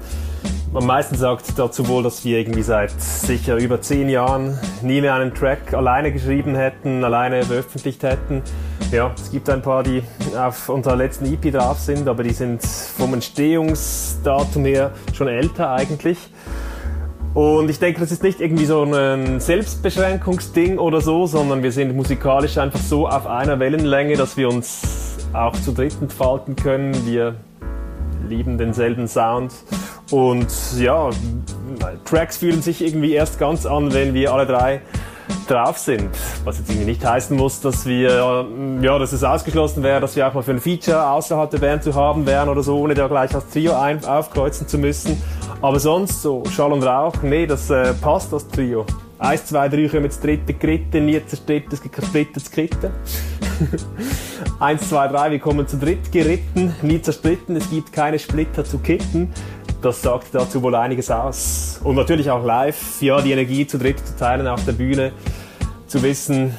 am 0.74 0.86
meisten 0.86 1.14
sagt 1.14 1.56
dazu 1.56 1.86
wohl, 1.86 2.02
dass 2.02 2.24
wir 2.24 2.38
irgendwie 2.38 2.62
seit 2.62 2.90
sicher 3.00 3.56
über 3.56 3.80
zehn 3.80 4.08
Jahren 4.08 4.58
nie 4.82 5.00
mehr 5.00 5.14
einen 5.14 5.32
Track 5.32 5.72
alleine 5.72 6.12
geschrieben 6.12 6.56
hätten, 6.56 7.04
alleine 7.04 7.44
veröffentlicht 7.44 8.02
hätten. 8.02 8.42
Ja, 8.90 9.12
es 9.14 9.30
gibt 9.30 9.48
ein 9.48 9.62
paar, 9.62 9.84
die 9.84 10.02
auf 10.36 10.68
unserer 10.68 10.96
letzten 10.96 11.32
EP 11.32 11.52
drauf 11.52 11.78
sind, 11.78 12.08
aber 12.08 12.24
die 12.24 12.32
sind 12.32 12.62
vom 12.64 13.14
Entstehungsdatum 13.14 14.64
her 14.64 14.90
schon 15.12 15.28
älter 15.28 15.70
eigentlich. 15.70 16.18
Und 17.34 17.68
ich 17.70 17.78
denke, 17.78 18.00
das 18.00 18.10
ist 18.10 18.22
nicht 18.22 18.40
irgendwie 18.40 18.66
so 18.66 18.82
ein 18.82 19.40
Selbstbeschränkungsding 19.40 20.78
oder 20.78 21.00
so, 21.00 21.26
sondern 21.26 21.62
wir 21.62 21.72
sind 21.72 21.94
musikalisch 21.94 22.58
einfach 22.58 22.80
so 22.80 23.08
auf 23.08 23.26
einer 23.26 23.60
Wellenlänge, 23.60 24.16
dass 24.16 24.36
wir 24.36 24.48
uns 24.48 25.18
auch 25.32 25.54
zu 25.54 25.72
dritt 25.72 25.96
entfalten 26.00 26.56
können. 26.56 26.94
Wir 27.06 27.36
lieben 28.28 28.58
denselben 28.58 29.06
Sound 29.06 29.52
und 30.10 30.48
ja, 30.78 31.10
Tracks 32.04 32.36
fühlen 32.36 32.62
sich 32.62 32.84
irgendwie 32.84 33.12
erst 33.12 33.38
ganz 33.38 33.66
an, 33.66 33.92
wenn 33.92 34.14
wir 34.14 34.32
alle 34.32 34.46
drei 34.46 34.80
drauf 35.48 35.78
sind. 35.78 36.10
Was 36.44 36.58
jetzt 36.58 36.70
irgendwie 36.70 36.90
nicht 36.90 37.04
heißen 37.04 37.36
muss, 37.36 37.60
dass 37.60 37.86
wir, 37.86 38.46
ja, 38.82 38.98
dass 38.98 39.12
es 39.12 39.24
ausgeschlossen 39.24 39.82
wäre, 39.82 40.00
dass 40.00 40.16
wir 40.16 40.28
auch 40.28 40.34
mal 40.34 40.42
für 40.42 40.52
ein 40.52 40.60
Feature 40.60 41.06
außerhalb 41.08 41.50
der 41.50 41.58
Band 41.58 41.82
zu 41.82 41.94
haben 41.94 42.26
wären 42.26 42.48
oder 42.48 42.62
so, 42.62 42.78
ohne 42.78 42.94
da 42.94 43.08
gleich 43.08 43.34
als 43.34 43.48
Trio 43.48 43.74
ein 43.74 44.04
aufkreuzen 44.04 44.68
zu 44.68 44.78
müssen. 44.78 45.20
Aber 45.62 45.80
sonst 45.80 46.20
so 46.20 46.42
Schall 46.50 46.72
und 46.72 46.82
Rauch, 46.82 47.22
nee, 47.22 47.46
das 47.46 47.70
äh, 47.70 47.94
passt 47.94 48.32
das 48.32 48.46
Trio. 48.48 48.84
Eins, 49.18 49.46
zwei, 49.46 49.68
drei 49.68 49.88
kommen 49.88 50.04
das 50.08 50.20
dritte 50.20 50.52
Gritten, 50.52 51.06
nie 51.06 51.24
zerstritten, 51.24 51.72
es 51.72 52.50
gibt. 52.50 52.78
Eins, 54.60 54.88
zwei, 54.88 55.08
drei, 55.08 55.30
wir 55.30 55.38
kommen 55.38 55.66
zu 55.66 55.78
dritt 55.78 56.12
geritten, 56.12 56.74
nie 56.82 57.00
zerstritten, 57.00 57.56
es 57.56 57.70
gibt 57.70 57.92
keine 57.92 58.18
Splitter 58.18 58.64
zu 58.64 58.78
kitten 58.78 59.32
das 59.84 60.00
sagt 60.00 60.34
dazu 60.34 60.62
wohl 60.62 60.74
einiges 60.74 61.10
aus. 61.10 61.80
Und 61.84 61.96
natürlich 61.96 62.30
auch 62.30 62.44
live, 62.44 63.02
ja, 63.02 63.20
die 63.20 63.32
Energie 63.32 63.66
zu 63.66 63.78
dritt 63.78 63.98
zu 63.98 64.16
teilen 64.16 64.46
auf 64.46 64.64
der 64.64 64.72
Bühne, 64.72 65.12
zu 65.86 66.02
wissen, 66.02 66.54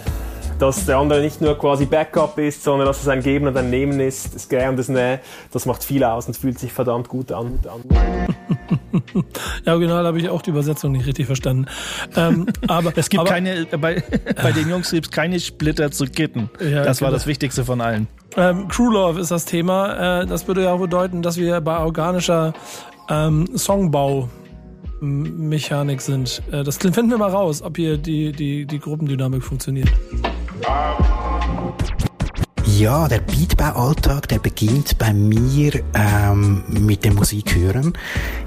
dass 0.59 0.85
der 0.85 0.97
andere 0.97 1.21
nicht 1.21 1.41
nur 1.41 1.57
quasi 1.57 1.85
Backup 1.85 2.37
ist, 2.37 2.63
sondern 2.63 2.87
dass 2.87 3.01
es 3.01 3.07
ein 3.07 3.21
Geben 3.21 3.47
und 3.47 3.57
ein 3.57 3.69
Nehmen 3.69 3.99
ist, 3.99 4.35
das 4.35 4.47
Gern 4.47 4.69
und 4.69 4.77
das 4.77 4.87
Nähe, 4.87 5.19
das 5.51 5.65
macht 5.65 5.83
viel 5.83 6.03
aus 6.03 6.27
und 6.27 6.37
fühlt 6.37 6.59
sich 6.59 6.71
verdammt 6.71 7.09
gut 7.09 7.31
an. 7.31 7.59
ja, 9.65 9.73
original 9.73 10.05
habe 10.05 10.19
ich 10.19 10.29
auch 10.29 10.41
die 10.41 10.51
Übersetzung 10.51 10.93
nicht 10.93 11.05
richtig 11.05 11.25
verstanden. 11.25 11.65
Ähm, 12.15 12.45
aber 12.67 12.93
es 12.95 13.09
gibt 13.09 13.21
aber, 13.21 13.29
keine, 13.29 13.65
bei, 13.65 14.03
bei 14.41 14.51
den 14.51 14.69
Jungs 14.69 14.91
gibt 14.91 15.07
es 15.07 15.11
keine 15.11 15.39
Splitter 15.39 15.91
zu 15.91 16.05
kitten. 16.05 16.49
Ja, 16.61 16.83
das 16.83 17.01
war 17.01 17.09
genau. 17.09 17.17
das 17.17 17.27
Wichtigste 17.27 17.65
von 17.65 17.81
allen. 17.81 18.07
Ähm, 18.37 18.67
Crew 18.67 18.91
Love 18.91 19.19
ist 19.19 19.31
das 19.31 19.45
Thema. 19.45 20.21
Äh, 20.21 20.25
das 20.25 20.47
würde 20.47 20.63
ja 20.63 20.73
auch 20.73 20.79
bedeuten, 20.79 21.21
dass 21.21 21.37
wir 21.37 21.59
bei 21.61 21.79
organischer 21.79 22.53
ähm, 23.09 23.49
Songbau-Mechanik 23.53 26.01
sind. 26.01 26.41
Äh, 26.51 26.63
das 26.63 26.77
finden 26.77 27.09
wir 27.09 27.17
mal 27.17 27.31
raus, 27.31 27.61
ob 27.61 27.75
hier 27.77 27.97
die, 27.97 28.31
die, 28.31 28.65
die 28.65 28.79
Gruppendynamik 28.79 29.43
funktioniert. 29.43 29.89
Ja, 32.77 33.07
der 33.07 33.19
Beatbau-Alltag, 33.19 34.27
der 34.27 34.39
beginnt 34.39 34.97
bei 34.97 35.13
mir 35.13 35.81
ähm, 35.93 36.65
mit 36.67 37.05
dem 37.05 37.15
Musikhören. 37.15 37.93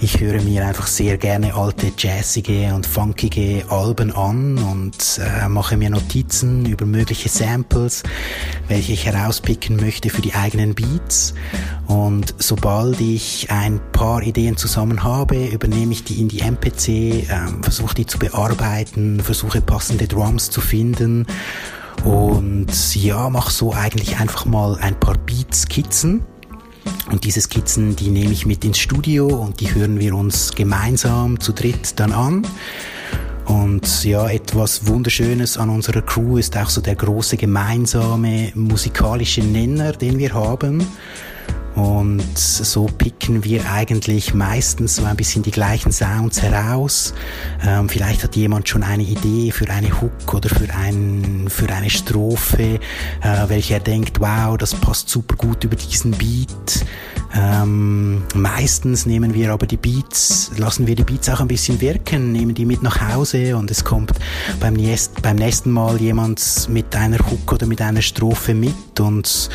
Ich 0.00 0.20
höre 0.20 0.42
mir 0.42 0.66
einfach 0.66 0.86
sehr 0.86 1.16
gerne 1.16 1.54
alte 1.54 1.90
jazzige 1.96 2.74
und 2.74 2.86
funkige 2.86 3.64
Alben 3.70 4.14
an 4.14 4.58
und 4.58 5.18
äh, 5.18 5.48
mache 5.48 5.78
mir 5.78 5.88
Notizen 5.88 6.66
über 6.66 6.84
mögliche 6.84 7.30
Samples, 7.30 8.02
welche 8.68 8.92
ich 8.92 9.06
herauspicken 9.06 9.76
möchte 9.76 10.10
für 10.10 10.20
die 10.20 10.34
eigenen 10.34 10.74
Beats. 10.74 11.32
Und 11.86 12.34
sobald 12.36 13.00
ich 13.00 13.50
ein 13.50 13.80
paar 13.92 14.22
Ideen 14.22 14.58
zusammen 14.58 15.04
habe, 15.04 15.46
übernehme 15.46 15.92
ich 15.92 16.04
die 16.04 16.20
in 16.20 16.28
die 16.28 16.40
MPC, 16.40 16.88
ähm, 16.88 17.62
versuche 17.62 17.94
die 17.94 18.04
zu 18.04 18.18
bearbeiten, 18.18 19.20
versuche 19.20 19.62
passende 19.62 20.06
Drums 20.06 20.50
zu 20.50 20.60
finden 20.60 21.26
und 22.04 22.94
ja, 22.94 23.28
mach 23.30 23.50
so 23.50 23.72
eigentlich 23.72 24.18
einfach 24.18 24.46
mal 24.46 24.76
ein 24.80 24.98
paar 24.98 25.16
Beat-Skizzen. 25.18 26.22
Und 27.10 27.24
diese 27.24 27.40
Skizzen, 27.40 27.96
die 27.96 28.10
nehme 28.10 28.32
ich 28.32 28.46
mit 28.46 28.64
ins 28.64 28.78
Studio 28.78 29.26
und 29.26 29.60
die 29.60 29.74
hören 29.74 29.98
wir 29.98 30.14
uns 30.14 30.54
gemeinsam 30.54 31.40
zu 31.40 31.52
dritt 31.52 31.98
dann 31.98 32.12
an. 32.12 32.46
Und 33.46 34.04
ja, 34.04 34.28
etwas 34.28 34.86
Wunderschönes 34.86 35.56
an 35.56 35.70
unserer 35.70 36.02
Crew 36.02 36.36
ist 36.36 36.56
auch 36.56 36.68
so 36.68 36.82
der 36.82 36.96
große 36.96 37.38
gemeinsame 37.38 38.52
musikalische 38.54 39.40
Nenner, 39.40 39.92
den 39.92 40.18
wir 40.18 40.34
haben. 40.34 40.86
Und 41.78 42.36
so 42.36 42.86
picken 42.86 43.44
wir 43.44 43.70
eigentlich 43.70 44.34
meistens 44.34 44.96
so 44.96 45.04
ein 45.04 45.16
bisschen 45.16 45.44
die 45.44 45.52
gleichen 45.52 45.92
Sounds 45.92 46.42
heraus. 46.42 47.14
Ähm, 47.64 47.88
vielleicht 47.88 48.24
hat 48.24 48.34
jemand 48.34 48.68
schon 48.68 48.82
eine 48.82 49.04
Idee 49.04 49.52
für 49.52 49.70
eine 49.70 49.88
Hook 50.00 50.34
oder 50.34 50.48
für, 50.48 50.74
ein, 50.74 51.46
für 51.48 51.68
eine 51.68 51.88
Strophe, 51.88 52.80
äh, 53.22 53.48
welche 53.48 53.74
er 53.74 53.80
denkt, 53.80 54.18
wow, 54.18 54.58
das 54.58 54.74
passt 54.74 55.08
super 55.08 55.36
gut 55.36 55.62
über 55.62 55.76
diesen 55.76 56.10
Beat. 56.10 56.84
Ähm, 57.34 58.22
meistens 58.34 59.06
nehmen 59.06 59.34
wir 59.34 59.52
aber 59.52 59.66
die 59.66 59.76
Beats, 59.76 60.50
lassen 60.56 60.86
wir 60.86 60.94
die 60.94 61.04
Beats 61.04 61.28
auch 61.28 61.40
ein 61.40 61.48
bisschen 61.48 61.80
wirken, 61.80 62.32
nehmen 62.32 62.54
die 62.54 62.64
mit 62.64 62.82
nach 62.82 63.00
Hause 63.12 63.56
und 63.56 63.70
es 63.70 63.84
kommt 63.84 64.12
beim, 64.60 64.74
nächst, 64.74 65.20
beim 65.22 65.36
nächsten 65.36 65.70
Mal 65.70 66.00
jemand 66.00 66.68
mit 66.68 66.94
einer 66.96 67.18
Hook 67.18 67.52
oder 67.52 67.66
mit 67.66 67.82
einer 67.82 68.02
Strophe 68.02 68.54
mit 68.54 68.98
und 69.00 69.50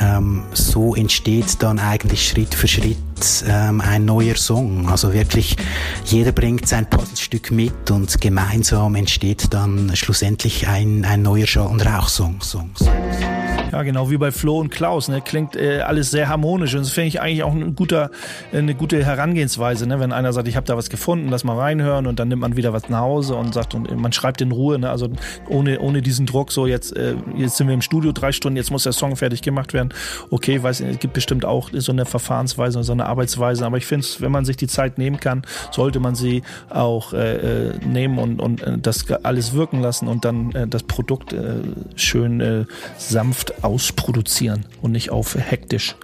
ähm, 0.00 0.42
so 0.52 0.94
entsteht 0.94 1.62
dann 1.62 1.78
eigentlich 1.78 2.28
Schritt 2.28 2.54
für 2.54 2.68
Schritt 2.68 2.98
ähm, 3.46 3.80
ein 3.80 4.04
neuer 4.04 4.36
Song. 4.36 4.88
Also 4.88 5.12
wirklich, 5.12 5.56
jeder 6.04 6.32
bringt 6.32 6.68
sein 6.68 6.88
Puzzlestück 6.88 7.50
mit 7.50 7.90
und 7.90 8.20
gemeinsam 8.20 8.94
entsteht 8.94 9.52
dann 9.54 9.94
schlussendlich 9.94 10.68
ein, 10.68 11.04
ein 11.04 11.22
neuer 11.22 11.46
Schall- 11.46 11.68
und 11.68 11.84
Rauchsong. 11.84 12.24
Song, 12.42 12.70
Song, 12.76 12.86
Song. 12.86 13.43
Ja, 13.74 13.82
genau 13.82 14.08
wie 14.08 14.18
bei 14.18 14.30
Flo 14.30 14.60
und 14.60 14.70
Klaus. 14.70 15.08
Ne? 15.08 15.20
Klingt 15.20 15.56
äh, 15.56 15.80
alles 15.80 16.12
sehr 16.12 16.28
harmonisch. 16.28 16.74
Und 16.74 16.82
das 16.82 16.90
finde 16.90 17.08
ich 17.08 17.20
eigentlich 17.20 17.42
auch 17.42 17.52
ein 17.52 17.74
guter, 17.74 18.12
äh, 18.52 18.58
eine 18.58 18.76
gute 18.76 19.04
Herangehensweise. 19.04 19.88
Ne? 19.88 19.98
Wenn 19.98 20.12
einer 20.12 20.32
sagt, 20.32 20.46
ich 20.46 20.54
habe 20.54 20.64
da 20.64 20.76
was 20.76 20.90
gefunden, 20.90 21.28
lass 21.28 21.42
mal 21.42 21.58
reinhören 21.58 22.06
und 22.06 22.20
dann 22.20 22.28
nimmt 22.28 22.42
man 22.42 22.54
wieder 22.54 22.72
was 22.72 22.88
nach 22.88 23.00
Hause 23.00 23.34
und 23.34 23.52
sagt, 23.52 23.74
und 23.74 23.92
man 23.96 24.12
schreibt 24.12 24.40
in 24.42 24.52
Ruhe. 24.52 24.78
Ne? 24.78 24.90
Also 24.90 25.08
ohne, 25.48 25.80
ohne 25.80 26.02
diesen 26.02 26.24
Druck, 26.24 26.52
so 26.52 26.68
jetzt, 26.68 26.96
äh, 26.96 27.16
jetzt 27.36 27.56
sind 27.56 27.66
wir 27.66 27.74
im 27.74 27.82
Studio 27.82 28.12
drei 28.12 28.30
Stunden, 28.30 28.56
jetzt 28.56 28.70
muss 28.70 28.84
der 28.84 28.92
Song 28.92 29.16
fertig 29.16 29.42
gemacht 29.42 29.72
werden. 29.72 29.92
Okay, 30.30 30.62
weiß, 30.62 30.78
es 30.78 31.00
gibt 31.00 31.14
bestimmt 31.14 31.44
auch 31.44 31.70
so 31.72 31.90
eine 31.90 32.04
Verfahrensweise, 32.04 32.80
so 32.84 32.92
eine 32.92 33.06
Arbeitsweise. 33.06 33.66
Aber 33.66 33.76
ich 33.76 33.86
finde, 33.86 34.06
wenn 34.20 34.30
man 34.30 34.44
sich 34.44 34.56
die 34.56 34.68
Zeit 34.68 34.98
nehmen 34.98 35.18
kann, 35.18 35.42
sollte 35.72 35.98
man 35.98 36.14
sie 36.14 36.44
auch 36.70 37.12
äh, 37.12 37.70
äh 37.70 37.72
nehmen 37.84 38.20
und, 38.20 38.40
und 38.40 38.62
äh, 38.62 38.78
das 38.78 39.10
alles 39.24 39.52
wirken 39.52 39.82
lassen 39.82 40.06
und 40.06 40.24
dann 40.24 40.52
äh, 40.52 40.68
das 40.68 40.84
Produkt 40.84 41.32
äh, 41.32 41.56
schön 41.96 42.40
äh, 42.40 42.66
sanft 42.98 43.63
ausproduzieren 43.64 44.66
und 44.82 44.92
nicht 44.92 45.10
auf 45.10 45.34
hektisch. 45.34 45.96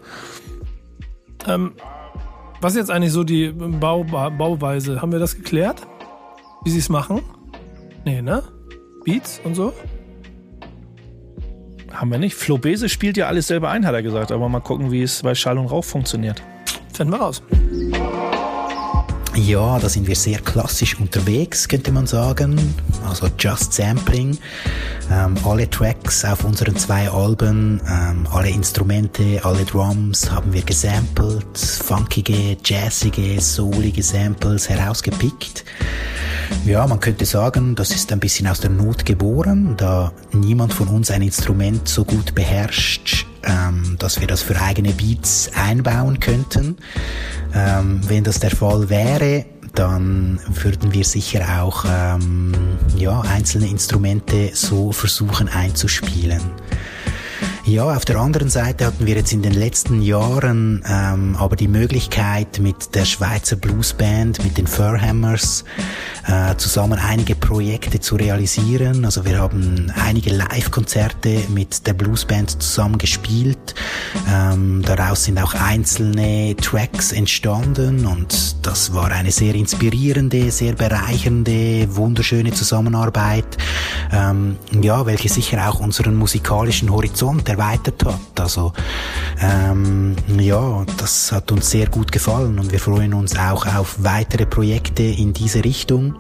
Ähm, 1.47 1.73
was 2.61 2.73
ist 2.73 2.79
jetzt 2.79 2.91
eigentlich 2.91 3.13
so 3.13 3.25
die 3.25 3.51
Bau 3.53 4.05
Bauweise? 4.05 5.01
Haben 5.01 5.13
wir 5.13 5.19
das 5.19 5.37
geklärt? 5.37 5.87
Wie 6.65 6.71
sie 6.71 6.79
es 6.79 6.89
machen? 6.89 7.23
Nee, 8.05 8.23
ne? 8.23 8.43
Beats 9.05 9.41
und 9.45 9.55
so? 9.55 9.73
Haben 11.93 12.11
wir 12.11 12.19
nicht. 12.19 12.35
Flo 12.35 12.59
Bese 12.59 12.89
spielt 12.89 13.17
ja 13.17 13.27
alles 13.27 13.47
selber 13.47 13.71
ein, 13.71 13.87
hat 13.87 13.95
er 13.95 14.03
gesagt. 14.03 14.31
Aber 14.31 14.49
mal 14.49 14.61
gucken, 14.61 14.91
wie 14.91 15.03
es 15.03 15.23
bei 15.23 15.35
Schall 15.35 15.59
und 15.59 15.67
Rauch 15.67 15.85
funktioniert. 15.85 16.43
Finden 16.93 17.13
wir 17.13 17.21
raus. 17.21 17.43
Ja, 19.37 19.79
da 19.79 19.89
sind 19.89 20.09
wir 20.09 20.17
sehr 20.17 20.39
klassisch 20.41 20.99
unterwegs, 20.99 21.69
könnte 21.69 21.93
man 21.93 22.07
sagen. 22.07 22.59
Also 23.09 23.29
Just 23.39 23.73
Sampling. 23.73 24.37
Ähm, 25.11 25.35
alle 25.45 25.71
Tracks 25.71 26.25
auf 26.25 26.45
unseren 26.45 26.77
zwei 26.77 27.09
Alben, 27.09 27.81
ähm, 27.89 28.27
alle 28.33 28.51
Instrumente, 28.51 29.41
alle 29.45 29.65
Drums 29.65 30.31
haben 30.31 30.53
wir 30.53 30.63
gesampelt. 30.63 31.57
Funkige, 31.57 32.57
jazzige, 32.65 33.41
soulige 33.41 34.03
Samples 34.03 34.69
herausgepickt. 34.69 35.65
Ja, 36.67 36.87
man 36.87 37.01
könnte 37.01 37.25
sagen, 37.25 37.75
das 37.75 37.91
ist 37.93 38.13
ein 38.13 38.21
bisschen 38.21 38.47
aus 38.47 38.61
der 38.61 38.71
Not 38.71 39.07
geboren, 39.07 39.75
da 39.77 40.13
niemand 40.33 40.75
von 40.75 40.89
uns 40.89 41.11
ein 41.11 41.23
Instrument 41.23 41.89
so 41.89 42.05
gut 42.05 42.35
beherrscht, 42.35 43.27
ähm, 43.45 43.97
dass 43.99 44.21
wir 44.21 44.27
das 44.27 44.43
für 44.43 44.61
eigene 44.61 44.93
Beats 44.93 45.51
einbauen 45.55 46.21
könnten. 46.21 46.77
Ähm, 47.55 48.01
wenn 48.09 48.25
das 48.25 48.41
der 48.41 48.51
Fall 48.51 48.89
wäre, 48.91 49.47
dann 49.75 50.41
würden 50.47 50.93
wir 50.93 51.05
sicher 51.05 51.63
auch 51.63 51.85
ähm, 51.89 52.53
ja, 52.97 53.21
einzelne 53.21 53.69
Instrumente 53.69 54.51
so 54.55 54.93
versuchen 54.93 55.49
einzuspielen. 55.49 56.43
Ja, 57.67 57.85
auf 57.85 58.07
der 58.07 58.17
anderen 58.17 58.49
Seite 58.49 58.87
hatten 58.87 59.07
wir 59.07 59.17
jetzt 59.17 59.33
in 59.33 59.43
den 59.43 59.53
letzten 59.53 60.01
Jahren 60.01 60.83
ähm, 60.89 61.37
aber 61.39 61.57
die 61.57 61.69
Möglichkeit 61.69 62.59
mit 62.59 62.95
der 62.95 63.05
Schweizer 63.05 63.57
Bluesband, 63.57 64.43
mit 64.43 64.57
den 64.57 64.67
Furhammers, 64.67 65.65
äh, 66.27 66.57
zusammen 66.57 66.99
einige 66.99 67.35
Projekte 67.35 68.01
zu 68.01 68.17
realisieren. 68.17 69.05
Also 69.05 69.27
wir 69.27 69.39
haben 69.39 69.93
einige 70.03 70.31
Live-Konzerte 70.31 71.39
mit 71.49 71.87
der 71.87 71.93
Bluesband 71.93 72.63
zusammen 72.63 72.97
gespielt. 72.97 73.75
Ähm, 74.33 74.83
daraus 74.83 75.25
sind 75.25 75.39
auch 75.39 75.55
einzelne 75.55 76.57
Tracks 76.57 77.13
entstanden 77.13 78.07
und 78.07 78.67
das 78.67 78.95
war 78.95 79.11
eine 79.13 79.33
sehr 79.33 79.55
inspirierende, 79.55 80.51
sehr 80.51 80.73
bereichernde, 80.73 81.95
wunderschöne 81.95 82.53
Zusammenarbeit, 82.53 83.59
ähm, 84.13 84.57
ja, 84.81 85.05
welche 85.05 85.29
sicher 85.29 85.69
auch 85.69 85.81
unseren 85.81 86.15
musikalischen 86.15 86.91
Horizont 86.91 87.50
erweitert 87.51 88.05
hat. 88.05 88.41
Also 88.41 88.73
ähm, 89.41 90.17
ja, 90.39 90.85
das 90.97 91.33
hat 91.33 91.53
uns 91.53 91.71
sehr 91.71 91.87
gut 91.87 92.13
gefallen 92.13 92.59
und 92.59 92.73
wir 92.73 92.81
freuen 92.81 93.15
uns 93.15 93.37
auch 93.39 93.67
auf 93.67 93.97
weitere 93.99 94.47
Projekte 94.47 95.03
in 95.03 95.33
diese 95.33 95.65
Richtung. 95.65 96.17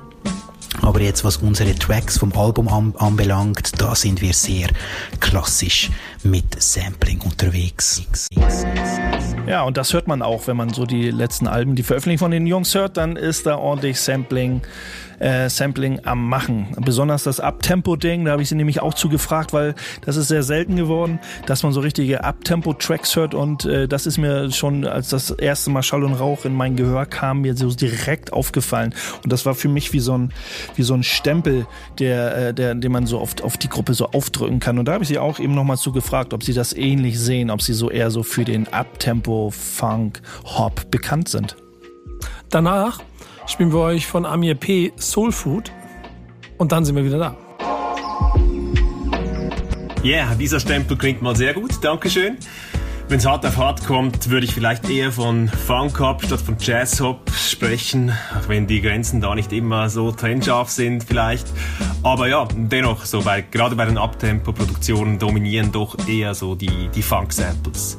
Aber 0.82 1.00
jetzt, 1.00 1.24
was 1.24 1.38
unsere 1.38 1.74
Tracks 1.74 2.18
vom 2.18 2.32
Album 2.32 2.68
anbelangt, 2.96 3.80
da 3.80 3.94
sind 3.94 4.22
wir 4.22 4.32
sehr 4.32 4.68
klassisch 5.18 5.90
mit 6.22 6.62
Sampling 6.62 7.20
unterwegs. 7.20 8.02
Ja, 9.46 9.62
und 9.62 9.76
das 9.76 9.92
hört 9.92 10.08
man 10.08 10.22
auch, 10.22 10.46
wenn 10.46 10.56
man 10.56 10.70
so 10.70 10.86
die 10.86 11.10
letzten 11.10 11.48
Alben, 11.48 11.74
die 11.74 11.82
Veröffentlichung 11.82 12.26
von 12.26 12.30
den 12.30 12.46
Jungs 12.46 12.74
hört, 12.74 12.96
dann 12.96 13.16
ist 13.16 13.46
da 13.46 13.56
ordentlich 13.56 14.00
Sampling 14.00 14.62
äh, 15.20 15.48
Sampling 15.48 16.00
am 16.04 16.28
Machen. 16.28 16.68
Besonders 16.80 17.22
das 17.22 17.38
Abtempo-Ding, 17.38 18.24
da 18.24 18.32
habe 18.32 18.42
ich 18.42 18.48
sie 18.48 18.54
nämlich 18.54 18.82
auch 18.82 18.94
zugefragt, 18.94 19.52
weil 19.52 19.74
das 20.04 20.16
ist 20.16 20.28
sehr 20.28 20.42
selten 20.42 20.76
geworden, 20.76 21.20
dass 21.46 21.62
man 21.62 21.72
so 21.72 21.80
richtige 21.80 22.24
Abtempo-Tracks 22.24 23.14
hört 23.14 23.34
und 23.34 23.64
äh, 23.64 23.86
das 23.86 24.06
ist 24.06 24.18
mir 24.18 24.50
schon, 24.50 24.86
als 24.86 25.10
das 25.10 25.30
erste 25.30 25.70
Mal 25.70 25.82
Schall 25.82 26.04
und 26.04 26.14
Rauch 26.14 26.44
in 26.44 26.54
mein 26.54 26.76
Gehör 26.76 27.06
kam, 27.06 27.42
mir 27.42 27.56
so 27.56 27.70
direkt 27.70 28.32
aufgefallen. 28.32 28.94
Und 29.22 29.32
das 29.32 29.46
war 29.46 29.54
für 29.54 29.68
mich 29.68 29.92
wie 29.92 30.00
so 30.00 30.16
ein, 30.16 30.32
wie 30.74 30.82
so 30.82 30.94
ein 30.94 31.02
Stempel, 31.02 31.66
der, 31.98 32.36
äh, 32.36 32.54
der, 32.54 32.74
den 32.74 32.92
man 32.92 33.06
so 33.06 33.20
oft 33.20 33.42
auf 33.42 33.56
die 33.56 33.68
Gruppe 33.68 33.94
so 33.94 34.06
aufdrücken 34.08 34.60
kann. 34.60 34.78
Und 34.78 34.86
da 34.86 34.92
habe 34.94 35.04
ich 35.04 35.08
sie 35.08 35.18
auch 35.18 35.38
eben 35.38 35.54
nochmal 35.54 35.76
zu 35.76 35.92
gefragt, 35.92 36.32
ob 36.34 36.42
sie 36.42 36.54
das 36.54 36.72
ähnlich 36.72 37.18
sehen, 37.18 37.50
ob 37.50 37.62
sie 37.62 37.74
so 37.74 37.90
eher 37.90 38.10
so 38.10 38.22
für 38.22 38.44
den 38.44 38.68
Abtempo, 38.72 39.50
Funk, 39.50 40.22
Hop 40.44 40.90
bekannt 40.90 41.28
sind. 41.28 41.56
Danach 42.48 43.00
spielen 43.50 43.72
wir 43.72 43.80
euch 43.80 44.06
von 44.06 44.24
Amir 44.24 44.54
P. 44.54 44.92
Soul 44.96 45.32
Food 45.32 45.72
und 46.58 46.72
dann 46.72 46.84
sind 46.84 46.94
wir 46.94 47.04
wieder 47.04 47.18
da. 47.18 47.36
Ja, 50.02 50.24
yeah, 50.24 50.34
dieser 50.34 50.60
Stempel 50.60 50.96
klingt 50.96 51.20
mal 51.20 51.36
sehr 51.36 51.52
gut, 51.52 51.82
Dankeschön. 51.82 52.38
Wenn 53.08 53.18
es 53.18 53.26
hart 53.26 53.44
auf 53.44 53.56
hart 53.56 53.84
kommt, 53.84 54.30
würde 54.30 54.46
ich 54.46 54.54
vielleicht 54.54 54.88
eher 54.88 55.10
von 55.10 55.48
Funk 55.48 55.98
Hop 55.98 56.24
statt 56.24 56.40
von 56.40 56.56
Jazz 56.60 57.00
Hop 57.00 57.28
sprechen, 57.32 58.12
auch 58.38 58.48
wenn 58.48 58.68
die 58.68 58.80
Grenzen 58.80 59.20
da 59.20 59.34
nicht 59.34 59.52
immer 59.52 59.90
so 59.90 60.12
trennscharf 60.12 60.70
sind 60.70 61.02
vielleicht. 61.02 61.48
Aber 62.04 62.28
ja, 62.28 62.46
dennoch, 62.54 63.04
so 63.04 63.20
bei, 63.20 63.42
gerade 63.42 63.74
bei 63.74 63.84
den 63.84 63.98
Abtempo-Produktionen 63.98 65.18
dominieren 65.18 65.72
doch 65.72 65.96
eher 66.06 66.34
so 66.34 66.54
die, 66.54 66.88
die 66.94 67.02
Funk-Samples. 67.02 67.98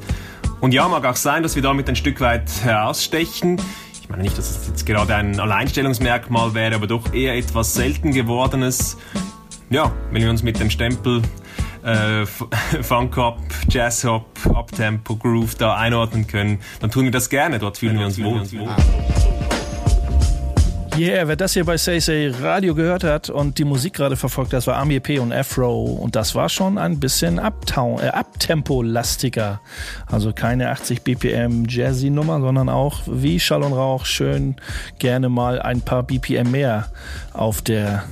Und 0.60 0.72
ja, 0.72 0.88
mag 0.88 1.04
auch 1.04 1.16
sein, 1.16 1.42
dass 1.42 1.56
wir 1.56 1.62
damit 1.62 1.88
ein 1.88 1.96
Stück 1.96 2.20
weit 2.20 2.50
herausstechen 2.64 3.60
meine 4.12 4.24
nicht, 4.24 4.36
dass 4.36 4.50
es 4.50 4.68
jetzt 4.68 4.84
gerade 4.84 5.14
ein 5.16 5.40
Alleinstellungsmerkmal 5.40 6.54
wäre, 6.54 6.74
aber 6.74 6.86
doch 6.86 7.12
eher 7.14 7.34
etwas 7.34 7.74
selten 7.74 8.12
gewordenes. 8.12 8.98
Ja, 9.70 9.90
wenn 10.10 10.22
wir 10.22 10.30
uns 10.30 10.42
mit 10.42 10.60
dem 10.60 10.68
Stempel 10.68 11.22
äh, 11.82 12.26
Funk-Hop, 12.82 13.38
Jazz-Hop, 13.68 14.26
Uptempo, 14.54 15.16
Groove 15.16 15.54
da 15.54 15.76
einordnen 15.76 16.26
können, 16.26 16.60
dann 16.80 16.90
tun 16.90 17.04
wir 17.04 17.10
das 17.10 17.30
gerne. 17.30 17.58
Dort 17.58 17.78
fühlen 17.78 17.98
wir 17.98 18.06
uns 18.06 18.22
wohl. 18.22 18.42
Yeah, 20.94 21.26
wer 21.26 21.36
das 21.36 21.54
hier 21.54 21.64
bei 21.64 21.78
Say 21.78 22.32
Radio 22.42 22.74
gehört 22.74 23.02
hat 23.02 23.30
und 23.30 23.56
die 23.56 23.64
Musik 23.64 23.94
gerade 23.94 24.14
verfolgt, 24.14 24.52
das 24.52 24.66
war 24.66 24.76
Army 24.76 25.00
P 25.00 25.18
und 25.18 25.32
Afro 25.32 25.84
und 25.84 26.14
das 26.14 26.34
war 26.34 26.50
schon 26.50 26.76
ein 26.76 27.00
bisschen 27.00 27.38
Uptown, 27.38 27.98
äh, 27.98 28.08
Uptempo-lastiger. 28.08 29.62
Also 30.06 30.34
keine 30.34 30.70
80 30.70 31.00
BPM 31.00 31.64
Jazzy-Nummer, 31.66 32.40
sondern 32.42 32.68
auch 32.68 33.00
wie 33.06 33.40
Schall 33.40 33.62
und 33.62 33.72
Rauch 33.72 34.04
schön 34.04 34.56
gerne 34.98 35.30
mal 35.30 35.62
ein 35.62 35.80
paar 35.80 36.02
BPM 36.02 36.50
mehr 36.50 36.88
auf 37.32 37.62
der 37.62 38.04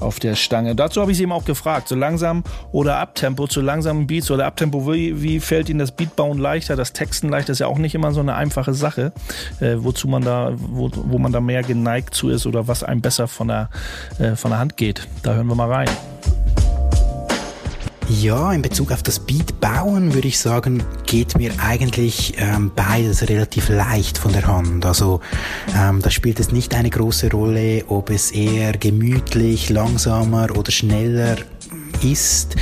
auf 0.00 0.20
der 0.20 0.34
Stange. 0.34 0.74
Dazu 0.74 1.00
habe 1.00 1.12
ich 1.12 1.16
sie 1.16 1.24
ihm 1.24 1.32
auch 1.32 1.44
gefragt, 1.44 1.88
so 1.88 1.94
langsam 1.94 2.44
oder 2.72 2.98
Abtempo, 2.98 3.46
zu 3.46 3.60
langsamen 3.60 4.06
Beats 4.06 4.30
oder 4.30 4.46
Abtempo, 4.46 4.90
wie, 4.92 5.22
wie 5.22 5.40
fällt 5.40 5.68
Ihnen 5.68 5.78
das 5.78 5.92
Beatbauen 5.92 6.38
leichter, 6.38 6.76
das 6.76 6.92
Texten 6.92 7.28
leichter, 7.28 7.52
ist 7.52 7.60
ja 7.60 7.66
auch 7.66 7.78
nicht 7.78 7.94
immer 7.94 8.12
so 8.12 8.20
eine 8.20 8.34
einfache 8.34 8.74
Sache, 8.74 9.12
äh, 9.60 9.76
wozu 9.78 10.08
man 10.08 10.22
da, 10.22 10.52
wo, 10.56 10.90
wo 10.92 11.18
man 11.18 11.32
da 11.32 11.40
mehr 11.40 11.62
geneigt 11.62 12.14
zu 12.14 12.28
ist 12.28 12.46
oder 12.46 12.68
was 12.68 12.82
einem 12.82 13.00
besser 13.00 13.28
von 13.28 13.48
der, 13.48 13.70
äh, 14.18 14.36
von 14.36 14.50
der 14.50 14.60
Hand 14.60 14.76
geht. 14.76 15.06
Da 15.22 15.34
hören 15.34 15.46
wir 15.46 15.54
mal 15.54 15.70
rein. 15.70 15.88
Ja, 18.10 18.52
in 18.54 18.62
Bezug 18.62 18.90
auf 18.90 19.02
das 19.02 19.20
Beat 19.20 19.60
bauen 19.60 20.14
würde 20.14 20.28
ich 20.28 20.38
sagen, 20.38 20.82
geht 21.04 21.36
mir 21.36 21.52
eigentlich 21.58 22.34
ähm, 22.38 22.72
beides 22.74 23.28
relativ 23.28 23.68
leicht 23.68 24.16
von 24.16 24.32
der 24.32 24.46
Hand. 24.46 24.86
Also 24.86 25.20
ähm, 25.76 26.00
da 26.00 26.10
spielt 26.10 26.40
es 26.40 26.50
nicht 26.50 26.74
eine 26.74 26.88
große 26.88 27.30
Rolle, 27.30 27.84
ob 27.88 28.08
es 28.08 28.30
eher 28.30 28.72
gemütlich, 28.72 29.68
langsamer 29.68 30.56
oder 30.56 30.72
schneller 30.72 31.36
ist. 32.04 32.56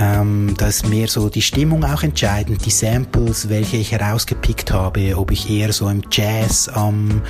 Ähm, 0.00 0.54
da 0.56 0.68
ist 0.68 0.88
mehr 0.88 1.08
so 1.08 1.28
die 1.28 1.42
Stimmung 1.42 1.84
auch 1.84 2.04
entscheidend, 2.04 2.64
die 2.64 2.70
Samples, 2.70 3.48
welche 3.48 3.78
ich 3.78 3.90
herausgepickt 3.90 4.70
habe, 4.72 5.18
ob 5.18 5.32
ich 5.32 5.50
eher 5.50 5.72
so 5.72 5.88
im 5.88 6.02
Jazz 6.10 6.68
am, 6.68 7.22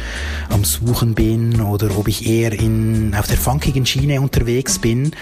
am 0.50 0.64
Suchen 0.64 1.14
bin 1.14 1.62
oder 1.62 1.96
ob 1.96 2.08
ich 2.08 2.28
eher 2.28 2.52
in, 2.52 3.14
auf 3.18 3.26
der 3.26 3.38
funkigen 3.38 3.86
Schiene 3.86 4.20
unterwegs 4.20 4.78
bin. 4.78 5.12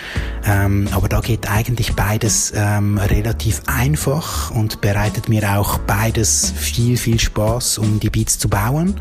Ähm, 0.45 0.89
aber 0.91 1.09
da 1.09 1.21
geht 1.21 1.49
eigentlich 1.49 1.95
beides 1.95 2.53
ähm, 2.57 2.99
relativ 2.99 3.63
einfach 3.67 4.51
und 4.51 4.81
bereitet 4.81 5.29
mir 5.29 5.57
auch 5.57 5.79
beides 5.79 6.53
viel, 6.57 6.97
viel 6.97 7.21
Spaß, 7.21 7.79
um 7.79 8.01
die 8.01 8.11
Beats 8.11 8.39
zu 8.39 8.49
bauen. 8.49 9.01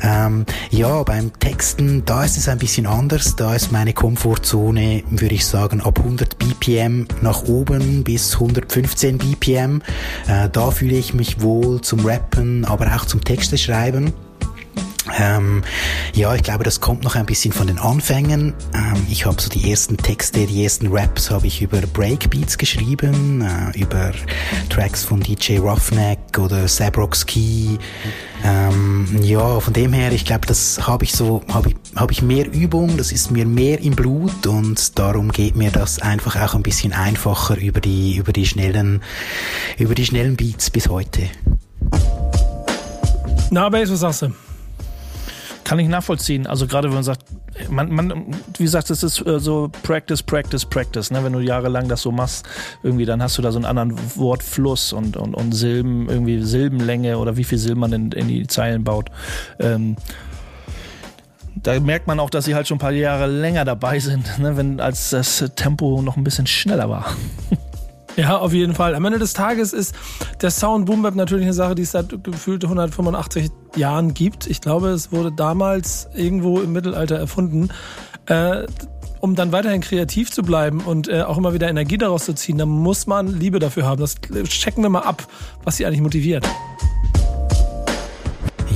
Ähm, 0.00 0.46
ja, 0.70 1.02
beim 1.02 1.38
Texten, 1.38 2.04
da 2.04 2.24
ist 2.24 2.36
es 2.36 2.48
ein 2.48 2.58
bisschen 2.58 2.86
anders. 2.86 3.36
Da 3.36 3.54
ist 3.54 3.72
meine 3.72 3.92
Komfortzone, 3.92 5.02
würde 5.10 5.34
ich 5.34 5.44
sagen, 5.44 5.80
ab 5.80 5.98
100 5.98 6.37
BPM 6.38 7.06
nach 7.22 7.44
oben 7.44 8.04
bis 8.04 8.34
115 8.34 9.18
BPM. 9.18 9.82
Äh, 10.26 10.48
da 10.50 10.70
fühle 10.70 10.96
ich 10.96 11.14
mich 11.14 11.40
wohl 11.40 11.80
zum 11.80 12.04
Rappen, 12.06 12.64
aber 12.64 12.94
auch 12.94 13.04
zum 13.04 13.22
Texte 13.24 13.58
schreiben. 13.58 14.12
Ähm, 15.18 15.62
ja, 16.14 16.34
ich 16.34 16.42
glaube, 16.42 16.64
das 16.64 16.80
kommt 16.80 17.02
noch 17.02 17.16
ein 17.16 17.26
bisschen 17.26 17.52
von 17.52 17.66
den 17.66 17.78
Anfängen. 17.78 18.54
Ähm, 18.72 19.06
ich 19.10 19.26
habe 19.26 19.40
so 19.40 19.48
die 19.48 19.70
ersten 19.70 19.96
Texte, 19.96 20.46
die 20.46 20.62
ersten 20.62 20.86
Raps 20.88 21.30
habe 21.30 21.46
ich 21.48 21.60
über 21.60 21.80
Breakbeats 21.80 22.56
geschrieben, 22.56 23.42
äh, 23.42 23.78
über 23.78 24.12
Tracks 24.70 25.04
von 25.04 25.20
DJ 25.20 25.58
Roughneck 25.58 26.38
oder 26.38 26.68
Sabrox 26.68 27.26
Key. 27.26 27.78
Ähm, 28.44 29.08
ja, 29.22 29.58
von 29.58 29.72
dem 29.72 29.92
her, 29.92 30.12
ich 30.12 30.24
glaube, 30.24 30.46
das 30.46 30.86
habe 30.86 31.04
ich 31.04 31.12
so, 31.12 31.42
habe 31.52 31.70
ich, 31.70 31.76
hab 31.96 32.12
ich 32.12 32.22
mehr 32.22 32.50
Übung, 32.52 32.96
das 32.96 33.10
ist 33.10 33.32
mir 33.32 33.44
mehr 33.44 33.80
im 33.80 33.96
Blut 33.96 34.46
und 34.46 34.98
darum 34.98 35.32
geht 35.32 35.56
mir 35.56 35.72
das 35.72 35.98
einfach 35.98 36.36
auch 36.40 36.54
ein 36.54 36.62
bisschen 36.62 36.92
einfacher 36.92 37.56
über 37.56 37.80
die, 37.80 38.16
über 38.16 38.32
die 38.32 38.46
schnellen, 38.46 39.02
über 39.78 39.96
die 39.96 40.06
schnellen 40.06 40.36
Beats 40.36 40.70
bis 40.70 40.88
heute. 40.88 41.22
Na, 43.50 43.68
Bass, 43.68 43.90
was 43.90 44.00
sagst 44.00 44.22
du? 44.22 44.47
Kann 45.68 45.80
ich 45.80 45.88
nachvollziehen. 45.88 46.46
Also 46.46 46.66
gerade 46.66 46.88
wenn 46.88 46.94
man 46.94 47.04
sagt, 47.04 47.26
man, 47.68 47.90
man, 47.92 48.34
wie 48.56 48.64
gesagt, 48.64 48.88
es 48.88 49.02
ist 49.02 49.26
äh, 49.26 49.38
so 49.38 49.70
Practice, 49.82 50.22
Practice, 50.22 50.64
Practice. 50.64 51.10
Ne? 51.10 51.22
Wenn 51.22 51.34
du 51.34 51.40
jahrelang 51.40 51.88
das 51.88 52.00
so 52.00 52.10
machst, 52.10 52.46
irgendwie, 52.82 53.04
dann 53.04 53.22
hast 53.22 53.36
du 53.36 53.42
da 53.42 53.52
so 53.52 53.58
einen 53.58 53.66
anderen 53.66 53.94
Wortfluss 54.16 54.94
und, 54.94 55.18
und, 55.18 55.34
und 55.34 55.52
Silben, 55.52 56.08
irgendwie 56.08 56.42
Silbenlänge 56.42 57.18
oder 57.18 57.36
wie 57.36 57.44
viel 57.44 57.58
Silben 57.58 57.80
man 57.80 57.92
in, 57.92 58.12
in 58.12 58.28
die 58.28 58.46
Zeilen 58.46 58.82
baut. 58.82 59.10
Ähm, 59.58 59.96
da 61.54 61.78
merkt 61.80 62.06
man 62.06 62.18
auch, 62.18 62.30
dass 62.30 62.46
sie 62.46 62.54
halt 62.54 62.66
schon 62.66 62.76
ein 62.76 62.80
paar 62.80 62.92
Jahre 62.92 63.26
länger 63.26 63.66
dabei 63.66 63.98
sind, 63.98 64.38
ne? 64.38 64.56
wenn, 64.56 64.80
als 64.80 65.10
das 65.10 65.52
Tempo 65.54 66.00
noch 66.00 66.16
ein 66.16 66.24
bisschen 66.24 66.46
schneller 66.46 66.88
war. 66.88 67.14
Ja, 68.18 68.38
auf 68.38 68.52
jeden 68.52 68.74
Fall. 68.74 68.96
Am 68.96 69.04
Ende 69.04 69.20
des 69.20 69.32
Tages 69.32 69.72
ist 69.72 69.94
der 70.42 70.50
Sound 70.50 70.86
Boom 70.86 71.02
Bap 71.02 71.14
natürlich 71.14 71.44
eine 71.44 71.52
Sache, 71.52 71.76
die 71.76 71.82
es 71.82 71.92
seit 71.92 72.24
gefühlt 72.24 72.64
185 72.64 73.48
Jahren 73.76 74.12
gibt. 74.12 74.48
Ich 74.48 74.60
glaube, 74.60 74.88
es 74.88 75.12
wurde 75.12 75.30
damals 75.30 76.08
irgendwo 76.16 76.58
im 76.58 76.72
Mittelalter 76.72 77.16
erfunden. 77.16 77.68
Äh, 78.26 78.66
um 79.20 79.36
dann 79.36 79.52
weiterhin 79.52 79.82
kreativ 79.82 80.32
zu 80.32 80.42
bleiben 80.42 80.80
und 80.80 81.06
äh, 81.06 81.22
auch 81.22 81.38
immer 81.38 81.54
wieder 81.54 81.68
Energie 81.68 81.96
daraus 81.96 82.24
zu 82.24 82.34
ziehen, 82.34 82.58
da 82.58 82.66
muss 82.66 83.06
man 83.06 83.38
Liebe 83.38 83.60
dafür 83.60 83.84
haben. 83.84 84.00
Das 84.00 84.16
checken 84.48 84.82
wir 84.82 84.90
mal 84.90 85.02
ab, 85.02 85.26
was 85.62 85.76
sie 85.76 85.86
eigentlich 85.86 86.02
motiviert. 86.02 86.44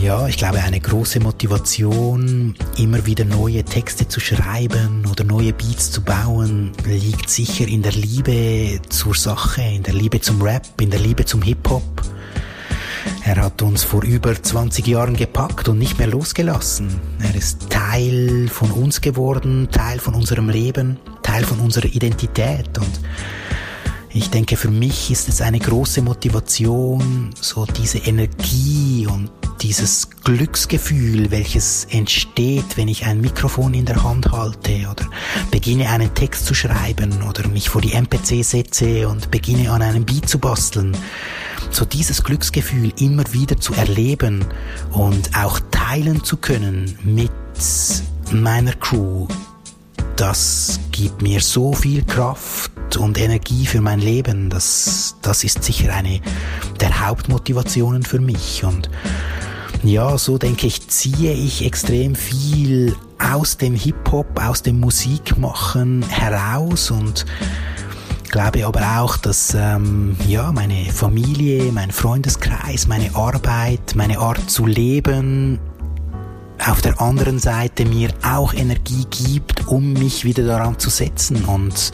Ja, 0.02 0.26
ich 0.26 0.36
glaube, 0.36 0.58
eine 0.58 0.80
große 0.80 1.20
Motivation, 1.20 2.56
immer 2.76 3.06
wieder 3.06 3.24
neue 3.24 3.62
Texte 3.62 4.08
zu 4.08 4.18
schreiben 4.18 5.06
oder 5.08 5.22
neue 5.22 5.52
Beats 5.52 5.92
zu 5.92 6.02
bauen, 6.02 6.72
liegt 6.84 7.30
sicher 7.30 7.68
in 7.68 7.82
der 7.82 7.92
Liebe 7.92 8.80
zur 8.88 9.14
Sache, 9.14 9.62
in 9.62 9.84
der 9.84 9.94
Liebe 9.94 10.20
zum 10.20 10.42
Rap, 10.42 10.66
in 10.80 10.90
der 10.90 10.98
Liebe 10.98 11.24
zum 11.24 11.40
Hip-Hop. 11.42 12.02
Er 13.24 13.36
hat 13.36 13.62
uns 13.62 13.84
vor 13.84 14.02
über 14.02 14.34
20 14.34 14.84
Jahren 14.88 15.14
gepackt 15.14 15.68
und 15.68 15.78
nicht 15.78 15.98
mehr 15.98 16.08
losgelassen. 16.08 16.88
Er 17.20 17.36
ist 17.36 17.70
Teil 17.70 18.48
von 18.48 18.72
uns 18.72 19.02
geworden, 19.02 19.68
Teil 19.70 20.00
von 20.00 20.14
unserem 20.14 20.48
Leben, 20.48 20.98
Teil 21.22 21.44
von 21.44 21.60
unserer 21.60 21.86
Identität 21.86 22.76
und 22.76 23.00
ich 24.14 24.30
denke, 24.30 24.56
für 24.56 24.70
mich 24.70 25.10
ist 25.10 25.28
es 25.28 25.40
eine 25.40 25.58
große 25.58 26.02
Motivation, 26.02 27.30
so 27.40 27.64
diese 27.64 27.98
Energie 27.98 29.06
und 29.06 29.30
dieses 29.62 30.10
Glücksgefühl, 30.22 31.30
welches 31.30 31.86
entsteht, 31.90 32.76
wenn 32.76 32.88
ich 32.88 33.06
ein 33.06 33.20
Mikrofon 33.20 33.72
in 33.74 33.86
der 33.86 34.02
Hand 34.02 34.30
halte 34.30 34.88
oder 34.90 35.06
beginne 35.50 35.88
einen 35.88 36.12
Text 36.14 36.46
zu 36.46 36.52
schreiben 36.52 37.22
oder 37.22 37.48
mich 37.48 37.70
vor 37.70 37.80
die 37.80 37.92
MPC 37.92 38.44
setze 38.44 39.08
und 39.08 39.30
beginne 39.30 39.70
an 39.70 39.82
einem 39.82 40.04
Beat 40.04 40.28
zu 40.28 40.38
basteln. 40.38 40.96
So 41.70 41.84
dieses 41.84 42.22
Glücksgefühl 42.22 42.92
immer 42.98 43.24
wieder 43.32 43.58
zu 43.58 43.72
erleben 43.74 44.44
und 44.90 45.30
auch 45.36 45.58
teilen 45.70 46.22
zu 46.22 46.36
können 46.36 46.98
mit 47.02 47.30
meiner 48.30 48.72
Crew, 48.74 49.26
das 50.16 50.80
gibt 50.90 51.22
mir 51.22 51.40
so 51.40 51.72
viel 51.72 52.04
Kraft 52.04 52.72
und 52.96 53.18
Energie 53.18 53.66
für 53.66 53.80
mein 53.80 54.00
Leben. 54.00 54.50
Das, 54.50 55.16
das 55.22 55.44
ist 55.44 55.62
sicher 55.62 55.92
eine 55.94 56.20
der 56.80 57.06
Hauptmotivationen 57.06 58.02
für 58.02 58.20
mich. 58.20 58.64
Und 58.64 58.90
ja, 59.82 60.16
so 60.18 60.38
denke 60.38 60.66
ich, 60.66 60.88
ziehe 60.88 61.32
ich 61.32 61.64
extrem 61.64 62.14
viel 62.14 62.94
aus 63.18 63.56
dem 63.56 63.74
Hip-Hop, 63.74 64.40
aus 64.42 64.62
dem 64.62 64.80
Musikmachen 64.80 66.02
heraus 66.08 66.90
und 66.90 67.24
glaube 68.30 68.66
aber 68.66 69.00
auch, 69.00 69.16
dass 69.16 69.54
ähm, 69.54 70.16
ja 70.26 70.50
meine 70.52 70.86
Familie, 70.86 71.70
mein 71.70 71.90
Freundeskreis, 71.90 72.88
meine 72.88 73.14
Arbeit, 73.14 73.94
meine 73.94 74.18
Art 74.18 74.50
zu 74.50 74.66
leben 74.66 75.58
auf 76.66 76.80
der 76.80 77.00
anderen 77.00 77.38
Seite 77.38 77.84
mir 77.84 78.10
auch 78.22 78.54
Energie 78.54 79.04
gibt, 79.10 79.66
um 79.66 79.92
mich 79.92 80.24
wieder 80.24 80.44
daran 80.44 80.78
zu 80.78 80.90
setzen 80.90 81.44
und 81.44 81.92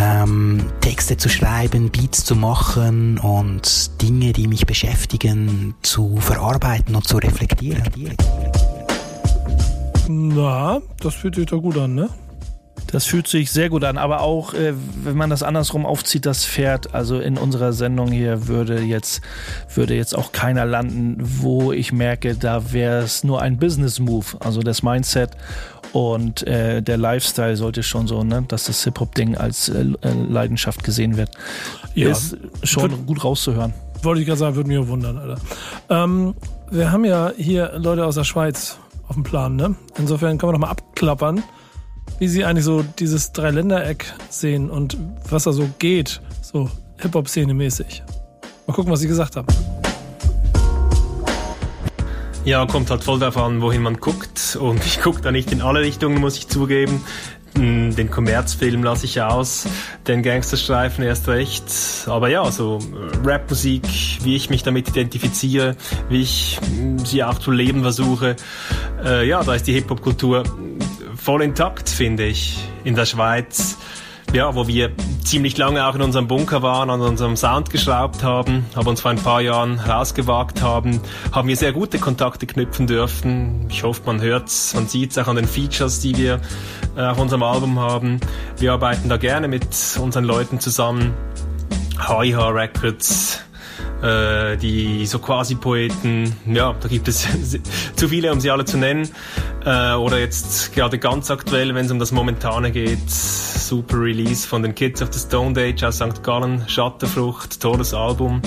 ähm, 0.00 0.64
Texte 0.80 1.16
zu 1.16 1.28
schreiben, 1.28 1.90
Beats 1.90 2.24
zu 2.24 2.36
machen 2.36 3.18
und 3.18 4.00
Dinge, 4.02 4.32
die 4.32 4.46
mich 4.46 4.66
beschäftigen, 4.66 5.74
zu 5.82 6.16
verarbeiten 6.16 6.94
und 6.94 7.06
zu 7.06 7.16
reflektieren. 7.18 7.82
Na, 10.08 10.80
das 11.00 11.14
fühlt 11.14 11.34
sich 11.34 11.46
doch 11.46 11.60
gut 11.60 11.76
an, 11.76 11.94
ne? 11.94 12.08
Das 12.86 13.04
fühlt 13.04 13.28
sich 13.28 13.50
sehr 13.50 13.68
gut 13.68 13.84
an, 13.84 13.98
aber 13.98 14.22
auch, 14.22 14.54
äh, 14.54 14.72
wenn 15.04 15.16
man 15.16 15.28
das 15.28 15.42
andersrum 15.42 15.84
aufzieht, 15.84 16.24
das 16.24 16.46
Pferd, 16.46 16.94
also 16.94 17.18
in 17.18 17.36
unserer 17.36 17.72
Sendung 17.72 18.10
hier 18.10 18.48
würde 18.48 18.80
jetzt, 18.80 19.20
würde 19.74 19.94
jetzt 19.94 20.16
auch 20.16 20.32
keiner 20.32 20.64
landen, 20.64 21.16
wo 21.18 21.72
ich 21.72 21.92
merke, 21.92 22.34
da 22.34 22.72
wäre 22.72 23.02
es 23.02 23.24
nur 23.24 23.42
ein 23.42 23.58
Business-Move, 23.58 24.26
also 24.40 24.62
das 24.62 24.82
Mindset 24.82 25.30
und 25.92 26.46
äh, 26.46 26.82
der 26.82 26.96
Lifestyle 26.96 27.56
sollte 27.56 27.82
schon 27.82 28.06
so, 28.06 28.22
ne, 28.24 28.44
dass 28.48 28.64
das 28.64 28.84
Hip-Hop-Ding 28.84 29.36
als 29.36 29.68
äh, 29.68 29.84
äh 30.02 30.12
Leidenschaft 30.28 30.84
gesehen 30.84 31.16
wird. 31.16 31.30
Ja. 31.94 32.10
Ist 32.10 32.36
schon 32.62 32.90
Wird, 32.90 33.06
gut 33.06 33.24
rauszuhören. 33.24 33.74
Wollte 34.02 34.20
ich 34.20 34.26
gerade 34.26 34.38
sagen, 34.38 34.56
würde 34.56 34.68
mich 34.68 34.86
wundern, 34.86 35.18
Alter. 35.18 35.40
Ähm, 35.88 36.34
wir 36.70 36.92
haben 36.92 37.04
ja 37.04 37.32
hier 37.36 37.72
Leute 37.76 38.04
aus 38.04 38.14
der 38.14 38.24
Schweiz 38.24 38.78
auf 39.08 39.14
dem 39.14 39.24
Plan, 39.24 39.56
ne? 39.56 39.74
Insofern 39.96 40.38
können 40.38 40.50
wir 40.50 40.58
noch 40.58 40.66
mal 40.66 40.70
abklappern 40.70 41.42
wie 42.18 42.28
sie 42.28 42.44
eigentlich 42.44 42.64
so 42.64 42.82
dieses 42.82 43.32
Dreiländereck 43.32 44.12
sehen 44.28 44.70
und 44.70 44.96
was 45.28 45.44
da 45.44 45.52
so 45.52 45.68
geht, 45.78 46.20
so 46.42 46.70
Hip-Hop-Szene 46.98 47.54
mäßig. 47.54 48.02
Mal 48.66 48.74
gucken, 48.74 48.92
was 48.92 49.00
sie 49.00 49.08
gesagt 49.08 49.36
haben. 49.36 49.46
Ja, 52.44 52.64
kommt 52.66 52.90
halt 52.90 53.04
voll 53.04 53.18
darauf 53.18 53.36
an, 53.36 53.60
wohin 53.60 53.82
man 53.82 53.98
guckt. 53.98 54.56
Und 54.60 54.84
ich 54.86 55.00
gucke 55.00 55.20
da 55.20 55.30
nicht 55.30 55.52
in 55.52 55.60
alle 55.60 55.80
Richtungen, 55.80 56.20
muss 56.20 56.36
ich 56.36 56.48
zugeben. 56.48 57.04
Hm, 57.54 57.94
den 57.94 58.10
Kommerzfilm 58.10 58.82
lasse 58.82 59.06
ich 59.06 59.20
aus, 59.22 59.66
den 60.06 60.22
Gangsterstreifen 60.22 61.04
erst 61.04 61.28
recht. 61.28 61.64
Aber 62.06 62.28
ja, 62.28 62.50
so 62.50 62.78
äh, 62.78 63.28
Rapmusik, 63.28 63.84
wie 64.22 64.36
ich 64.36 64.50
mich 64.50 64.62
damit 64.62 64.88
identifiziere, 64.88 65.76
wie 66.08 66.22
ich 66.22 66.58
hm, 66.62 66.98
sie 67.00 67.22
auch 67.24 67.38
zu 67.38 67.50
leben 67.50 67.82
versuche. 67.82 68.36
Äh, 69.04 69.28
ja, 69.28 69.42
da 69.42 69.54
ist 69.54 69.66
die 69.66 69.72
Hip-Hop-Kultur 69.72 70.44
voll 71.20 71.42
intakt, 71.42 71.88
finde 71.88 72.24
ich, 72.24 72.58
in 72.84 72.94
der 72.94 73.06
Schweiz 73.06 73.76
ja, 74.32 74.54
wo 74.54 74.66
wir 74.66 74.92
ziemlich 75.24 75.56
lange 75.56 75.86
auch 75.86 75.94
in 75.94 76.02
unserem 76.02 76.28
Bunker 76.28 76.62
waren, 76.62 76.90
an 76.90 77.00
unserem 77.00 77.36
Sound 77.36 77.70
geschraubt 77.70 78.22
haben, 78.22 78.66
aber 78.74 78.90
uns 78.90 79.00
vor 79.00 79.10
ein 79.10 79.18
paar 79.18 79.40
Jahren 79.40 79.78
rausgewagt 79.78 80.60
haben, 80.62 81.00
haben 81.32 81.48
wir 81.48 81.56
sehr 81.56 81.72
gute 81.72 81.98
Kontakte 81.98 82.46
knüpfen 82.46 82.86
dürfen. 82.86 83.66
Ich 83.70 83.82
hoffe, 83.82 84.02
man 84.04 84.20
hört's, 84.20 84.74
man 84.74 84.86
sieht's 84.86 85.16
auch 85.18 85.28
an 85.28 85.36
den 85.36 85.46
Features, 85.46 86.00
die 86.00 86.16
wir 86.16 86.40
äh, 86.96 87.00
auf 87.00 87.18
unserem 87.18 87.42
Album 87.42 87.78
haben. 87.78 88.20
Wir 88.58 88.72
arbeiten 88.72 89.08
da 89.08 89.16
gerne 89.16 89.48
mit 89.48 89.66
unseren 90.00 90.24
Leuten 90.24 90.60
zusammen. 90.60 91.14
HIH 92.06 92.54
Records, 92.54 93.40
äh, 94.02 94.56
die 94.56 95.06
so 95.06 95.18
quasi 95.18 95.54
Poeten, 95.54 96.34
ja, 96.46 96.74
da 96.80 96.88
gibt 96.88 97.08
es 97.08 97.26
zu 97.96 98.08
viele, 98.08 98.32
um 98.32 98.40
sie 98.40 98.50
alle 98.50 98.64
zu 98.64 98.78
nennen. 98.78 99.08
Äh, 99.64 99.94
oder 99.94 100.18
jetzt 100.18 100.72
gerade 100.74 100.98
ganz 100.98 101.30
aktuell, 101.30 101.74
wenn 101.74 101.86
es 101.86 101.92
um 101.92 101.98
das 101.98 102.12
Momentane 102.12 102.70
geht, 102.70 103.10
super 103.10 104.00
Release 104.00 104.46
von 104.46 104.62
den 104.62 104.74
Kids 104.74 105.02
of 105.02 105.12
the 105.12 105.18
Stone 105.18 105.60
Age 105.60 105.82
aus 105.84 105.96
St. 105.96 106.22
Gallen, 106.22 106.64
Schattenfrucht, 106.68 107.60
tolles 107.60 107.92
Album. 107.92 108.40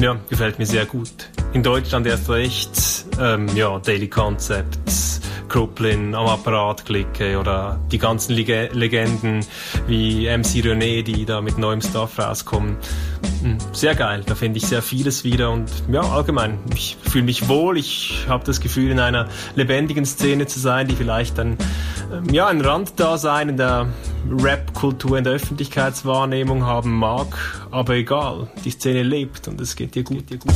Ja, 0.00 0.16
gefällt 0.28 0.58
mir 0.58 0.66
sehr 0.66 0.86
gut. 0.86 1.30
In 1.52 1.62
Deutschland 1.62 2.06
erst 2.06 2.28
recht, 2.28 3.06
ähm, 3.20 3.48
ja, 3.54 3.78
Daily 3.78 4.08
Concepts, 4.08 5.20
Kruplin 5.48 6.14
am 6.14 6.26
Apparat 6.26 6.84
klicke 6.84 7.38
oder 7.38 7.78
die 7.92 7.98
ganzen 7.98 8.34
Leg 8.34 8.72
Legenden 8.72 9.46
wie 9.86 10.26
MC 10.26 10.64
René, 10.64 11.02
die 11.02 11.24
da 11.24 11.40
mit 11.40 11.58
neuem 11.58 11.80
Stuff 11.80 12.18
rauskommen. 12.18 12.76
Hm, 13.44 13.58
sehr 13.72 13.94
geil, 13.94 14.22
da 14.24 14.34
finde 14.34 14.56
ich 14.56 14.66
sehr 14.66 14.80
vieles 14.80 15.22
wieder 15.22 15.50
und 15.50 15.70
ja, 15.92 16.00
allgemein, 16.00 16.58
ich 16.72 16.96
fühle 17.02 17.24
mich 17.24 17.46
wohl, 17.46 17.76
ich 17.76 18.24
habe 18.26 18.42
das 18.42 18.58
Gefühl, 18.58 18.90
in 18.90 18.98
einer 18.98 19.28
lebendigen 19.54 20.06
Szene 20.06 20.46
zu 20.46 20.58
sein, 20.58 20.88
die 20.88 20.96
vielleicht 20.96 21.36
dann 21.36 21.58
ähm, 22.10 22.32
ja, 22.32 22.46
ein 22.46 22.62
Randdasein 22.62 23.50
in 23.50 23.58
der 23.58 23.88
Rap-Kultur, 24.30 25.18
in 25.18 25.24
der 25.24 25.34
Öffentlichkeitswahrnehmung 25.34 26.64
haben 26.64 26.92
mag, 26.92 27.66
aber 27.70 27.96
egal, 27.96 28.48
die 28.64 28.70
Szene 28.70 29.02
lebt 29.02 29.46
und 29.46 29.60
es 29.60 29.76
geht 29.76 29.94
dir 29.94 30.04
gut, 30.04 30.30
dir 30.30 30.38
gut. 30.38 30.54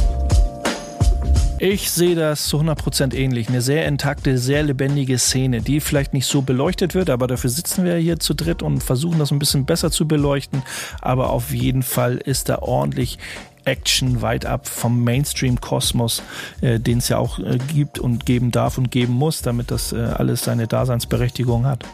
Ich 1.60 1.90
sehe 1.90 2.14
das 2.14 2.46
zu 2.46 2.60
100% 2.60 3.14
ähnlich. 3.14 3.48
Eine 3.48 3.60
sehr 3.60 3.86
intakte, 3.86 4.38
sehr 4.38 4.62
lebendige 4.62 5.18
Szene, 5.18 5.60
die 5.60 5.80
vielleicht 5.80 6.14
nicht 6.14 6.26
so 6.26 6.42
beleuchtet 6.42 6.94
wird, 6.94 7.10
aber 7.10 7.26
dafür 7.26 7.50
sitzen 7.50 7.84
wir 7.84 7.96
hier 7.96 8.20
zu 8.20 8.34
dritt 8.34 8.62
und 8.62 8.80
versuchen 8.80 9.18
das 9.18 9.32
ein 9.32 9.40
bisschen 9.40 9.64
besser 9.64 9.90
zu 9.90 10.06
beleuchten. 10.06 10.62
Aber 11.00 11.30
auf 11.30 11.52
jeden 11.52 11.82
Fall 11.82 12.18
ist 12.18 12.48
da 12.48 12.60
ordentlich 12.60 13.18
Action 13.64 14.22
weit 14.22 14.46
ab 14.46 14.68
vom 14.68 15.02
Mainstream-Kosmos, 15.02 16.22
äh, 16.60 16.78
den 16.78 16.98
es 16.98 17.08
ja 17.08 17.18
auch 17.18 17.40
äh, 17.40 17.58
gibt 17.74 17.98
und 17.98 18.24
geben 18.24 18.52
darf 18.52 18.78
und 18.78 18.92
geben 18.92 19.14
muss, 19.14 19.42
damit 19.42 19.72
das 19.72 19.92
äh, 19.92 19.96
alles 19.96 20.44
seine 20.44 20.68
Daseinsberechtigung 20.68 21.66
hat. 21.66 21.84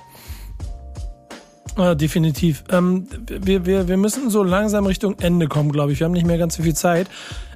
Ja, 1.78 1.94
definitiv. 1.94 2.64
Ähm, 2.70 3.08
wir, 3.26 3.64
wir, 3.64 3.88
wir 3.88 3.96
müssen 3.96 4.28
so 4.28 4.42
langsam 4.42 4.86
Richtung 4.86 5.18
Ende 5.20 5.48
kommen, 5.48 5.72
glaube 5.72 5.92
ich. 5.92 6.00
Wir 6.00 6.04
haben 6.04 6.12
nicht 6.12 6.26
mehr 6.26 6.38
ganz 6.38 6.56
so 6.56 6.62
viel 6.62 6.74
Zeit. 6.74 7.08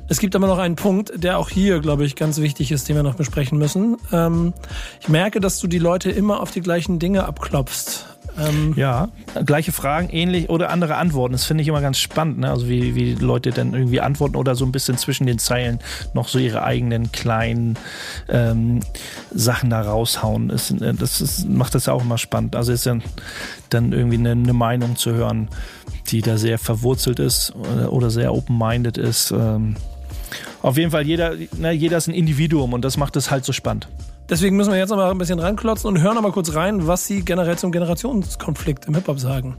Es 0.09 0.21
gibt 0.21 0.35
aber 0.35 0.47
noch 0.47 0.59
einen 0.59 0.77
Punkt, 0.77 1.13
der 1.15 1.39
auch 1.39 1.51
hier, 1.51 1.81
glaube 1.81 2.05
ich, 2.05 2.17
ganz 2.17 2.39
wichtig 2.39 2.73
ist, 2.73 2.89
den 2.89 2.97
wir 2.97 3.03
noch 3.03 3.17
besprechen 3.17 3.59
müssen. 3.59 3.99
Ähm, 4.11 4.55
ich 5.01 5.09
merke, 5.09 5.39
dass 5.39 5.61
du 5.61 5.67
die 5.67 5.79
Leute 5.79 6.11
immer 6.11 6.41
auf 6.41 6.51
die 6.51 6.63
gleichen 6.63 6.99
Dinge 6.99 7.27
abklopfst. 7.27 8.07
Ähm 8.39 8.73
ja, 8.77 9.09
gleiche 9.45 9.73
Fragen, 9.73 10.09
ähnlich 10.11 10.49
oder 10.49 10.71
andere 10.71 10.97
Antworten. 10.97 11.33
Das 11.33 11.45
finde 11.45 11.63
ich 11.63 11.69
immer 11.69 11.81
ganz 11.81 11.99
spannend, 11.99 12.39
ne? 12.39 12.51
Also 12.51 12.69
wie, 12.69 12.95
wie 12.95 13.15
Leute 13.15 13.51
dann 13.51 13.75
irgendwie 13.75 14.01
antworten 14.01 14.37
oder 14.37 14.55
so 14.55 14.65
ein 14.65 14.73
bisschen 14.73 14.97
zwischen 14.97 15.27
den 15.27 15.39
Zeilen 15.39 15.81
noch 16.15 16.29
so 16.29 16.39
ihre 16.39 16.63
eigenen 16.63 17.11
kleinen 17.13 17.77
ähm, 18.29 18.81
Sachen 19.35 19.71
da 19.71 19.83
raushauen. 19.83 20.49
Das, 20.49 20.71
äh, 20.71 20.95
das 20.95 21.21
ist, 21.21 21.49
macht 21.49 21.75
das 21.75 21.87
ja 21.87 21.93
auch 21.93 22.03
immer 22.03 22.19
spannend. 22.19 22.57
Also 22.57 22.73
ist 22.73 22.87
ja 22.87 22.97
dann 23.71 23.93
irgendwie 23.93 24.19
eine, 24.19 24.33
eine 24.33 24.53
Meinung 24.53 24.97
zu 24.97 25.13
hören, 25.13 25.49
die 26.09 26.23
da 26.23 26.39
sehr 26.39 26.59
verwurzelt 26.59 27.19
ist 27.19 27.55
oder, 27.55 27.93
oder 27.93 28.11
sehr 28.11 28.33
open-minded 28.33 28.99
ist. 28.99 29.33
Ähm, 29.33 29.77
auf 30.63 30.77
jeden 30.77 30.91
Fall, 30.91 31.07
jeder, 31.07 31.35
ne, 31.57 31.73
jeder 31.73 31.99
ist 31.99 32.09
ein 32.09 32.15
Individuum 32.15 32.73
und 32.73 32.85
das 32.85 32.97
macht 32.97 33.17
es 33.17 33.31
halt 33.31 33.45
so 33.45 33.53
spannend. 33.53 33.89
Deswegen 34.29 34.57
müssen 34.57 34.73
wir 34.73 34.79
jetzt 34.79 34.91
noch 34.91 34.97
mal 34.97 35.11
ein 35.11 35.19
bisschen 35.19 35.39
ranklotzen 35.39 35.89
und 35.89 36.03
hören 36.03 36.15
noch 36.15 36.23
mal 36.23 36.33
kurz 36.33 36.55
rein, 36.55 36.87
was 36.87 37.07
Sie 37.07 37.25
generell 37.25 37.57
zum 37.57 37.73
Generationskonflikt 37.73 38.87
im 38.87 38.95
Hip-Hop 38.95 39.19
sagen. 39.19 39.57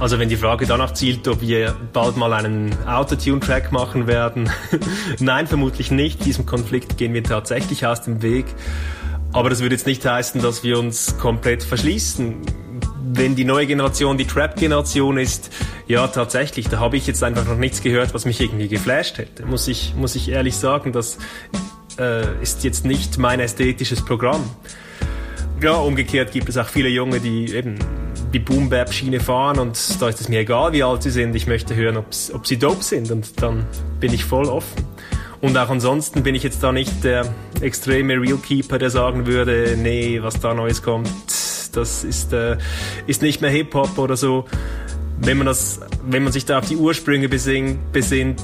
Also 0.00 0.18
wenn 0.18 0.28
die 0.28 0.36
Frage 0.36 0.66
danach 0.66 0.94
zielt, 0.94 1.28
ob 1.28 1.42
wir 1.42 1.76
bald 1.92 2.16
mal 2.16 2.32
einen 2.32 2.74
Autotune-Track 2.88 3.70
machen 3.70 4.06
werden, 4.06 4.50
nein, 5.20 5.46
vermutlich 5.46 5.90
nicht. 5.90 6.24
Diesem 6.24 6.44
Konflikt 6.46 6.96
gehen 6.96 7.14
wir 7.14 7.22
tatsächlich 7.22 7.86
aus 7.86 8.02
dem 8.02 8.20
Weg. 8.22 8.46
Aber 9.32 9.48
das 9.48 9.60
würde 9.60 9.74
jetzt 9.74 9.86
nicht 9.86 10.04
heißen, 10.04 10.42
dass 10.42 10.64
wir 10.64 10.78
uns 10.78 11.18
komplett 11.18 11.62
verschließen 11.62 12.34
wenn 13.12 13.34
die 13.34 13.44
neue 13.44 13.66
Generation 13.66 14.18
die 14.18 14.26
Trap-Generation 14.26 15.18
ist, 15.18 15.50
ja 15.86 16.06
tatsächlich, 16.08 16.68
da 16.68 16.78
habe 16.78 16.96
ich 16.96 17.06
jetzt 17.06 17.22
einfach 17.22 17.46
noch 17.46 17.56
nichts 17.56 17.82
gehört, 17.82 18.14
was 18.14 18.24
mich 18.24 18.40
irgendwie 18.40 18.68
geflasht 18.68 19.18
hätte. 19.18 19.44
Muss 19.46 19.68
ich, 19.68 19.94
muss 19.96 20.14
ich 20.14 20.28
ehrlich 20.28 20.56
sagen, 20.56 20.92
das 20.92 21.18
äh, 21.98 22.42
ist 22.42 22.64
jetzt 22.64 22.84
nicht 22.84 23.18
mein 23.18 23.40
ästhetisches 23.40 24.04
Programm. 24.04 24.42
Ja, 25.60 25.74
umgekehrt 25.74 26.32
gibt 26.32 26.48
es 26.48 26.56
auch 26.56 26.68
viele 26.68 26.88
Junge, 26.88 27.20
die 27.20 27.54
eben 27.54 27.78
die 28.32 28.38
Boom-Bap-Schiene 28.38 29.20
fahren 29.20 29.58
und 29.58 29.78
da 30.00 30.08
ist 30.08 30.20
es 30.20 30.28
mir 30.28 30.40
egal, 30.40 30.72
wie 30.72 30.82
alt 30.82 31.02
sie 31.02 31.10
sind. 31.10 31.34
Ich 31.34 31.46
möchte 31.46 31.74
hören, 31.74 31.96
ob 31.98 32.46
sie 32.46 32.58
dope 32.58 32.82
sind 32.82 33.10
und 33.10 33.42
dann 33.42 33.66
bin 34.00 34.12
ich 34.12 34.24
voll 34.24 34.46
offen. 34.46 34.84
Und 35.42 35.58
auch 35.58 35.70
ansonsten 35.70 36.22
bin 36.22 36.36
ich 36.36 36.44
jetzt 36.44 36.62
da 36.62 36.70
nicht 36.70 37.02
der 37.02 37.26
extreme 37.60 38.14
Real 38.14 38.38
Keeper, 38.38 38.78
der 38.78 38.90
sagen 38.90 39.26
würde, 39.26 39.76
nee, 39.76 40.20
was 40.22 40.38
da 40.38 40.54
Neues 40.54 40.82
kommt, 40.82 41.08
das 41.72 42.04
ist, 42.04 42.32
äh, 42.32 42.56
ist 43.06 43.22
nicht 43.22 43.40
mehr 43.40 43.50
Hip-Hop 43.50 43.98
oder 43.98 44.16
so. 44.16 44.44
Wenn 45.18 45.38
man, 45.38 45.46
das, 45.46 45.80
wenn 46.04 46.22
man 46.22 46.32
sich 46.32 46.44
da 46.44 46.58
auf 46.58 46.68
die 46.68 46.76
Ursprünge 46.76 47.28
besingt, 47.28 47.92
besinnt, 47.92 48.42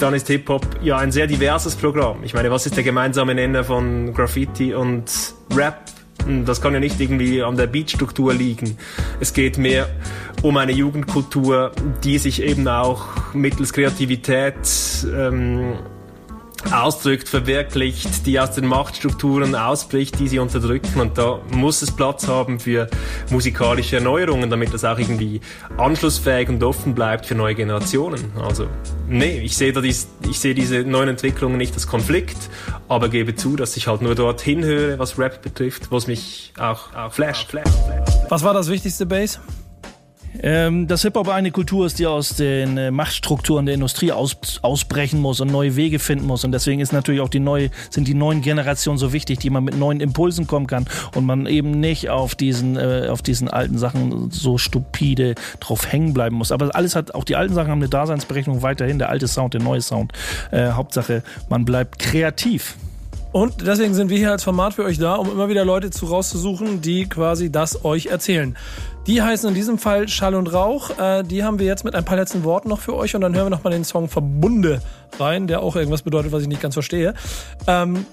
dann 0.00 0.14
ist 0.14 0.26
Hip-Hop 0.28 0.66
ja 0.82 0.98
ein 0.98 1.12
sehr 1.12 1.26
diverses 1.26 1.76
Programm. 1.76 2.22
Ich 2.24 2.34
meine, 2.34 2.50
was 2.50 2.66
ist 2.66 2.76
der 2.76 2.84
gemeinsame 2.84 3.34
Nenner 3.34 3.64
von 3.64 4.12
Graffiti 4.12 4.74
und 4.74 5.10
Rap? 5.54 5.90
Hm, 6.26 6.44
das 6.44 6.60
kann 6.60 6.74
ja 6.74 6.80
nicht 6.80 7.00
irgendwie 7.00 7.42
an 7.42 7.56
der 7.56 7.66
Beatstruktur 7.66 8.32
liegen. 8.34 8.78
Es 9.20 9.32
geht 9.32 9.58
mehr 9.58 9.88
um 10.42 10.56
eine 10.56 10.72
Jugendkultur, 10.72 11.72
die 12.02 12.18
sich 12.18 12.42
eben 12.42 12.66
auch 12.68 13.34
mittels 13.34 13.72
Kreativität 13.72 14.54
ähm, 15.16 15.74
ausdrückt, 16.72 17.28
verwirklicht, 17.28 18.26
die 18.26 18.38
aus 18.40 18.52
den 18.52 18.66
Machtstrukturen 18.66 19.54
ausbricht, 19.54 20.18
die 20.18 20.28
sie 20.28 20.38
unterdrücken. 20.38 21.00
Und 21.00 21.18
da 21.18 21.40
muss 21.50 21.82
es 21.82 21.90
Platz 21.90 22.28
haben 22.28 22.60
für 22.60 22.88
musikalische 23.30 23.96
Erneuerungen, 23.96 24.50
damit 24.50 24.72
das 24.72 24.84
auch 24.84 24.98
irgendwie 24.98 25.40
anschlussfähig 25.76 26.48
und 26.48 26.62
offen 26.62 26.94
bleibt 26.94 27.26
für 27.26 27.34
neue 27.34 27.54
Generationen. 27.54 28.32
Also, 28.42 28.66
nee, 29.08 29.40
ich 29.40 29.56
sehe 29.56 29.72
da 29.72 29.80
dies, 29.80 30.08
ich 30.28 30.38
sehe 30.38 30.54
diese 30.54 30.82
neuen 30.82 31.08
Entwicklungen 31.08 31.56
nicht 31.56 31.74
als 31.74 31.86
Konflikt, 31.86 32.50
aber 32.88 33.08
gebe 33.08 33.34
zu, 33.34 33.56
dass 33.56 33.76
ich 33.76 33.86
halt 33.86 34.02
nur 34.02 34.14
dorthin 34.14 34.64
höre, 34.64 34.98
was 34.98 35.18
Rap 35.18 35.42
betrifft, 35.42 35.90
was 35.90 36.06
mich 36.06 36.52
auch, 36.58 36.94
auch 36.94 37.12
flasht. 37.12 37.54
Was 38.28 38.42
war 38.42 38.54
das 38.54 38.68
wichtigste 38.68 39.06
Bass? 39.06 39.40
Ähm, 40.42 40.88
dass 40.88 41.02
Hip-Hop 41.02 41.28
eine 41.28 41.50
Kultur 41.50 41.86
ist, 41.86 41.98
die 41.98 42.06
aus 42.06 42.30
den 42.30 42.76
äh, 42.76 42.90
Machtstrukturen 42.90 43.66
der 43.66 43.74
Industrie 43.74 44.12
aus, 44.12 44.36
ausbrechen 44.62 45.20
muss 45.20 45.40
und 45.40 45.50
neue 45.50 45.76
Wege 45.76 45.98
finden 45.98 46.26
muss. 46.26 46.44
Und 46.44 46.52
deswegen 46.52 46.80
ist 46.80 46.92
natürlich 46.92 47.20
auch 47.20 47.28
die 47.28 47.40
neue, 47.40 47.70
sind 47.90 48.08
die 48.08 48.14
neuen 48.14 48.42
Generationen 48.42 48.98
so 48.98 49.12
wichtig, 49.12 49.38
die 49.38 49.50
man 49.50 49.64
mit 49.64 49.78
neuen 49.78 50.00
Impulsen 50.00 50.46
kommen 50.46 50.66
kann 50.66 50.86
und 51.14 51.24
man 51.24 51.46
eben 51.46 51.72
nicht 51.72 52.10
auf 52.10 52.34
diesen, 52.34 52.76
äh, 52.76 53.08
auf 53.10 53.22
diesen 53.22 53.48
alten 53.48 53.78
Sachen 53.78 54.30
so 54.30 54.58
stupide 54.58 55.34
drauf 55.60 55.90
hängen 55.90 56.14
bleiben 56.14 56.36
muss. 56.36 56.50
Aber 56.50 56.74
alles 56.74 56.96
hat, 56.96 57.14
auch 57.14 57.24
die 57.24 57.36
alten 57.36 57.54
Sachen 57.54 57.70
haben 57.70 57.80
eine 57.80 57.88
Daseinsberechnung 57.88 58.62
weiterhin, 58.62 58.98
der 58.98 59.10
alte 59.10 59.28
Sound, 59.28 59.54
der 59.54 59.62
neue 59.62 59.80
Sound. 59.80 60.12
Äh, 60.50 60.70
Hauptsache, 60.70 61.22
man 61.48 61.64
bleibt 61.64 61.98
kreativ. 61.98 62.76
Und 63.34 63.66
deswegen 63.66 63.94
sind 63.94 64.10
wir 64.10 64.18
hier 64.18 64.30
als 64.30 64.44
Format 64.44 64.74
für 64.74 64.84
euch 64.84 64.96
da, 64.96 65.16
um 65.16 65.28
immer 65.28 65.48
wieder 65.48 65.64
Leute 65.64 65.90
zu 65.90 66.06
rauszusuchen, 66.06 66.82
die 66.82 67.08
quasi 67.08 67.50
das 67.50 67.84
euch 67.84 68.06
erzählen. 68.06 68.56
Die 69.06 69.20
heißen 69.20 69.48
in 69.48 69.54
diesem 69.54 69.78
Fall 69.78 70.08
Schall 70.08 70.34
und 70.34 70.52
Rauch. 70.52 70.98
Äh, 70.98 71.22
die 71.24 71.44
haben 71.44 71.58
wir 71.58 71.66
jetzt 71.66 71.84
mit 71.84 71.94
ein 71.94 72.04
paar 72.04 72.16
letzten 72.16 72.44
Worten 72.44 72.68
noch 72.68 72.80
für 72.80 72.94
euch 72.94 73.14
und 73.14 73.20
dann 73.20 73.34
hören 73.34 73.46
wir 73.46 73.50
nochmal 73.50 73.72
den 73.72 73.84
Song 73.84 74.08
Verbunde 74.08 74.80
rein, 75.18 75.46
der 75.46 75.60
auch 75.60 75.76
irgendwas 75.76 76.02
bedeutet, 76.02 76.32
was 76.32 76.42
ich 76.42 76.48
nicht 76.48 76.62
ganz 76.62 76.74
verstehe. 76.74 77.14
Ähm, 77.66 78.06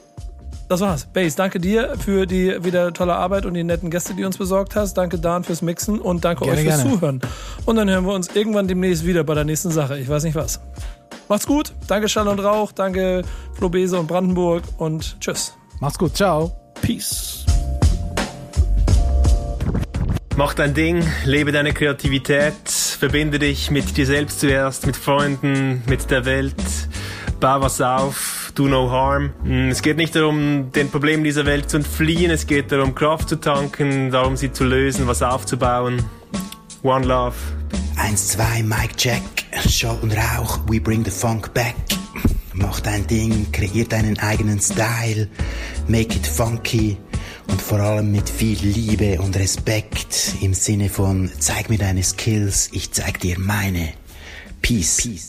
das 0.68 0.80
war's. 0.80 1.06
Base, 1.06 1.36
danke 1.36 1.60
dir 1.60 1.96
für 1.98 2.26
die 2.26 2.64
wieder 2.64 2.94
tolle 2.94 3.16
Arbeit 3.16 3.46
und 3.46 3.56
die 3.56 3.64
netten 3.64 3.90
Gäste, 3.90 4.14
die 4.14 4.22
du 4.22 4.28
uns 4.28 4.38
besorgt 4.38 4.76
hast. 4.76 4.94
Danke 4.94 5.20
Dan 5.20 5.44
fürs 5.44 5.62
Mixen 5.62 6.00
und 6.00 6.24
danke 6.24 6.46
Gerne, 6.46 6.60
euch 6.60 6.66
fürs 6.66 6.82
gerne. 6.84 6.92
Zuhören. 6.94 7.22
Und 7.66 7.76
dann 7.76 7.90
hören 7.90 8.06
wir 8.06 8.14
uns 8.14 8.30
irgendwann 8.34 8.68
demnächst 8.68 9.06
wieder 9.06 9.24
bei 9.26 9.34
der 9.34 9.44
nächsten 9.44 9.72
Sache. 9.72 9.98
Ich 9.98 10.08
weiß 10.08 10.24
nicht 10.24 10.36
was. 10.36 10.62
Macht's 11.28 11.46
gut. 11.46 11.74
Danke 11.88 12.08
Schall 12.08 12.28
und 12.28 12.40
Rauch. 12.40 12.72
Danke 12.72 13.24
Flo 13.54 13.70
Bese 13.70 14.00
und 14.00 14.08
Brandenburg 14.08 14.64
und 14.78 15.20
tschüss. 15.20 15.54
Macht's 15.82 15.98
gut, 15.98 16.16
ciao. 16.16 16.52
Peace. 16.82 17.41
Mach 20.38 20.54
dein 20.54 20.74
Ding, 20.74 21.04
lebe 21.26 21.52
deine 21.52 21.74
Kreativität, 21.74 22.54
verbinde 22.70 23.38
dich 23.38 23.70
mit 23.70 23.98
dir 23.98 24.06
selbst 24.06 24.40
zuerst, 24.40 24.86
mit 24.88 24.96
Freunden, 24.96 25.84
mit 25.88 26.10
der 26.10 26.26
Welt, 26.26 26.56
bau 27.40 27.62
was 27.62 27.82
auf, 27.82 28.52
do 28.56 28.68
no 28.68 28.90
harm. 28.90 29.34
Mm, 29.44 29.70
Es 29.70 29.82
geht 29.82 29.98
nicht 29.98 30.16
darum, 30.16 30.72
den 30.72 30.90
Problemen 30.90 31.24
dieser 31.24 31.46
Welt 31.46 31.70
zu 31.70 31.78
entfliehen, 31.78 32.32
es 32.32 32.48
geht 32.48 32.72
darum, 32.72 32.96
Kraft 32.96 33.30
zu 33.30 33.36
tanken, 33.36 34.10
darum, 34.10 34.36
sie 34.38 34.52
zu 34.52 34.64
lösen, 34.64 35.06
was 35.06 35.22
aufzubauen. 35.22 36.04
One 36.82 37.06
Love. 37.06 37.36
Eins, 37.98 38.30
zwei, 38.30 38.64
Mic 38.64 38.96
check, 38.98 39.22
Schall 39.70 39.98
und 40.02 40.14
Rauch, 40.14 40.60
we 40.68 40.80
bring 40.80 41.04
the 41.06 41.12
funk 41.12 41.54
back. 41.54 41.76
Mach 42.54 42.80
dein 42.80 43.06
Ding, 43.06 43.52
kreier 43.52 43.86
deinen 43.86 44.18
eigenen 44.18 44.60
Style, 44.60 45.28
make 45.88 46.16
it 46.16 46.26
funky 46.26 46.98
und 47.52 47.62
vor 47.62 47.80
allem 47.80 48.12
mit 48.12 48.30
viel 48.30 48.58
Liebe 48.60 49.22
und 49.22 49.36
Respekt 49.36 50.36
im 50.42 50.54
Sinne 50.54 50.90
von 50.90 51.30
zeig 51.38 51.70
mir 51.70 51.78
deine 51.78 52.02
Skills, 52.04 52.70
ich 52.72 52.92
zeig 52.92 53.20
dir 53.20 53.38
meine. 53.38 53.94
Peace. 54.62 54.98
Peace. 54.98 55.28